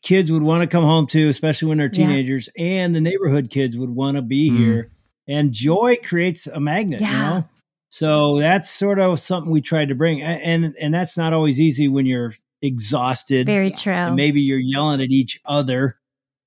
kids 0.02 0.30
would 0.32 0.42
want 0.42 0.62
to 0.62 0.66
come 0.66 0.84
home 0.84 1.06
to, 1.08 1.28
especially 1.28 1.68
when 1.68 1.78
they're 1.78 1.86
Yeah. 1.92 2.06
teenagers, 2.06 2.48
and 2.58 2.94
the 2.94 3.00
neighborhood 3.00 3.50
kids 3.50 3.76
would 3.76 3.90
want 3.90 4.16
to 4.16 4.22
be 4.22 4.50
Mm. 4.50 4.56
here. 4.58 4.90
And 5.26 5.52
joy 5.52 5.96
creates 6.02 6.46
a 6.46 6.60
magnet, 6.60 7.00
you 7.00 7.06
know. 7.06 7.44
So 7.88 8.38
that's 8.40 8.68
sort 8.70 8.98
of 8.98 9.20
something 9.20 9.50
we 9.52 9.60
tried 9.60 9.88
to 9.88 9.94
bring, 9.94 10.20
and 10.22 10.74
and 10.80 10.92
that's 10.92 11.16
not 11.16 11.32
always 11.32 11.60
easy 11.60 11.88
when 11.88 12.06
you're 12.06 12.32
exhausted. 12.60 13.46
Very 13.46 13.70
true. 13.70 13.92
and 13.92 14.16
maybe 14.16 14.40
you're 14.40 14.58
yelling 14.58 15.00
at 15.00 15.10
each 15.10 15.40
other 15.44 15.96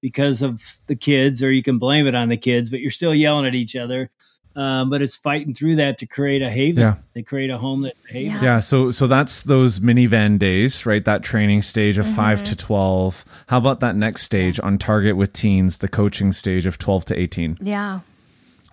because 0.01 0.41
of 0.41 0.61
the 0.88 0.95
kids, 0.95 1.41
or 1.41 1.51
you 1.51 1.63
can 1.63 1.78
blame 1.80 2.05
it 2.05 2.15
on 2.15 2.30
the 2.30 2.38
kids, 2.38 2.69
but 2.69 2.80
you're 2.82 2.91
still 2.91 3.15
yelling 3.15 3.45
at 3.47 3.55
each 3.55 3.75
other. 3.75 4.09
Um, 4.55 4.89
but 4.89 5.01
it's 5.03 5.15
fighting 5.15 5.53
through 5.53 5.75
that 5.75 5.99
to 5.99 6.07
create 6.07 6.41
a 6.41 6.49
haven, 6.49 6.82
Yeah. 6.82 6.95
to 7.13 7.21
create 7.21 7.51
a 7.51 7.59
home 7.59 7.84
that's 7.84 7.97
a 8.09 8.13
haven. 8.13 8.32
Yeah. 8.34 8.41
Yeah, 8.43 8.59
so 8.59 8.89
so 8.91 9.05
that's 9.07 9.43
those 9.43 9.80
minivan 9.80 10.39
days, 10.39 10.86
right? 10.86 11.05
That 11.05 11.21
training 11.23 11.61
stage 11.61 11.97
of 11.99 12.07
5 12.07 12.43
to 12.43 12.55
12. 12.55 13.23
How 13.47 13.57
about 13.59 13.80
that 13.82 13.95
next 13.95 14.23
stage 14.23 14.59
on 14.63 14.78
target 14.80 15.15
with 15.15 15.32
teens, 15.32 15.78
the 15.78 15.88
coaching 15.88 16.32
stage 16.32 16.65
of 16.65 16.78
12 16.78 17.05
to 17.05 17.19
18? 17.19 17.57
yeah. 17.61 17.99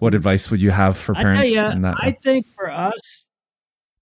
What 0.05 0.15
advice 0.15 0.51
would 0.51 0.61
you 0.61 0.71
have 0.71 0.99
for 0.99 1.17
I 1.17 1.23
tell 1.23 1.33
parents 1.33 1.51
you, 1.51 1.65
in 1.65 1.81
that? 1.81 1.97
I 1.99 2.11
think 2.11 2.45
for 2.55 2.71
us, 2.71 3.25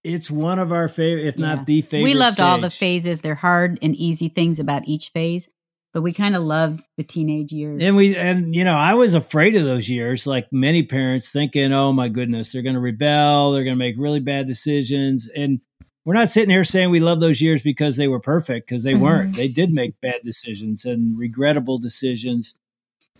it's 0.03 0.29
one 0.29 0.59
of 0.59 0.73
our 0.73 0.89
favorite, 0.89 1.27
if 1.27 1.39
Yeah. 1.39 1.55
not 1.55 1.65
the 1.65 1.81
favorite. 1.81 2.03
we 2.03 2.13
loved 2.13 2.41
all 2.41 2.59
the 2.59 2.69
phases. 2.69 3.21
They're 3.21 3.35
hard 3.35 3.79
and 3.81 3.95
easy 3.95 4.27
things 4.27 4.59
about 4.59 4.85
each 4.85 5.11
phase, 5.11 5.47
but 5.93 6.01
we 6.01 6.11
kind 6.11 6.35
of 6.35 6.43
loved 6.43 6.83
the 6.97 7.05
teenage 7.05 7.53
years. 7.53 7.81
And 7.81 7.95
we 7.95 8.17
and 8.17 8.53
you 8.53 8.65
know, 8.65 8.75
I 8.75 8.95
was 8.95 9.13
afraid 9.13 9.55
of 9.55 9.63
those 9.63 9.89
years, 9.89 10.27
like 10.27 10.51
many 10.51 10.83
parents, 10.83 11.31
thinking, 11.31 11.71
"Oh 11.71 11.93
my 11.93 12.09
goodness, 12.09 12.51
they're 12.51 12.63
going 12.63 12.75
to 12.75 12.81
rebel. 12.81 13.53
They're 13.53 13.63
going 13.63 13.77
to 13.77 13.79
make 13.79 13.95
really 13.97 14.19
bad 14.19 14.45
decisions." 14.45 15.29
And 15.33 15.61
we're 16.03 16.15
not 16.15 16.27
sitting 16.27 16.49
here 16.49 16.65
saying 16.65 16.89
we 16.89 16.99
love 16.99 17.21
those 17.21 17.41
years 17.41 17.61
because 17.61 17.95
they 17.95 18.09
were 18.09 18.19
perfect, 18.19 18.67
because 18.67 18.83
they 18.83 18.93
weren't. 18.93 19.31
Mm-hmm. 19.31 19.37
They 19.37 19.47
did 19.47 19.71
make 19.71 20.01
bad 20.01 20.19
decisions 20.25 20.83
and 20.83 21.17
regrettable 21.17 21.77
decisions. 21.77 22.55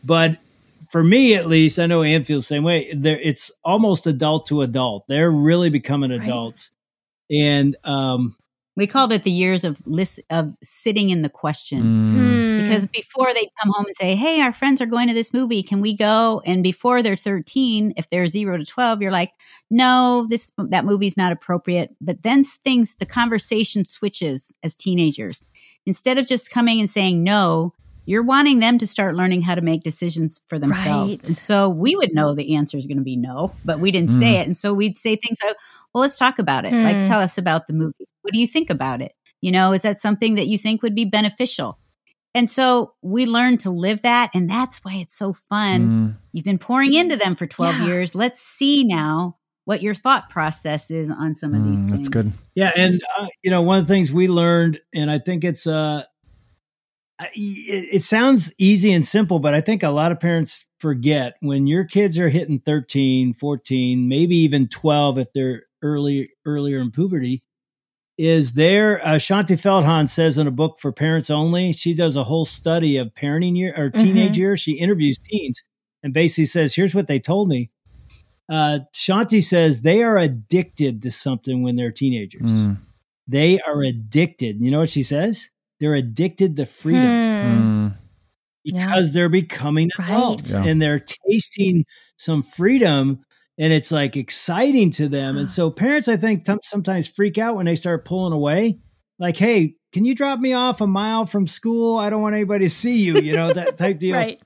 But 0.03 0.37
for 0.93 1.03
me, 1.03 1.33
at 1.33 1.47
least, 1.47 1.79
I 1.79 1.87
know 1.87 2.03
Ann 2.03 2.23
feels 2.23 2.43
the 2.43 2.49
same 2.55 2.63
way. 2.63 2.93
There, 2.95 3.19
it's 3.19 3.49
almost 3.65 4.05
adult 4.05 4.45
to 4.49 4.61
adult. 4.61 5.05
They're 5.07 5.31
really 5.31 5.71
becoming 5.71 6.11
Right. 6.11 6.21
adults, 6.21 6.69
and 7.31 7.75
um, 7.83 8.35
we 8.75 8.85
called 8.85 9.11
it 9.11 9.23
the 9.23 9.31
years 9.31 9.63
of 9.65 9.81
lis- 9.87 10.19
of 10.29 10.53
sitting 10.61 11.09
in 11.09 11.23
the 11.23 11.29
question. 11.29 11.81
Mm, 11.81 12.61
because 12.61 12.85
before 12.85 13.33
they'd 13.33 13.49
come 13.59 13.71
home 13.73 13.85
and 13.87 13.95
say, 13.95 14.13
"Hey, 14.13 14.39
our 14.41 14.53
friends 14.53 14.81
are 14.81 14.85
going 14.85 15.07
to 15.07 15.15
this 15.15 15.33
movie. 15.33 15.63
Can 15.63 15.81
we 15.81 15.97
go?" 15.97 16.43
And 16.45 16.61
before 16.61 17.01
they're 17.01 17.15
13, 17.15 17.93
if 17.97 18.07
they're 18.11 18.27
0 18.27 18.57
to 18.57 18.63
12, 18.65 19.01
you're 19.01 19.11
like, 19.11 19.31
"No, 19.71 20.27
this 20.29 20.51
that 20.59 20.85
movie's 20.85 21.17
not 21.17 21.31
appropriate." 21.31 21.89
But 22.01 22.21
then 22.21 22.43
things 22.43 22.95
the 22.99 23.07
conversation 23.07 23.83
switches 23.83 24.51
as 24.61 24.75
teenagers. 24.75 25.47
Instead 25.87 26.19
of 26.19 26.27
just 26.27 26.51
coming 26.51 26.79
and 26.79 26.87
saying 26.89 27.23
no, 27.23 27.73
you're 28.05 28.23
wanting 28.23 28.59
them 28.59 28.77
to 28.79 28.87
start 28.87 29.15
learning 29.15 29.41
how 29.43 29.55
to 29.55 29.61
make 29.61 29.81
decisions 29.83 30.41
for 30.47 30.59
themselves. 30.59 31.17
Right. 31.19 31.27
And 31.27 31.37
so 31.37 31.69
we 31.69 31.95
would 31.95 32.13
know 32.13 32.33
the 32.35 32.55
answer 32.55 32.77
is 32.77 32.85
going 32.87 32.97
to 32.97 33.03
be 33.03 33.15
no, 33.15 33.53
but 33.63 33.79
we 33.79 33.91
didn't 33.91 34.19
say 34.19 34.37
it. 34.37 34.45
And 34.47 34.57
so 34.57 34.73
we'd 34.73 34.97
say 34.97 35.15
things 35.15 35.39
like, 35.45 35.55
"Well, 35.93 36.01
let's 36.01 36.17
talk 36.17 36.39
about 36.39 36.65
it. 36.65 36.71
Hmm. 36.73 36.83
Like 36.83 37.03
tell 37.07 37.19
us 37.21 37.37
about 37.37 37.67
the 37.67 37.73
movie. 37.73 38.07
What 38.21 38.33
do 38.33 38.39
you 38.39 38.47
think 38.47 38.69
about 38.69 39.01
it? 39.01 39.13
You 39.41 39.51
know, 39.51 39.73
is 39.73 39.81
that 39.83 39.99
something 39.99 40.35
that 40.35 40.47
you 40.47 40.57
think 40.57 40.81
would 40.83 40.95
be 40.95 41.05
beneficial?" 41.05 41.77
And 42.35 42.49
so 42.49 42.93
we 43.03 43.25
learned 43.27 43.59
to 43.61 43.69
live 43.69 44.01
that. 44.01 44.31
And 44.33 44.49
that's 44.49 44.79
why 44.79 44.95
it's 44.95 45.15
so 45.15 45.33
fun. 45.33 45.87
mm, 45.87 46.15
You've 46.31 46.45
been 46.45 46.57
pouring 46.57 46.93
into 46.95 47.15
them 47.15 47.35
for 47.35 47.45
12 47.45 47.75
Yeah. 47.77 47.85
years. 47.85 48.15
Let's 48.15 48.41
see 48.41 48.83
now 48.83 49.37
what 49.65 49.83
your 49.83 49.93
thought 49.93 50.29
process 50.31 50.89
is 50.89 51.11
on 51.11 51.35
some 51.35 51.53
of 51.53 51.63
these 51.63 51.79
mm, 51.79 51.89
things. 51.89 51.99
that's 51.99 52.09
good. 52.09 52.33
Yeah, 52.55 52.71
and 52.75 53.01
uh, 53.19 53.27
you 53.43 53.51
know, 53.51 53.61
one 53.61 53.77
of 53.79 53.87
the 53.87 53.93
things 53.93 54.11
we 54.11 54.27
learned, 54.27 54.81
and 54.95 55.09
I 55.11 55.19
think 55.19 55.43
it's 55.43 55.67
uh, 55.67 56.01
I- 56.01 56.05
it, 57.19 57.95
it 57.95 58.03
sounds 58.03 58.53
easy 58.57 58.91
and 58.91 59.05
simple, 59.05 59.39
but 59.39 59.53
I 59.53 59.61
think 59.61 59.83
a 59.83 59.89
lot 59.89 60.11
of 60.11 60.19
parents 60.19 60.65
forget 60.79 61.35
when 61.41 61.67
your 61.67 61.85
kids 61.85 62.17
are 62.17 62.29
hitting 62.29 62.59
13, 62.59 63.33
14, 63.33 64.07
maybe 64.07 64.35
even 64.37 64.67
12 64.67 65.17
if 65.19 65.27
they're 65.33 65.63
early 65.81 66.31
earlier 66.45 66.79
in 66.79 66.91
puberty. 66.91 67.43
Is 68.17 68.53
there 68.53 69.03
uh, 69.05 69.13
Shaunti 69.15 69.59
Feldhahn 69.59 70.07
says 70.07 70.37
in 70.37 70.45
a 70.47 70.51
book 70.51 70.77
for 70.79 70.91
parents 70.91 71.29
only? 71.31 71.73
She 71.73 71.95
does 71.95 72.15
a 72.15 72.23
whole 72.23 72.45
study 72.45 72.97
of 72.97 73.13
parenting 73.15 73.57
year 73.57 73.73
or 73.75 73.89
teenage 73.89 74.33
Mhm. 74.35 74.37
years. 74.37 74.59
She 74.59 74.73
interviews 74.73 75.17
teens 75.17 75.63
and 76.03 76.13
basically 76.13 76.45
says, 76.45 76.75
"Here's 76.75 76.93
what 76.93 77.07
they 77.07 77.19
told 77.19 77.49
me." 77.49 77.71
Uh, 78.47 78.79
Shaunti 78.93 79.41
says 79.43 79.81
they 79.81 80.03
are 80.03 80.17
addicted 80.19 81.01
to 81.01 81.11
something 81.11 81.63
when 81.63 81.75
they're 81.75 81.91
teenagers. 81.91 82.51
Mm, 82.51 82.77
They 83.27 83.59
are 83.61 83.81
addicted. 83.81 84.59
You 84.59 84.69
know 84.69 84.79
what 84.79 84.89
she 84.89 85.01
says? 85.01 85.49
They're 85.79 85.95
addicted 85.95 86.55
to 86.57 86.65
freedom 86.65 87.03
Hmm. 87.03 87.87
mm, 87.87 87.97
Yeah. 88.65 88.85
because 88.85 89.13
they're 89.13 89.29
becoming 89.29 89.89
Right. 89.99 90.09
adults 90.09 90.51
Yeah. 90.51 90.63
and 90.63 90.81
they're 90.81 91.03
tasting 91.29 91.85
some 92.17 92.43
freedom 92.43 93.19
and 93.57 93.71
it's 93.73 93.91
like 93.91 94.15
exciting 94.17 94.91
to 94.91 95.07
them. 95.07 95.37
And 95.37 95.49
so 95.49 95.69
parents, 95.69 96.07
I 96.07 96.17
think, 96.17 96.45
t- 96.45 96.53
sometimes 96.63 97.07
freak 97.07 97.37
out 97.37 97.55
when 97.55 97.65
they 97.67 97.75
start 97.75 98.05
pulling 98.05 98.33
away. 98.33 98.79
Like, 99.19 99.37
hey, 99.37 99.75
can 99.91 100.05
you 100.05 100.15
drop 100.15 100.39
me 100.39 100.53
off 100.53 100.81
a 100.81 100.87
mile 100.87 101.25
from 101.27 101.45
school? 101.45 101.97
I 101.99 102.09
don't 102.09 102.21
want 102.21 102.33
anybody 102.33 102.65
to 102.65 102.69
see 102.69 102.97
you, 102.97 103.19
you 103.19 103.33
know, 103.35 103.53
that 103.53 103.77
type 103.77 103.99
deal. 103.99 104.15
Right. 104.15 104.39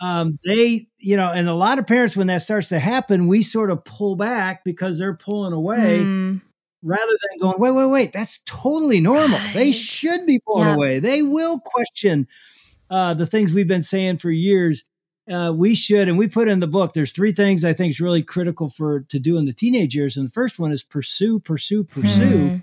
Um, 0.00 0.38
they, 0.44 0.88
you 0.98 1.16
know, 1.16 1.30
and 1.32 1.48
a 1.48 1.54
lot 1.54 1.78
of 1.78 1.86
parents, 1.86 2.16
when 2.16 2.26
that 2.28 2.42
starts 2.42 2.68
to 2.70 2.78
happen, 2.78 3.26
we 3.28 3.42
sort 3.42 3.70
of 3.70 3.84
pull 3.84 4.14
back 4.16 4.62
because 4.64 4.98
they're 4.98 5.16
pulling 5.16 5.52
away 5.52 6.02
Hmm. 6.02 6.36
Rather 6.86 7.12
than 7.30 7.38
going, 7.40 7.58
wait, 7.58 7.72
wait, 7.72 7.86
wait, 7.90 8.12
that's 8.12 8.40
totally 8.46 9.00
normal. 9.00 9.40
They 9.54 9.72
should 9.72 10.24
be 10.26 10.38
pulling 10.38 10.68
Yeah. 10.68 10.74
away. 10.74 10.98
They 11.00 11.22
will 11.22 11.58
question 11.60 12.26
uh, 12.88 13.14
the 13.14 13.26
things 13.26 13.52
we've 13.52 13.66
been 13.66 13.82
saying 13.82 14.18
for 14.18 14.30
years. 14.30 14.84
Uh, 15.28 15.52
we 15.54 15.74
should, 15.74 16.08
and 16.08 16.16
we 16.16 16.28
put 16.28 16.46
in 16.46 16.60
the 16.60 16.68
book. 16.68 16.92
There's 16.92 17.10
three 17.10 17.32
things 17.32 17.64
I 17.64 17.72
think 17.72 17.90
is 17.90 18.00
really 18.00 18.22
critical 18.22 18.70
for 18.70 19.00
to 19.08 19.18
do 19.18 19.36
in 19.38 19.44
the 19.44 19.52
teenage 19.52 19.96
years, 19.96 20.16
and 20.16 20.28
the 20.28 20.32
first 20.32 20.60
one 20.60 20.70
is 20.70 20.84
pursue, 20.84 21.40
pursue, 21.40 21.82
pursue. 21.82 22.48
Hmm. 22.48 22.56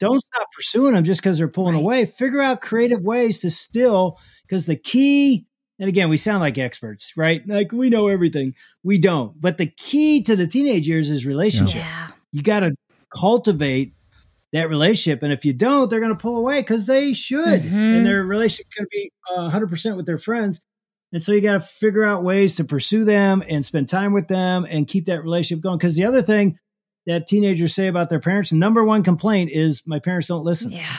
Don't 0.00 0.18
stop 0.20 0.48
pursuing 0.52 0.94
them 0.94 1.04
just 1.04 1.20
because 1.20 1.38
they're 1.38 1.46
pulling 1.46 1.74
Right. 1.74 1.80
away. 1.80 2.06
Figure 2.06 2.40
out 2.40 2.60
creative 2.60 3.02
ways 3.02 3.38
to 3.40 3.50
still, 3.50 4.18
because 4.42 4.66
the 4.66 4.74
key. 4.76 5.46
And 5.80 5.88
again, 5.88 6.08
we 6.08 6.16
sound 6.16 6.40
like 6.40 6.58
experts, 6.58 7.12
right? 7.16 7.40
Like 7.46 7.70
we 7.70 7.88
know 7.88 8.08
everything. 8.08 8.54
We 8.82 8.98
don't. 8.98 9.40
But 9.40 9.58
the 9.58 9.66
key 9.66 10.20
to 10.24 10.34
the 10.34 10.48
teenage 10.48 10.88
years 10.88 11.08
is 11.08 11.24
relationship 11.24 11.76
Yeah. 11.82 12.08
you 12.32 12.42
got 12.42 12.60
to 12.60 12.72
cultivate 13.14 13.94
that 14.52 14.68
relationship. 14.68 15.22
And 15.22 15.32
if 15.32 15.44
you 15.44 15.52
don't, 15.52 15.90
they're 15.90 16.00
going 16.00 16.12
to 16.12 16.18
pull 16.18 16.36
away 16.38 16.60
because 16.60 16.86
they 16.86 17.12
should. 17.12 17.62
Mhm. 17.62 17.96
And 17.96 18.06
their 18.06 18.24
relationship 18.24 18.66
can 18.74 18.86
be 18.90 19.10
uh, 19.36 19.50
100% 19.50 19.96
with 19.96 20.06
their 20.06 20.18
friends. 20.18 20.60
And 21.12 21.22
so 21.22 21.32
you 21.32 21.40
got 21.40 21.54
to 21.54 21.60
figure 21.60 22.04
out 22.04 22.22
ways 22.22 22.54
to 22.56 22.64
pursue 22.64 23.04
them 23.04 23.42
and 23.48 23.64
spend 23.64 23.88
time 23.88 24.12
with 24.12 24.28
them 24.28 24.66
and 24.68 24.86
keep 24.86 25.06
that 25.06 25.22
relationship 25.22 25.62
going. 25.62 25.78
Because 25.78 25.96
the 25.96 26.04
other 26.04 26.22
thing 26.22 26.58
that 27.06 27.26
teenagers 27.26 27.74
say 27.74 27.88
about 27.88 28.10
their 28.10 28.20
parents, 28.20 28.52
number 28.52 28.84
one 28.84 29.02
complaint 29.02 29.50
is, 29.52 29.82
my 29.86 29.98
parents 29.98 30.28
don't 30.28 30.44
listen. 30.44 30.70
Yeah. 30.72 30.96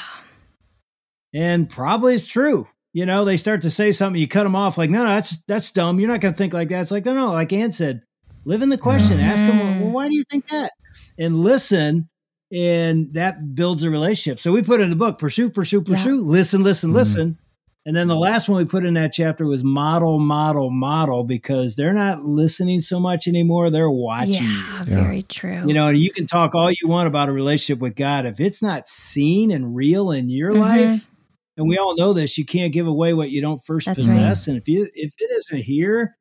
And 1.33 1.69
probably 1.69 2.15
it's 2.15 2.25
true. 2.25 2.67
You 2.91 3.05
know, 3.05 3.23
they 3.23 3.37
start 3.37 3.61
to 3.61 3.69
say 3.69 3.91
something, 3.91 4.19
you 4.19 4.27
cut 4.27 4.43
them 4.43 4.55
off, 4.55 4.77
like, 4.79 4.89
no, 4.89 5.03
no, 5.03 5.09
that's 5.09 5.37
that's 5.47 5.71
dumb. 5.71 5.99
You're 5.99 6.09
not 6.09 6.21
going 6.21 6.33
to 6.33 6.37
think 6.37 6.53
like 6.53 6.69
that. 6.69 6.81
It's 6.81 6.91
like, 6.91 7.05
no, 7.05 7.13
no, 7.13 7.31
like 7.31 7.53
Ann 7.53 7.71
said, 7.71 8.01
live 8.45 8.63
in 8.63 8.69
the 8.69 8.79
question. 8.79 9.19
Ask 9.19 9.45
them, 9.45 9.81
well, 9.81 9.91
why 9.91 10.09
do 10.09 10.15
you 10.15 10.23
think 10.23 10.47
that? 10.49 10.71
And 11.19 11.41
listen, 11.41 12.09
and 12.51 13.13
that 13.13 13.53
builds 13.53 13.83
a 13.83 13.89
relationship. 13.89 14.39
So 14.39 14.51
we 14.51 14.63
put 14.63 14.81
in 14.81 14.89
the 14.89 14.95
book, 14.95 15.19
pursue, 15.19 15.49
pursue, 15.49 15.83
Yeah. 15.85 15.95
pursue, 15.97 16.21
listen, 16.21 16.63
listen, 16.63 16.91
Mhm. 16.91 16.95
listen. 16.95 17.37
And 17.85 17.95
then 17.95 18.07
the 18.07 18.15
last 18.15 18.47
one 18.49 18.57
we 18.57 18.65
put 18.65 18.85
in 18.85 18.93
that 18.95 19.13
chapter 19.13 19.45
was 19.45 19.63
model, 19.63 20.19
model, 20.19 20.69
model, 20.69 21.23
because 21.23 21.75
they're 21.75 21.93
not 21.93 22.23
listening 22.23 22.81
so 22.81 22.99
much 22.99 23.27
anymore. 23.27 23.69
They're 23.71 23.89
watching 23.89 24.33
you. 24.33 24.39
Yeah. 24.41 24.83
Yeah. 24.87 25.03
Very 25.03 25.21
true. 25.23 25.63
You 25.67 25.73
know, 25.73 25.89
you 25.89 26.11
can 26.11 26.25
talk 26.27 26.55
all 26.55 26.69
you 26.71 26.87
want 26.87 27.07
about 27.07 27.29
a 27.29 27.31
relationship 27.31 27.81
with 27.81 27.95
God. 27.95 28.25
If 28.25 28.39
it's 28.39 28.61
not 28.61 28.87
seen 28.87 29.51
and 29.51 29.75
real 29.75 30.11
in 30.11 30.29
your 30.29 30.53
Mhm. 30.53 30.59
life, 30.59 31.09
and 31.57 31.67
we 31.67 31.77
all 31.77 31.95
know 31.95 32.13
this, 32.13 32.37
you 32.37 32.45
can't 32.45 32.73
give 32.73 32.85
away 32.87 33.13
what 33.13 33.31
you 33.31 33.41
don't 33.41 33.61
first 33.65 33.85
That's 33.87 34.03
possess. 34.05 34.47
And 34.47 34.57
if 34.57 34.67
you 34.67 34.87
if 34.93 35.13
it 35.17 35.29
isn't 35.37 35.63
here, 35.63 36.15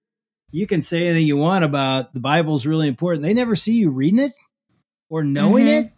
you 0.51 0.67
can 0.67 0.81
say 0.81 1.07
anything 1.07 1.27
you 1.27 1.37
want 1.37 1.65
about 1.65 2.15
the 2.15 2.21
Bible's 2.21 2.67
really 2.67 2.89
important. 2.89 3.25
They 3.25 3.35
never 3.35 3.57
see 3.57 3.75
you 3.75 3.91
reading 3.91 4.21
it 4.21 4.33
or 5.09 5.23
knowing 5.25 5.67
Mhm. 5.67 5.85
it 5.87 5.93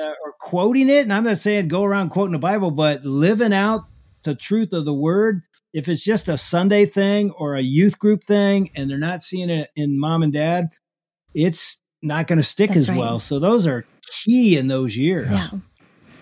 uh, 0.00 0.14
or 0.24 0.32
quoting 0.40 0.88
it. 0.88 1.02
And 1.02 1.12
I'm 1.12 1.24
not 1.24 1.38
saying 1.38 1.68
go 1.68 1.84
around 1.84 2.10
quoting 2.10 2.32
the 2.32 2.38
Bible, 2.38 2.70
but 2.70 3.04
living 3.04 3.52
out 3.52 3.82
the 4.24 4.34
truth 4.34 4.72
of 4.72 4.84
the 4.84 4.94
word. 4.94 5.42
If 5.74 5.88
it's 5.88 6.04
just 6.04 6.28
a 6.28 6.36
Sunday 6.36 6.84
thing 6.86 7.30
or 7.32 7.54
a 7.56 7.62
youth 7.62 7.98
group 7.98 8.24
thing 8.24 8.70
and 8.76 8.90
they're 8.90 8.98
not 8.98 9.22
seeing 9.22 9.48
it 9.50 9.70
in 9.74 9.98
mom 9.98 10.22
and 10.22 10.32
dad, 10.32 10.68
it's 11.34 11.76
not 12.02 12.26
going 12.26 12.36
to 12.38 12.42
stick 12.42 12.68
That's 12.68 12.78
as 12.80 12.88
right. 12.90 12.98
well. 12.98 13.18
So 13.20 13.38
those 13.38 13.66
are 13.66 13.84
key 14.24 14.56
in 14.58 14.68
those 14.68 14.96
years. 14.96 15.30
Yeah. 15.30 15.48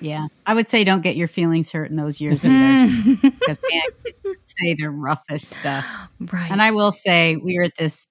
Yeah. 0.00 0.26
I 0.46 0.54
would 0.54 0.68
say 0.68 0.84
don't 0.84 1.02
get 1.02 1.16
your 1.16 1.28
feelings 1.28 1.70
hurt 1.72 1.90
in 1.90 1.96
those 1.96 2.20
years 2.20 2.44
either. 2.46 2.86
Because 3.22 3.58
man, 3.72 3.82
kids 4.04 4.38
say 4.46 4.74
the 4.74 4.88
roughest 4.88 5.50
stuff. 5.58 5.86
right. 6.20 6.50
And 6.50 6.62
I 6.62 6.70
will 6.70 6.92
say, 6.92 7.36
we 7.36 7.56
were 7.58 7.64
at 7.64 7.76
this 7.76 8.06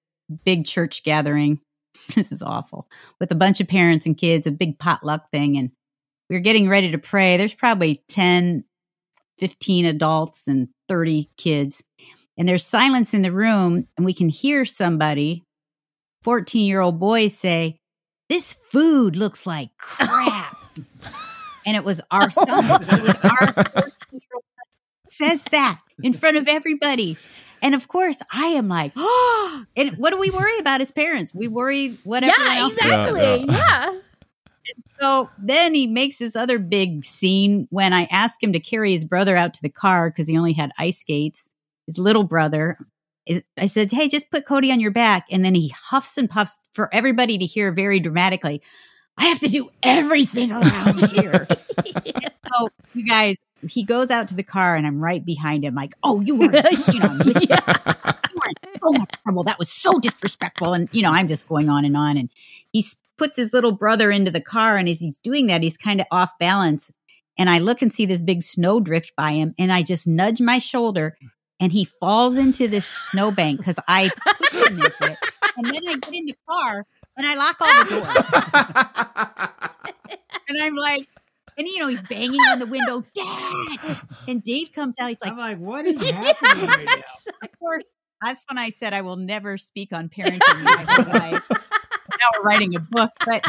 big 0.45 0.65
church 0.65 1.03
gathering. 1.03 1.59
This 2.15 2.31
is 2.31 2.41
awful 2.41 2.87
with 3.19 3.31
a 3.31 3.35
bunch 3.35 3.61
of 3.61 3.67
parents 3.67 4.05
and 4.05 4.17
kids, 4.17 4.47
a 4.47 4.51
big 4.51 4.79
potluck 4.79 5.29
thing. 5.31 5.57
And 5.57 5.71
we 6.29 6.35
were 6.35 6.41
getting 6.41 6.67
ready 6.69 6.91
to 6.91 6.97
pray. 6.97 7.37
There's 7.37 7.53
probably 7.53 8.03
10, 8.07 8.63
15 9.37 9.85
adults 9.85 10.47
and 10.47 10.69
30 10.87 11.29
kids. 11.37 11.83
And 12.37 12.47
there's 12.47 12.65
silence 12.65 13.13
in 13.13 13.21
the 13.21 13.31
room. 13.31 13.87
And 13.95 14.05
we 14.05 14.13
can 14.13 14.29
hear 14.29 14.65
somebody, 14.65 15.43
14 16.23 16.65
year 16.65 16.81
old 16.81 16.99
boy, 16.99 17.27
say, 17.27 17.79
This 18.27 18.53
food 18.53 19.15
looks 19.15 19.45
like 19.45 19.69
crap. 19.77 20.57
and 21.65 21.77
it 21.77 21.83
was 21.83 22.01
our 22.09 22.29
son. 22.29 22.47
It 22.81 23.03
was 23.03 23.15
our 23.23 23.53
14 23.53 23.91
year 24.11 24.21
old 24.33 24.43
says 25.07 25.43
that 25.51 25.79
in 26.01 26.13
front 26.13 26.37
of 26.37 26.47
everybody. 26.47 27.17
And 27.61 27.75
of 27.75 27.87
course, 27.87 28.21
I 28.31 28.47
am 28.47 28.67
like, 28.67 28.93
oh, 28.95 29.65
and 29.75 29.97
what 29.97 30.11
do 30.11 30.17
we 30.17 30.29
worry 30.29 30.59
about 30.59 30.81
as 30.81 30.91
parents? 30.91 31.33
We 31.33 31.47
worry 31.47 31.97
what 32.03 32.23
everyone 32.23 32.53
yeah, 32.55 32.61
else 32.61 32.77
exactly. 32.77 33.21
Yeah, 33.21 33.35
Yeah. 33.35 33.91
yeah. 33.91 33.99
So 34.99 35.29
then 35.37 35.73
he 35.73 35.87
makes 35.87 36.17
this 36.19 36.35
other 36.35 36.59
big 36.59 37.05
scene 37.05 37.67
when 37.69 37.93
I 37.93 38.03
ask 38.11 38.43
him 38.43 38.53
to 38.53 38.59
carry 38.59 38.91
his 38.91 39.05
brother 39.05 39.35
out 39.35 39.53
to 39.55 39.61
the 39.61 39.69
car 39.69 40.09
because 40.09 40.27
he 40.27 40.37
only 40.37 40.53
had 40.53 40.71
ice 40.77 40.99
skates. 40.99 41.49
His 41.87 41.97
little 41.97 42.23
brother, 42.23 42.77
I 43.57 43.65
said, 43.65 43.91
Hey, 43.91 44.07
just 44.07 44.29
put 44.29 44.45
Cody 44.45 44.71
on 44.71 44.79
your 44.79 44.91
back. 44.91 45.25
And 45.31 45.43
then 45.43 45.55
he 45.55 45.69
huffs 45.69 46.17
and 46.17 46.29
puffs 46.29 46.59
for 46.73 46.93
everybody 46.93 47.37
to 47.37 47.45
hear 47.45 47.71
very 47.71 47.99
dramatically. 47.99 48.61
I 49.17 49.25
have 49.25 49.39
to 49.39 49.47
do 49.47 49.69
everything 49.83 50.51
around 50.51 51.09
here. 51.09 51.47
so 52.53 52.69
you 52.93 53.05
guys, 53.05 53.37
he 53.67 53.83
goes 53.83 54.11
out 54.11 54.27
to 54.29 54.35
the 54.35 54.43
car 54.43 54.75
and 54.75 54.85
I'm 54.85 54.99
right 54.99 55.23
behind 55.23 55.63
him, 55.63 55.75
like, 55.75 55.93
oh, 56.03 56.21
you 56.21 56.35
were, 56.35 56.45
you 56.93 56.99
know, 56.99 57.13
mis- 57.25 57.41
you 57.41 57.47
were 57.49 58.49
in 58.49 58.79
so 58.81 58.91
much 58.91 59.11
trouble. 59.23 59.43
That 59.43 59.59
was 59.59 59.71
so 59.71 59.99
disrespectful. 59.99 60.73
And, 60.73 60.89
you 60.91 61.01
know, 61.01 61.11
I'm 61.11 61.27
just 61.27 61.47
going 61.47 61.69
on 61.69 61.85
and 61.85 61.97
on. 61.97 62.17
And 62.17 62.29
he 62.71 62.85
puts 63.17 63.37
his 63.37 63.53
little 63.53 63.71
brother 63.71 64.11
into 64.11 64.31
the 64.31 64.41
car. 64.41 64.77
And 64.77 64.87
as 64.87 64.99
he's 64.99 65.17
doing 65.17 65.47
that, 65.47 65.63
he's 65.63 65.77
kind 65.77 65.99
of 65.99 66.07
off 66.11 66.31
balance. 66.39 66.91
And 67.37 67.49
I 67.49 67.59
look 67.59 67.81
and 67.81 67.91
see 67.91 68.05
this 68.05 68.21
big 68.21 68.43
snowdrift 68.43 69.13
by 69.15 69.31
him. 69.33 69.53
And 69.57 69.71
I 69.71 69.83
just 69.83 70.07
nudge 70.07 70.41
my 70.41 70.59
shoulder 70.59 71.17
and 71.59 71.71
he 71.71 71.85
falls 71.85 72.37
into 72.37 72.67
this 72.67 72.85
snowbank 72.85 73.59
because 73.59 73.79
I 73.87 74.09
pushed 74.37 74.53
him 74.53 74.81
into 74.81 75.11
it. 75.11 75.17
And 75.57 75.65
then 75.65 75.81
I 75.87 75.97
get 75.97 76.13
in 76.13 76.25
the 76.25 76.35
car 76.49 76.85
and 77.17 77.27
I 77.27 77.35
lock 77.35 77.57
all 77.59 77.83
the 77.83 77.89
doors. 77.89 79.69
and 80.47 80.63
I'm 80.63 80.75
like, 80.75 81.07
and 81.59 81.67
you 81.67 81.79
know, 81.79 81.89
he's 81.89 82.01
banging 82.01 82.39
on 82.39 82.59
the 82.59 82.65
window, 82.65 83.03
Dad. 83.13 83.97
And 84.29 84.41
Dave 84.41 84.71
comes 84.71 84.95
out. 84.97 85.09
He's 85.09 85.17
like, 85.21 85.33
I'm 85.33 85.37
like, 85.37 85.57
what 85.57 85.85
is 85.85 86.01
happening 86.09 86.65
right 86.65 86.85
now? 86.85 87.33
of 87.43 87.59
course, 87.59 87.83
that's 88.23 88.45
when 88.49 88.57
I 88.57 88.69
said 88.69 88.93
I 88.93 89.01
will 89.01 89.17
never 89.17 89.57
speak 89.57 89.91
on 89.91 90.07
parenting 90.07 90.63
my 90.63 90.85
whole 90.87 91.05
life. 91.05 91.43
Now 91.49 92.27
we're 92.37 92.43
writing 92.43 92.75
a 92.75 92.79
book, 92.79 93.11
but 93.25 93.45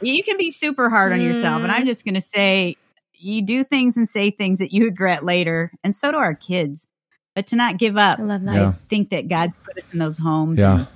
you 0.00 0.22
can 0.22 0.38
be 0.38 0.52
super 0.52 0.88
hard 0.88 1.12
on 1.12 1.20
yourself. 1.20 1.62
And 1.62 1.72
I'm 1.72 1.82
mm. 1.82 1.86
just 1.86 2.04
going 2.04 2.14
to 2.14 2.20
say, 2.20 2.76
you 3.14 3.42
do 3.42 3.64
things 3.64 3.96
and 3.96 4.08
say 4.08 4.30
things 4.30 4.60
that 4.60 4.72
you 4.72 4.84
regret 4.84 5.24
later, 5.24 5.72
and 5.82 5.94
so 5.94 6.12
do 6.12 6.18
our 6.18 6.34
kids. 6.34 6.86
But 7.34 7.48
to 7.48 7.56
not 7.56 7.78
give 7.78 7.96
up, 7.96 8.20
I 8.20 8.22
love 8.22 8.44
that. 8.44 8.54
Yeah. 8.54 8.68
I 8.68 8.74
think 8.88 9.10
that 9.10 9.26
God's 9.28 9.56
put 9.58 9.76
us 9.76 9.84
in 9.92 9.98
those 9.98 10.18
homes. 10.18 10.60
Yeah. 10.60 10.86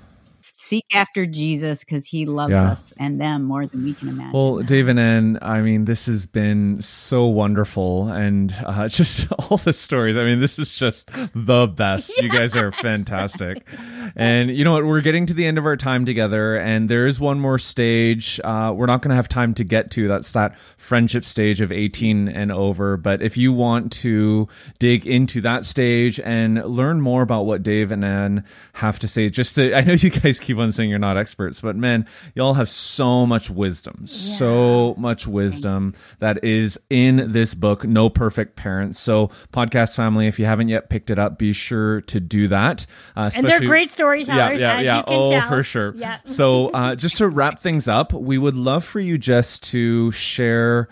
Seek 0.65 0.85
after 0.95 1.27
Jesus 1.27 1.81
because 1.81 2.07
He 2.07 2.25
loves 2.25 2.53
Yeah. 2.53 2.71
us 2.71 2.95
and 2.97 3.21
them 3.21 3.43
more 3.43 3.67
than 3.67 3.83
we 3.83 3.95
can 3.95 4.09
imagine. 4.09 4.31
Well, 4.33 4.59
Dave 4.59 4.87
and 4.87 5.01
Ann, 5.01 5.39
I 5.43 5.61
mean, 5.61 5.87
this 5.87 6.07
has 6.07 6.25
been 6.27 6.81
so 6.81 7.27
wonderful, 7.27 8.07
and 8.09 8.55
uh, 8.65 8.87
just 9.01 9.31
all 9.33 9.57
the 9.57 9.73
stories. 9.73 10.17
I 10.17 10.23
mean, 10.23 10.39
this 10.39 10.61
is 10.61 10.71
just 10.71 11.11
the 11.35 11.67
best. 11.67 12.17
You 12.23 12.29
guys 12.29 12.55
are 12.55 12.71
fantastic, 12.71 13.67
and 14.15 14.51
you 14.57 14.63
know 14.63 14.75
what? 14.75 14.85
We're 14.85 15.01
getting 15.01 15.27
to 15.27 15.35
the 15.35 15.47
end 15.47 15.59
of 15.59 15.67
our 15.67 15.77
time 15.77 16.05
together, 16.07 16.57
and 16.57 16.89
there 16.89 17.07
is 17.07 17.19
one 17.19 17.41
more 17.41 17.59
stage. 17.59 18.41
Uh, 18.45 18.73
we're 18.75 18.87
not 18.87 19.03
going 19.03 19.11
to 19.11 19.17
have 19.17 19.29
time 19.29 19.55
to 19.55 19.65
get 19.65 19.91
to. 19.93 20.07
That's 20.07 20.31
that 20.31 20.57
friendship 20.77 21.25
stage 21.25 21.61
of 21.61 21.73
eighteen 21.73 22.29
and 22.29 22.53
over. 22.53 22.97
But 22.97 23.21
if 23.21 23.37
you 23.37 23.53
want 23.53 23.91
to 24.05 24.47
dig 24.79 25.09
into 25.09 25.41
that 25.41 25.65
stage 25.65 26.21
and 26.21 26.65
learn 26.65 27.01
more 27.01 27.23
about 27.23 27.47
what 27.47 27.65
Dave 27.65 27.91
and 27.91 28.05
Ann 28.05 28.45
have 28.75 29.01
to 29.01 29.09
say, 29.09 29.29
just 29.29 29.57
to, 29.57 29.77
I 29.77 29.81
know 29.81 29.95
you 29.95 30.11
guys 30.11 30.39
keep 30.39 30.52
on 30.59 30.73
saying 30.73 30.91
you're 30.91 30.99
not 30.99 31.17
experts, 31.17 31.61
but 31.61 31.77
man, 31.77 32.07
y'all 32.35 32.55
have 32.55 32.69
so 32.69 33.27
much 33.27 33.51
wisdom, 33.51 34.07
so 34.07 34.95
much 34.97 35.27
wisdom 35.27 35.95
that 36.19 36.43
is 36.45 36.79
in 36.91 37.33
this 37.33 37.55
book, 37.55 37.85
No 37.85 38.09
Perfect 38.09 38.57
Parents. 38.57 38.99
So, 38.99 39.29
podcast 39.53 39.97
family, 39.97 40.27
if 40.27 40.39
you 40.39 40.45
haven't 40.45 40.69
yet 40.69 40.91
picked 40.91 41.11
it 41.11 41.19
up, 41.19 41.39
be 41.39 41.53
sure 41.53 42.01
to 42.03 42.21
do 42.21 42.49
that. 42.49 42.87
Uh, 43.17 43.31
And 43.35 43.47
they're 43.47 43.61
great 43.61 43.91
storytellers, 43.91 44.61
as 44.61 44.81
you 44.81 44.87
can 44.87 45.05
oh, 45.07 45.31
tell. 45.31 45.49
for 45.49 45.63
sure. 45.63 45.95
Yeah. 45.97 46.19
So, 46.33 46.71
uh, 46.71 46.95
just 46.95 47.19
to 47.19 47.29
wrap 47.29 47.59
things 47.59 47.89
up, 47.89 48.13
we 48.13 48.39
would 48.39 48.57
love 48.57 48.85
for 48.85 49.01
you 49.01 49.19
just 49.19 49.63
to 49.71 50.11
share 50.13 50.89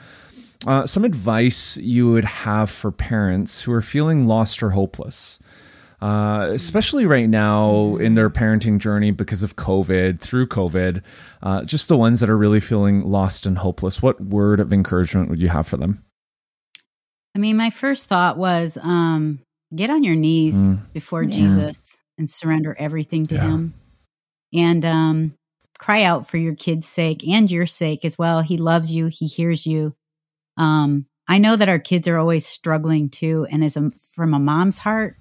uh, 0.67 0.87
some 0.87 1.05
advice 1.05 1.77
you 1.79 2.11
would 2.11 2.25
have 2.25 2.71
for 2.71 2.93
parents 2.93 3.63
who 3.63 3.73
are 3.73 3.83
feeling 3.83 4.27
lost 4.27 4.63
or 4.63 4.71
hopeless. 4.71 5.39
Uh, 6.01 6.48
especially 6.53 7.05
right 7.05 7.28
now 7.28 7.96
in 7.96 8.14
their 8.14 8.30
parenting 8.30 8.78
journey 8.78 9.11
because 9.11 9.42
of 9.42 9.57
COVID, 9.57 10.18
through 10.20 10.46
COVID, 10.46 11.03
uh, 11.42 11.62
just 11.64 11.88
the 11.88 11.96
ones 11.96 12.20
that 12.20 12.30
are 12.30 12.38
really 12.38 12.61
feeling 12.61 13.03
lost 13.05 13.44
and 13.44 13.59
hopeless. 13.59 14.01
What 14.01 14.18
word 14.20 14.61
of 14.61 14.72
encouragement 14.72 15.28
would 15.28 15.42
you 15.42 15.48
have 15.48 15.66
for 15.66 15.76
them? 15.76 16.03
I 17.36 17.38
mean, 17.38 17.57
my 17.59 17.68
first 17.70 18.09
thought 18.09 18.38
was 18.38 18.78
um, 18.82 19.40
get 19.74 19.90
on 19.90 20.03
your 20.03 20.16
knees 20.16 20.57
Mm. 20.57 20.92
before 20.92 21.22
Yeah. 21.22 21.32
Jesus 21.32 21.98
and 22.16 22.28
surrender 22.30 22.74
everything 22.78 23.26
to 23.26 23.34
Yeah. 23.34 23.48
Him 23.48 23.74
and 24.55 24.84
um, 24.86 25.34
cry 25.78 26.03
out 26.03 26.28
for 26.28 26.38
your 26.38 26.55
kid's 26.55 26.88
sake 26.88 27.26
and 27.28 27.51
your 27.51 27.66
sake 27.66 28.05
as 28.07 28.18
well. 28.18 28.40
He 28.40 28.57
loves 28.57 28.92
you, 28.94 29.07
He 29.07 29.26
hears 29.26 29.66
you. 29.66 29.94
Um, 30.57 31.07
I 31.28 31.38
know 31.38 31.57
that 31.57 31.68
our 31.68 31.78
kids 31.78 32.09
are 32.09 32.18
always 32.18 32.46
struggling 32.46 33.11
too. 33.11 33.46
And 33.51 33.62
as 33.62 33.76
a, 33.76 33.90
from 34.14 34.34
a 34.34 34.38
mom's 34.40 34.78
heart, 34.78 35.16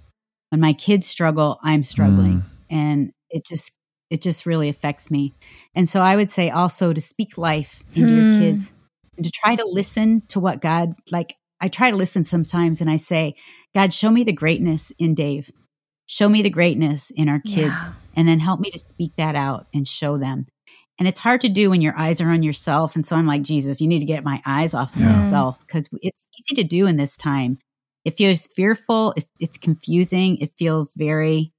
when 0.50 0.60
my 0.62 0.74
kids 0.74 1.08
struggle, 1.08 1.60
I'm 1.64 1.84
struggling. 1.84 2.44
And 2.70 3.12
it 3.30 3.46
just, 3.46 3.72
it 4.10 4.22
just 4.22 4.46
really 4.46 4.70
affects 4.70 5.10
me. 5.12 5.34
And 5.76 5.88
so 5.88 6.02
I 6.02 6.16
would 6.16 6.32
say 6.32 6.50
also 6.50 6.94
to 6.94 7.02
speak 7.02 7.38
life 7.38 7.84
into 7.96 8.14
your 8.14 8.34
Hmm. 8.34 8.40
kids 8.40 8.74
and 9.18 9.26
to 9.26 9.32
try 9.32 9.56
to 9.56 9.66
listen 9.66 10.22
to 10.30 10.40
what 10.40 10.62
God, 10.62 10.96
like 11.12 11.36
I 11.62 11.68
try 11.68 11.92
to 11.92 11.98
listen 11.98 12.24
sometimes 12.24 12.82
and 12.82 12.90
I 12.90 12.96
say, 12.96 13.36
God, 13.76 13.94
show 13.94 14.10
me 14.12 14.24
the 14.24 14.32
greatness 14.32 14.92
in 14.98 15.14
Dave. 15.14 15.52
Show 16.08 16.30
me 16.30 16.42
the 16.42 16.50
greatness 16.50 17.12
in 17.12 17.30
our 17.30 17.40
kids. 17.42 17.76
Yeah. 17.82 17.92
And 18.16 18.28
then 18.28 18.40
help 18.40 18.60
me 18.60 18.72
to 18.72 18.80
speak 18.80 19.14
that 19.18 19.36
out 19.36 19.68
and 19.74 19.88
show 19.88 20.18
them. 20.18 20.48
And 20.98 21.08
it's 21.08 21.20
hard 21.20 21.42
to 21.42 21.50
do 21.50 21.70
when 21.70 21.82
your 21.82 21.98
eyes 21.98 22.20
are 22.20 22.30
on 22.32 22.44
yourself. 22.44 22.96
And 22.96 23.06
so 23.06 23.16
I'm 23.16 23.28
like, 23.28 23.42
Jesus, 23.44 23.80
you 23.80 23.88
need 23.88 24.00
to 24.00 24.06
get 24.06 24.24
my 24.24 24.42
eyes 24.46 24.74
off 24.74 24.96
of 24.96 25.02
Yeah. 25.02 25.16
myself 25.18 25.60
because 25.66 25.88
it's 26.02 26.26
easy 26.40 26.62
to 26.62 26.68
do 26.68 26.88
in 26.88 26.98
this 26.98 27.16
time. 27.16 27.60
It 28.06 28.12
feels 28.12 28.48
fearful. 28.48 29.14
It, 29.18 29.26
it's 29.40 29.58
confusing. 29.58 30.38
It 30.38 30.52
feels 30.58 30.94
very 30.94 31.52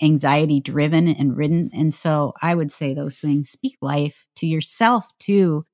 anxiety 0.00 0.60
driven 0.60 1.08
and 1.08 1.36
ridden. 1.36 1.70
And 1.74 1.92
so 1.92 2.32
I 2.40 2.54
would 2.54 2.70
say 2.70 2.94
those 2.94 3.18
things. 3.18 3.50
Speak 3.50 3.76
life 3.82 4.26
to 4.36 4.46
yourself 4.46 5.10
too. 5.18 5.64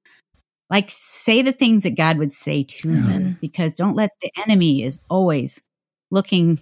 Like 0.70 0.86
say 0.90 1.42
the 1.42 1.52
things 1.52 1.82
that 1.82 1.96
God 1.96 2.16
would 2.18 2.32
say 2.32 2.62
to 2.64 2.88
you 2.88 3.36
because 3.40 3.74
don't 3.74 3.94
let 3.96 4.10
the 4.22 4.30
enemy 4.46 4.82
is 4.82 5.00
always 5.10 5.60
looking 6.10 6.58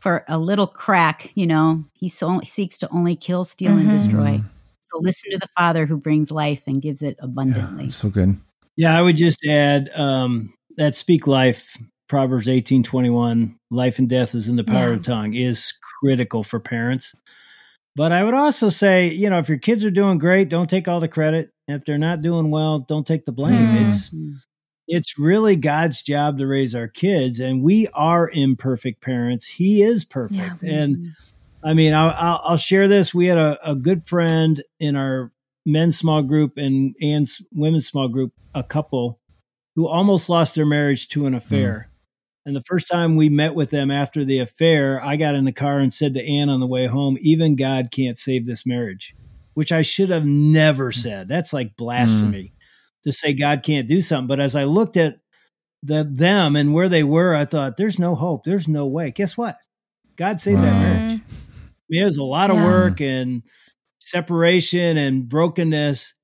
for 0.00 0.24
a 0.28 0.38
little 0.38 0.66
crack, 0.66 1.30
you 1.34 1.46
know. 1.46 1.84
He 1.94 2.08
so, 2.08 2.40
seeks 2.42 2.76
to 2.78 2.90
only 2.90 3.16
kill, 3.16 3.44
steal 3.44 3.72
and 3.76 3.88
Mhm. 3.88 3.92
destroy. 3.92 4.42
So 4.80 4.98
listen 4.98 5.30
to 5.32 5.38
the 5.38 5.48
Father 5.56 5.86
who 5.86 5.96
brings 5.96 6.30
life 6.30 6.64
and 6.66 6.82
gives 6.82 7.00
it 7.00 7.16
abundantly. 7.20 7.88
so 7.88 8.10
good. 8.10 8.36
Yeah, 8.76 8.98
I 8.98 9.02
would 9.02 9.16
just 9.16 9.42
add 9.46 9.88
um, 9.96 10.52
that 10.76 10.96
speak 10.96 11.26
life, 11.26 11.78
Proverbs 12.08 12.48
eighteen 12.48 12.82
twenty 12.82 13.10
one, 13.10 13.56
life 13.70 13.98
and 13.98 14.08
death 14.08 14.34
is 14.34 14.48
in 14.48 14.56
the 14.56 14.64
power 14.64 14.88
Yeah. 14.88 14.94
of 14.94 15.02
the 15.02 15.10
tongue, 15.10 15.34
is 15.34 15.72
critical 16.00 16.44
for 16.44 16.60
parents. 16.60 17.14
But 17.96 18.12
I 18.12 18.24
would 18.24 18.34
also 18.34 18.68
say, 18.70 19.08
you 19.08 19.30
know, 19.30 19.38
if 19.38 19.48
your 19.48 19.58
kids 19.58 19.84
are 19.84 19.90
doing 19.90 20.18
great, 20.18 20.48
don't 20.48 20.68
take 20.68 20.88
all 20.88 21.00
the 21.00 21.08
credit. 21.08 21.50
If 21.68 21.84
they're 21.84 21.96
not 21.96 22.22
doing 22.22 22.50
well, 22.50 22.80
don't 22.80 23.06
take 23.06 23.24
the 23.24 23.32
blame. 23.32 23.54
Mm. 23.68 23.86
It's 23.86 24.10
Mm. 24.10 24.34
it's 24.86 25.18
really 25.18 25.56
God's 25.56 26.02
job 26.02 26.36
to 26.38 26.46
raise 26.46 26.74
our 26.74 26.88
kids, 26.88 27.40
and 27.40 27.62
we 27.62 27.88
are 27.94 28.28
imperfect 28.30 29.00
parents. 29.00 29.46
He 29.46 29.82
is 29.82 30.04
perfect, 30.04 30.62
and 30.62 31.08
I 31.62 31.72
mean, 31.72 31.94
I'll, 31.94 32.10
I'll, 32.18 32.40
I'll 32.44 32.56
share 32.58 32.86
this. 32.88 33.14
We 33.14 33.26
had 33.26 33.38
a, 33.38 33.58
a 33.70 33.74
good 33.74 34.06
friend 34.06 34.62
in 34.78 34.96
our 34.96 35.32
men's 35.64 35.96
small 35.96 36.22
group 36.22 36.58
and 36.58 36.94
Ann's 37.00 37.40
women's 37.50 37.86
small 37.86 38.08
group, 38.08 38.34
a 38.54 38.62
couple 38.62 39.18
who 39.74 39.88
almost 39.88 40.28
lost 40.28 40.54
their 40.56 40.66
marriage 40.66 41.08
to 41.08 41.24
an 41.24 41.32
affair. 41.34 41.88
And 42.46 42.54
the 42.54 42.62
first 42.62 42.88
time 42.88 43.16
we 43.16 43.28
met 43.28 43.54
with 43.54 43.70
them 43.70 43.90
after 43.90 44.24
the 44.24 44.38
affair, 44.40 45.02
I 45.02 45.16
got 45.16 45.34
in 45.34 45.44
the 45.44 45.52
car 45.52 45.78
and 45.78 45.92
said 45.92 46.14
to 46.14 46.22
Ann 46.22 46.48
on 46.50 46.60
the 46.60 46.66
way 46.66 46.86
home, 46.86 47.16
even 47.20 47.56
God 47.56 47.90
can't 47.90 48.18
save 48.18 48.44
this 48.44 48.66
marriage. 48.66 49.14
which 49.54 49.72
I 49.72 49.82
should 49.82 50.10
have 50.10 50.26
never 50.26 50.90
mm. 50.90 50.94
said. 50.94 51.28
That's 51.28 51.52
like 51.52 51.68
mm. 51.68 51.76
blasphemy 51.76 52.52
to 53.04 53.12
say 53.12 53.32
God 53.32 53.62
can't 53.62 53.88
do 53.88 54.00
something. 54.00 54.26
But 54.26 54.40
as 54.40 54.54
I 54.54 54.64
looked 54.64 54.96
at 54.96 55.18
the 55.82 56.04
them 56.04 56.56
and 56.56 56.74
where 56.74 56.88
they 56.88 57.04
were, 57.04 57.34
I 57.34 57.44
thought, 57.44 57.76
there's 57.76 57.98
no 57.98 58.14
hope. 58.14 58.44
There's 58.44 58.68
no 58.68 58.86
way. 58.86 59.10
Guess 59.10 59.36
what? 59.36 59.56
God 60.16 60.40
saved 60.40 60.62
that 60.62 60.80
marriage. 60.80 61.20
I 61.20 61.86
mean, 61.88 62.02
it 62.02 62.06
was 62.06 62.16
a 62.18 62.22
lot 62.22 62.50
of 62.50 62.56
work 62.56 63.00
and 63.00 63.42
separation 64.00 64.96
and 64.96 65.28
brokenness, 65.28 66.14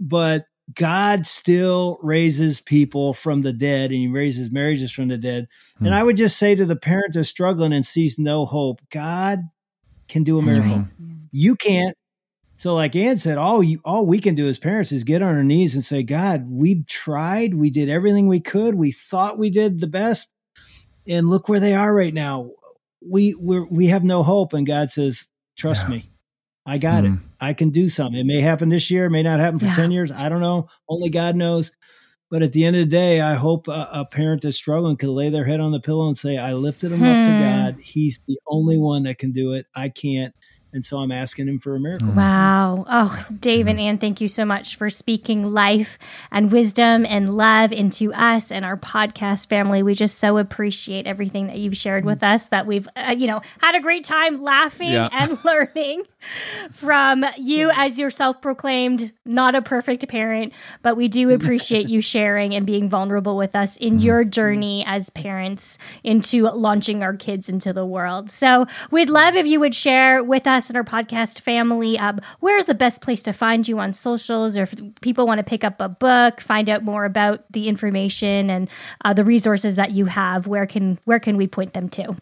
but 0.00 0.46
God 0.74 1.26
still 1.26 1.98
raises 2.02 2.60
people 2.60 3.12
from 3.14 3.42
the 3.42 3.52
dead 3.52 3.90
and 3.90 4.00
he 4.00 4.08
raises 4.08 4.50
marriages 4.50 4.92
from 4.92 5.08
the 5.08 5.18
dead. 5.18 5.48
Hmm. 5.78 5.86
And 5.86 5.94
I 5.94 6.02
would 6.02 6.16
just 6.16 6.38
say 6.38 6.54
to 6.54 6.64
the 6.64 6.76
parent 6.76 7.14
that's 7.14 7.28
struggling 7.28 7.72
and 7.72 7.84
sees 7.84 8.18
no 8.18 8.44
hope, 8.46 8.80
God 8.90 9.40
can 10.08 10.24
do 10.24 10.38
a 10.38 10.42
That's 10.42 10.56
miracle. 10.58 10.78
right. 10.78 10.86
You 11.32 11.56
can't. 11.56 11.96
So, 12.56 12.74
like 12.76 12.94
Ann 12.94 13.18
said, 13.18 13.38
all 13.38 13.60
you 13.62 13.80
all 13.84 14.06
we 14.06 14.20
can 14.20 14.36
do 14.36 14.46
as 14.46 14.58
parents 14.58 14.92
is 14.92 15.02
get 15.02 15.20
on 15.20 15.34
our 15.34 15.42
knees 15.42 15.74
and 15.74 15.84
say, 15.84 16.04
God, 16.04 16.46
we 16.48 16.84
tried, 16.84 17.54
we 17.54 17.70
did 17.70 17.88
everything 17.88 18.28
we 18.28 18.38
could, 18.40 18.76
we 18.76 18.92
thought 18.92 19.38
we 19.38 19.50
did 19.50 19.80
the 19.80 19.88
best, 19.88 20.28
and 21.06 21.28
look 21.28 21.48
where 21.48 21.58
they 21.58 21.74
are 21.74 21.92
right 21.92 22.14
now. 22.14 22.50
We 23.04 23.34
we 23.34 23.66
we 23.68 23.86
have 23.88 24.04
no 24.04 24.22
hope, 24.22 24.52
and 24.52 24.64
God 24.64 24.92
says, 24.92 25.26
Trust 25.56 25.86
Yeah. 25.86 25.90
me, 25.90 26.10
I 26.64 26.78
got 26.78 27.04
Mm. 27.04 27.14
it. 27.16 27.20
I 27.40 27.52
can 27.54 27.70
do 27.70 27.88
something. 27.88 28.20
It 28.20 28.26
may 28.26 28.40
happen 28.40 28.68
this 28.68 28.90
year, 28.90 29.06
it 29.06 29.10
may 29.10 29.22
not 29.22 29.40
happen 29.40 29.58
for 29.58 29.66
Yeah. 29.66 29.74
ten 29.74 29.90
years. 29.90 30.10
I 30.12 30.28
don't 30.28 30.40
know. 30.40 30.68
Only 30.88 31.10
God 31.10 31.34
knows. 31.36 31.72
But 32.30 32.42
at 32.42 32.52
the 32.52 32.64
end 32.64 32.76
of 32.76 32.80
the 32.80 32.86
day, 32.90 33.20
I 33.20 33.34
hope 33.34 33.68
a, 33.68 33.88
a 33.92 34.04
parent 34.06 34.40
that's 34.42 34.56
struggling 34.56 34.96
could 34.96 35.10
lay 35.10 35.28
their 35.28 35.44
head 35.44 35.60
on 35.60 35.72
the 35.72 35.80
pillow 35.80 36.08
and 36.08 36.16
say, 36.16 36.38
I 36.38 36.54
lifted 36.54 36.90
him 36.92 37.02
up 37.02 37.26
to 37.26 37.30
Hmm. 37.32 37.40
God. 37.40 37.76
He's 37.82 38.20
the 38.26 38.38
only 38.46 38.78
one 38.78 39.02
that 39.02 39.18
can 39.18 39.32
do 39.32 39.52
it. 39.52 39.66
I 39.74 39.90
can't. 39.90 40.32
And 40.74 40.84
so 40.86 40.98
I'm 40.98 41.12
asking 41.12 41.48
him 41.48 41.58
for 41.58 41.74
a 41.76 41.80
miracle. 41.80 42.08
Wow. 42.12 42.86
Oh, 42.88 43.24
Dave 43.40 43.66
and 43.66 43.78
Ann, 43.78 43.98
thank 43.98 44.22
you 44.22 44.28
so 44.28 44.44
much 44.46 44.76
for 44.76 44.88
speaking 44.88 45.52
life 45.52 45.98
and 46.30 46.50
wisdom 46.50 47.04
and 47.06 47.36
love 47.36 47.72
into 47.72 48.12
us 48.14 48.50
and 48.50 48.64
our 48.64 48.78
podcast 48.78 49.48
family. 49.48 49.82
We 49.82 49.94
just 49.94 50.18
so 50.18 50.38
appreciate 50.38 51.06
everything 51.06 51.48
that 51.48 51.58
you've 51.58 51.76
shared 51.76 52.06
with 52.06 52.22
us, 52.22 52.48
that 52.48 52.66
we've, 52.66 52.88
uh, 52.96 53.14
you 53.16 53.26
know, 53.26 53.42
had 53.60 53.74
a 53.74 53.80
great 53.80 54.04
time 54.04 54.42
laughing 54.42 54.92
Yeah. 54.92 55.08
and 55.12 55.38
learning 55.44 56.04
from 56.72 57.26
you 57.36 57.70
as 57.74 57.98
your 57.98 58.10
self 58.10 58.40
proclaimed, 58.40 59.12
not 59.26 59.54
a 59.54 59.60
perfect 59.62 60.08
parent. 60.08 60.52
But 60.82 60.96
we 60.96 61.08
do 61.08 61.30
appreciate 61.34 61.88
you 61.88 62.00
sharing 62.00 62.54
and 62.54 62.64
being 62.64 62.88
vulnerable 62.88 63.36
with 63.36 63.54
us 63.54 63.76
in 63.76 63.98
your 64.00 64.24
journey 64.24 64.84
as 64.86 65.10
parents 65.10 65.76
into 66.02 66.48
launching 66.48 67.02
our 67.02 67.14
kids 67.14 67.48
into 67.50 67.72
the 67.74 67.84
world. 67.84 68.30
So 68.30 68.66
we'd 68.90 69.10
love 69.10 69.34
if 69.36 69.46
you 69.46 69.60
would 69.60 69.74
share 69.74 70.22
with 70.24 70.46
us 70.46 70.61
and 70.68 70.76
our 70.76 70.84
podcast 70.84 71.40
family 71.40 71.98
um, 71.98 72.20
where's 72.40 72.66
the 72.66 72.74
best 72.74 73.00
place 73.00 73.22
to 73.22 73.32
find 73.32 73.68
you 73.68 73.78
on 73.78 73.92
socials 73.92 74.56
or 74.56 74.62
if 74.62 74.74
people 75.00 75.26
want 75.26 75.38
to 75.38 75.44
pick 75.44 75.64
up 75.64 75.80
a 75.80 75.88
book, 75.88 76.40
find 76.40 76.68
out 76.68 76.82
more 76.82 77.04
about 77.04 77.44
the 77.50 77.68
information 77.68 78.50
and 78.50 78.68
uh, 79.04 79.12
the 79.12 79.24
resources 79.24 79.76
that 79.76 79.92
you 79.92 80.06
have, 80.06 80.46
where 80.46 80.66
can 80.66 80.98
where 81.04 81.20
can 81.20 81.36
we 81.36 81.46
point 81.46 81.74
them 81.74 81.88
to? 81.90 82.16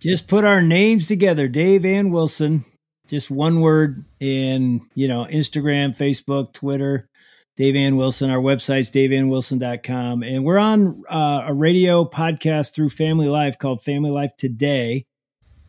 Just 0.00 0.26
put 0.26 0.44
our 0.44 0.60
names 0.60 1.06
together, 1.06 1.48
Dave 1.48 1.84
Ann 1.84 2.10
Wilson. 2.10 2.64
Just 3.08 3.30
one 3.30 3.60
word 3.60 4.04
in, 4.20 4.80
you 4.94 5.06
know, 5.06 5.26
Instagram, 5.30 5.96
Facebook, 5.96 6.52
Twitter, 6.52 7.08
Dave 7.56 7.76
Ann 7.76 7.96
Wilson. 7.96 8.30
Our 8.30 8.40
website's 8.40 8.90
daveannwilson.com. 8.90 10.22
And 10.22 10.44
we're 10.44 10.58
on 10.58 11.02
uh, 11.10 11.44
a 11.48 11.54
radio 11.54 12.04
podcast 12.04 12.74
through 12.74 12.88
Family 12.88 13.28
Life 13.28 13.58
called 13.58 13.82
Family 13.82 14.10
Life 14.10 14.34
Today 14.36 15.06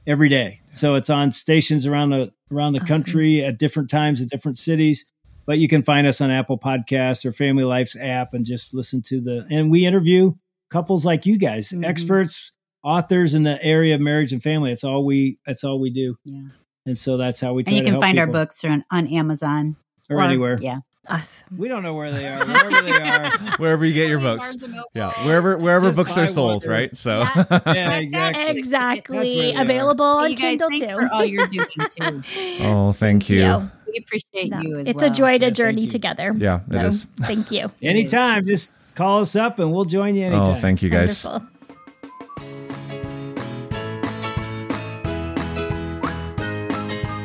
every 0.07 0.29
day. 0.29 0.59
So 0.71 0.95
it's 0.95 1.09
on 1.09 1.31
stations 1.31 1.85
around 1.87 2.09
the 2.11 2.31
around 2.51 2.73
the 2.73 2.79
Awesome. 2.79 2.87
country 2.87 3.43
at 3.43 3.57
different 3.57 3.89
times 3.89 4.21
at 4.21 4.29
different 4.29 4.57
cities. 4.57 5.05
But 5.45 5.59
you 5.59 5.67
can 5.67 5.83
find 5.83 6.07
us 6.07 6.21
on 6.21 6.31
Apple 6.31 6.57
Podcasts 6.57 7.25
or 7.25 7.31
Family 7.33 7.63
Life's 7.65 7.95
app 7.97 8.33
and 8.33 8.45
just 8.45 8.73
listen 8.73 9.01
to 9.07 9.19
the 9.21 9.45
and 9.49 9.69
we 9.71 9.85
interview 9.85 10.33
couples 10.69 11.05
like 11.05 11.25
you 11.25 11.37
guys, 11.37 11.69
Mhm. 11.69 11.85
experts, 11.85 12.51
authors 12.83 13.33
in 13.33 13.43
the 13.43 13.61
area 13.63 13.95
of 13.95 14.01
marriage 14.01 14.31
and 14.33 14.41
family. 14.41 14.71
That's 14.71 14.83
all 14.83 15.05
we 15.05 15.39
that's 15.45 15.63
all 15.63 15.79
we 15.79 15.89
do. 15.91 16.15
Yeah. 16.23 16.41
And 16.85 16.97
so 16.97 17.15
that's 17.17 17.39
how 17.39 17.53
we 17.53 17.63
And 17.65 17.75
you 17.75 17.81
can 17.83 17.99
find 17.99 18.19
our 18.19 18.27
books 18.27 18.63
on, 18.65 18.83
on 18.91 19.07
Amazon 19.07 19.77
or, 20.09 20.21
anywhere. 20.21 20.57
Yeah. 20.61 20.79
Us. 21.07 21.43
We 21.55 21.67
don't 21.67 21.83
know 21.83 21.93
where 21.93 22.11
they 22.13 22.25
are. 22.27 22.45
Wherever 22.45 22.81
they 22.81 22.91
are. 22.91 23.29
Wherever 23.57 23.85
you 23.85 23.93
get 23.93 24.07
your 24.07 24.19
books. 24.19 24.55
Yeah, 24.93 25.11
wherever 25.25 25.57
wherever 25.57 25.87
Just 25.87 25.97
books 25.97 26.17
are 26.17 26.27
sold, 26.27 26.63
wonder. 26.63 26.69
right? 26.69 26.95
So 26.95 27.19
Yeah, 27.67 27.97
exactly. 27.97 28.57
Exactly. 28.57 29.45
That's 29.47 29.57
are. 29.57 29.61
Available 29.63 30.05
on 30.05 30.31
you 30.31 30.37
guys, 30.37 30.59
Kindle 30.59 30.69
too. 30.69 30.85
for 30.85 31.09
all 31.13 31.25
you're 31.25 31.47
doing 31.49 31.67
too. 31.97 32.23
Oh, 32.61 32.93
thank 32.93 33.29
you. 33.29 33.39
you. 33.43 33.71
We 33.85 33.97
appreciate 33.97 34.49
No, 34.49 34.61
you 34.61 34.79
as 34.79 34.87
it's 34.87 35.01
well. 35.03 35.11
a 35.11 35.13
joy 35.13 35.37
to 35.39 35.45
Yeah, 35.47 35.51
journey 35.51 35.87
together. 35.87 36.31
Yeah, 36.37 36.61
it 36.69 36.73
So, 36.73 36.79
is. 36.87 37.07
Thank 37.19 37.51
you. 37.51 37.69
Anytime, 37.81 38.45
just 38.45 38.71
call 38.95 39.19
us 39.19 39.35
up 39.35 39.59
and 39.59 39.73
we'll 39.73 39.83
join 39.85 40.15
you 40.15 40.23
oh, 40.23 40.27
anytime. 40.27 40.49
Oh, 40.51 40.55
thank 40.55 40.81
you 40.81 40.89
guys. 40.89 41.25
Wonderful. 41.25 41.49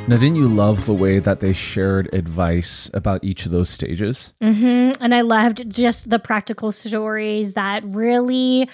Now, 0.08 0.16
didn't 0.16 0.36
you 0.36 0.48
love 0.48 0.86
the 0.86 0.94
way 0.94 1.18
that 1.18 1.40
they 1.40 1.52
shared 1.52 2.08
advice 2.14 2.90
about 2.94 3.22
each 3.22 3.44
of 3.44 3.52
those 3.52 3.68
stages? 3.68 4.32
hmm 4.40 4.92
And 5.02 5.14
I 5.14 5.20
loved 5.20 5.68
just 5.68 6.08
the 6.08 6.18
practical 6.18 6.72
stories 6.72 7.52
that 7.52 7.84
really 7.84 8.70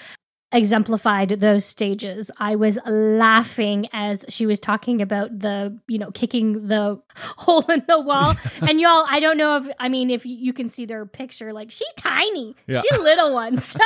exemplified 0.57 1.29
those 1.29 1.65
stages. 1.65 2.31
I 2.37 2.55
was 2.55 2.77
laughing 2.85 3.87
as 3.93 4.25
she 4.29 4.45
was 4.45 4.59
talking 4.59 5.01
about 5.01 5.37
the, 5.39 5.77
you 5.87 5.97
know, 5.97 6.11
kicking 6.11 6.67
the 6.67 6.99
hole 7.15 7.65
in 7.71 7.83
the 7.87 7.99
wall. 7.99 8.35
and 8.61 8.79
y'all, 8.79 9.05
I 9.09 9.19
don't 9.19 9.37
know 9.37 9.57
if, 9.57 9.67
I 9.79 9.89
mean, 9.89 10.09
if 10.09 10.25
you 10.25 10.53
can 10.53 10.69
see 10.69 10.85
their 10.85 11.05
picture, 11.05 11.53
like 11.53 11.71
she's 11.71 11.91
tiny, 11.97 12.55
Yeah. 12.67 12.81
she's 12.81 12.97
a 12.99 13.01
little 13.01 13.33
one. 13.33 13.57
So 13.57 13.79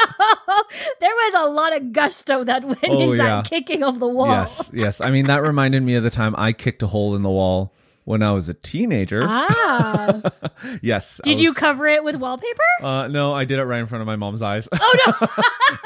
there 1.00 1.10
was 1.14 1.48
a 1.48 1.52
lot 1.52 1.76
of 1.76 1.92
gusto 1.94 2.44
that 2.44 2.64
went 2.64 2.80
Oh, 2.84 3.00
into 3.02 3.18
yeah. 3.18 3.42
that 3.42 3.50
kicking 3.50 3.84
of 3.84 4.00
the 4.00 4.08
wall. 4.08 4.28
Yes, 4.28 4.70
yes. 4.74 5.02
I 5.02 5.12
mean, 5.12 5.28
that 5.28 5.42
reminded 5.42 5.84
me 5.84 5.96
of 5.96 6.04
the 6.04 6.10
time 6.10 6.36
I 6.38 6.54
kicked 6.54 6.84
a 6.84 6.88
hole 6.88 7.16
in 7.16 7.24
the 7.24 7.30
wall 7.30 7.74
when 8.10 8.24
I 8.24 8.32
was 8.32 8.50
a 8.50 8.56
teenager. 8.56 9.24
Ah. 9.24 10.20
yes. 10.82 11.22
Did 11.24 11.40
you 11.40 11.54
cover 11.54 11.86
it 11.86 12.04
with 12.04 12.16
wallpaper? 12.16 12.64
Uh, 12.82 13.08
no, 13.08 13.36
I 13.36 13.46
did 13.46 13.60
it 13.60 13.66
right 13.66 13.82
in 13.82 13.86
front 13.86 14.02
of 14.02 14.08
my 14.08 14.16
mom's 14.16 14.42
eyes. 14.42 14.68
Oh, 14.72 14.98
no. 15.06 15.28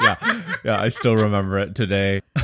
yeah, 0.00 0.42
yeah, 0.64 0.80
I 0.80 0.88
still 0.88 1.16
remember 1.16 1.58
it 1.58 1.74
today. 1.74 2.22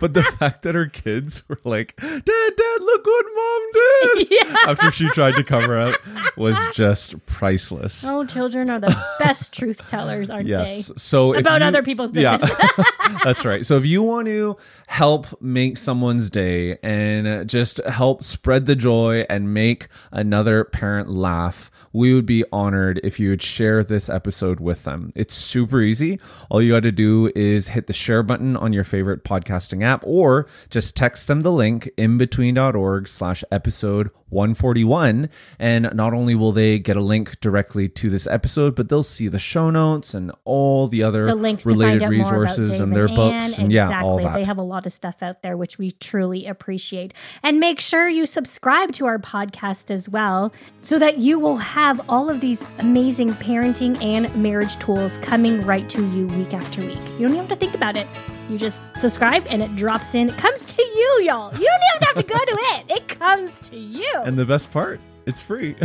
but 0.00 0.14
the 0.14 0.24
fact 0.38 0.62
that 0.62 0.74
her 0.74 0.86
kids 0.86 1.46
were 1.46 1.60
like, 1.64 1.94
"Dad, 1.96 2.24
Dad, 2.24 2.80
look 2.80 3.06
what 3.06 3.26
mom 3.34 3.62
did!" 3.74 4.28
Yeah. 4.30 4.56
after 4.66 4.90
she 4.90 5.08
tried 5.08 5.34
to 5.34 5.44
cover 5.44 5.78
up 5.78 6.00
was 6.36 6.56
just 6.72 7.24
priceless. 7.26 8.04
Oh, 8.04 8.24
children 8.24 8.70
are 8.70 8.80
the 8.80 8.96
best 9.18 9.52
truth 9.52 9.84
tellers, 9.86 10.30
aren't 10.30 10.48
Yes. 10.48 10.88
they? 10.88 10.94
So 10.96 11.34
About 11.34 11.60
you- 11.60 11.66
other 11.66 11.82
people's 11.82 12.12
Yeah, 12.12 12.36
business. 12.38 12.90
that's 13.24 13.44
right. 13.44 13.64
So 13.66 13.76
if 13.76 13.86
you 13.86 14.02
want 14.02 14.26
to 14.28 14.56
help 14.86 15.40
make 15.40 15.76
someone's 15.76 16.30
day 16.30 16.78
and 16.82 17.48
just 17.48 17.78
help 17.86 18.22
spread 18.22 18.66
the 18.66 18.76
joy 18.76 19.24
and 19.28 19.52
make 19.52 19.88
another 20.12 20.64
parent 20.64 21.10
laugh, 21.10 21.70
we 21.92 22.12
would 22.14 22.26
be 22.26 22.44
honored 22.52 23.00
if 23.04 23.20
you 23.20 23.30
would 23.30 23.42
share 23.42 23.84
this 23.84 24.08
episode 24.08 24.58
with 24.58 24.82
them. 24.84 25.12
It's 25.14 25.34
super 25.34 25.80
easy. 25.80 26.18
All 26.50 26.60
you 26.60 26.72
got 26.72 26.82
to 26.82 26.90
do 26.92 27.30
is 27.36 27.68
hit 27.68 27.86
the 27.86 27.92
share 27.92 28.22
button 28.24 28.56
on 28.56 28.72
your 28.72 28.82
favorite 28.84 29.22
podcasting 29.22 29.84
app 29.84 30.02
or 30.04 30.46
just 30.70 30.96
text 30.96 31.28
them 31.28 31.42
the 31.42 31.52
link 31.52 31.88
imbetween.org 31.96 33.06
slash 33.06 33.44
episode 33.52 34.10
141. 34.30 35.28
And 35.60 35.90
not 35.94 36.12
only 36.14 36.23
will 36.32 36.52
they 36.52 36.78
get 36.78 36.96
a 36.96 37.00
link 37.00 37.40
directly 37.40 37.88
to 37.88 38.08
this 38.08 38.26
episode, 38.28 38.74
but 38.76 38.88
they'll 38.88 39.02
see 39.02 39.26
the 39.26 39.38
show 39.38 39.68
notes 39.70 40.14
and 40.14 40.30
all 40.44 40.86
the 40.86 41.02
other 41.02 41.26
the 41.26 41.34
links 41.34 41.64
to 41.64 41.70
related 41.70 42.00
find 42.00 42.02
out 42.04 42.12
more 42.12 42.20
about 42.20 42.40
resources 42.40 42.70
Dave 42.70 42.80
and 42.80 42.94
their 42.94 43.08
books 43.08 43.58
Ann. 43.58 43.64
and 43.64 43.72
exactly. 43.72 43.74
yeah, 43.74 44.02
all 44.02 44.18
that. 44.18 44.34
They 44.34 44.44
have 44.44 44.58
a 44.58 44.62
lot 44.62 44.86
of 44.86 44.92
stuff 44.92 45.22
out 45.22 45.42
there, 45.42 45.56
which 45.56 45.76
we 45.76 45.90
truly 45.90 46.46
appreciate. 46.46 47.12
And 47.42 47.58
make 47.58 47.80
sure 47.80 48.08
you 48.08 48.26
subscribe 48.26 48.92
to 48.92 49.06
our 49.06 49.18
podcast 49.18 49.90
as 49.90 50.08
well, 50.08 50.52
so 50.80 50.98
that 51.00 51.18
you 51.18 51.38
will 51.40 51.56
have 51.56 52.00
all 52.08 52.30
of 52.30 52.40
these 52.40 52.64
amazing 52.78 53.30
parenting 53.34 54.00
and 54.02 54.34
marriage 54.36 54.78
tools 54.78 55.18
coming 55.18 55.60
right 55.62 55.88
to 55.88 56.06
you 56.10 56.26
week 56.28 56.54
after 56.54 56.80
week. 56.80 56.96
You 57.18 57.26
don't 57.26 57.30
even 57.30 57.38
have 57.40 57.48
to 57.48 57.56
think 57.56 57.74
about 57.74 57.96
it. 57.96 58.06
You 58.48 58.58
just 58.58 58.82
subscribe 58.94 59.46
and 59.48 59.62
it 59.62 59.74
drops 59.74 60.14
in. 60.14 60.28
It 60.28 60.36
comes 60.36 60.62
to 60.62 60.82
you, 60.82 61.22
y'all. 61.24 61.50
You 61.58 61.66
don't 61.66 61.80
even 61.96 62.06
have 62.08 62.16
to 62.16 62.22
go 62.22 62.38
to 62.38 62.58
it. 62.76 62.84
It 62.90 63.08
comes 63.08 63.58
to 63.70 63.76
you. 63.76 64.12
and 64.24 64.36
the 64.38 64.44
best 64.44 64.70
part, 64.70 65.00
it's 65.26 65.40
free. 65.40 65.76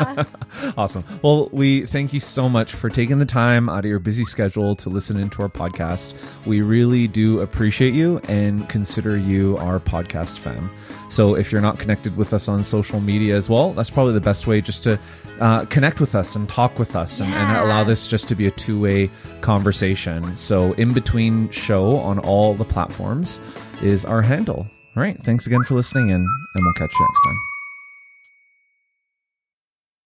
yeah. 0.00 0.24
awesome. 0.76 1.04
Well, 1.22 1.48
we 1.52 1.86
thank 1.86 2.12
you 2.12 2.20
so 2.20 2.48
much 2.48 2.72
for 2.72 2.88
taking 2.88 3.18
the 3.18 3.26
time 3.26 3.68
out 3.68 3.80
of 3.80 3.84
your 3.86 3.98
busy 3.98 4.24
schedule 4.24 4.76
to 4.76 4.88
listen 4.88 5.18
into 5.18 5.42
our 5.42 5.48
podcast. 5.48 6.14
We 6.46 6.62
really 6.62 7.08
do 7.08 7.40
appreciate 7.40 7.94
you 7.94 8.20
and 8.28 8.68
consider 8.68 9.16
you 9.16 9.56
our 9.58 9.80
podcast 9.80 10.38
fam. 10.38 10.70
So 11.10 11.36
if 11.36 11.52
you're 11.52 11.60
not 11.60 11.78
connected 11.78 12.16
with 12.16 12.32
us 12.32 12.48
on 12.48 12.64
social 12.64 13.00
media 13.00 13.36
as 13.36 13.48
well, 13.48 13.72
that's 13.72 13.90
probably 13.90 14.14
the 14.14 14.20
best 14.20 14.46
way 14.46 14.60
just 14.60 14.84
to 14.84 14.98
uh, 15.40 15.64
connect 15.66 16.00
with 16.00 16.14
us 16.14 16.34
and 16.34 16.48
talk 16.48 16.78
with 16.78 16.96
us 16.96 17.20
and, 17.20 17.32
and 17.32 17.56
allow 17.58 17.84
this 17.84 18.06
just 18.06 18.28
to 18.28 18.34
be 18.34 18.46
a 18.46 18.50
two 18.50 18.80
way 18.80 19.10
conversation. 19.40 20.36
So 20.36 20.72
in 20.74 20.92
between 20.92 21.50
show 21.50 21.98
on 21.98 22.18
all 22.18 22.54
the 22.54 22.64
platforms 22.64 23.40
is 23.82 24.04
our 24.04 24.22
handle. 24.22 24.66
All 24.96 25.02
right. 25.02 25.20
Thanks 25.22 25.46
again 25.46 25.62
for 25.62 25.74
listening 25.74 26.10
and 26.10 26.26
we'll 26.58 26.72
catch 26.74 26.92
you 26.98 27.06
next 27.06 27.20
time. 27.26 27.45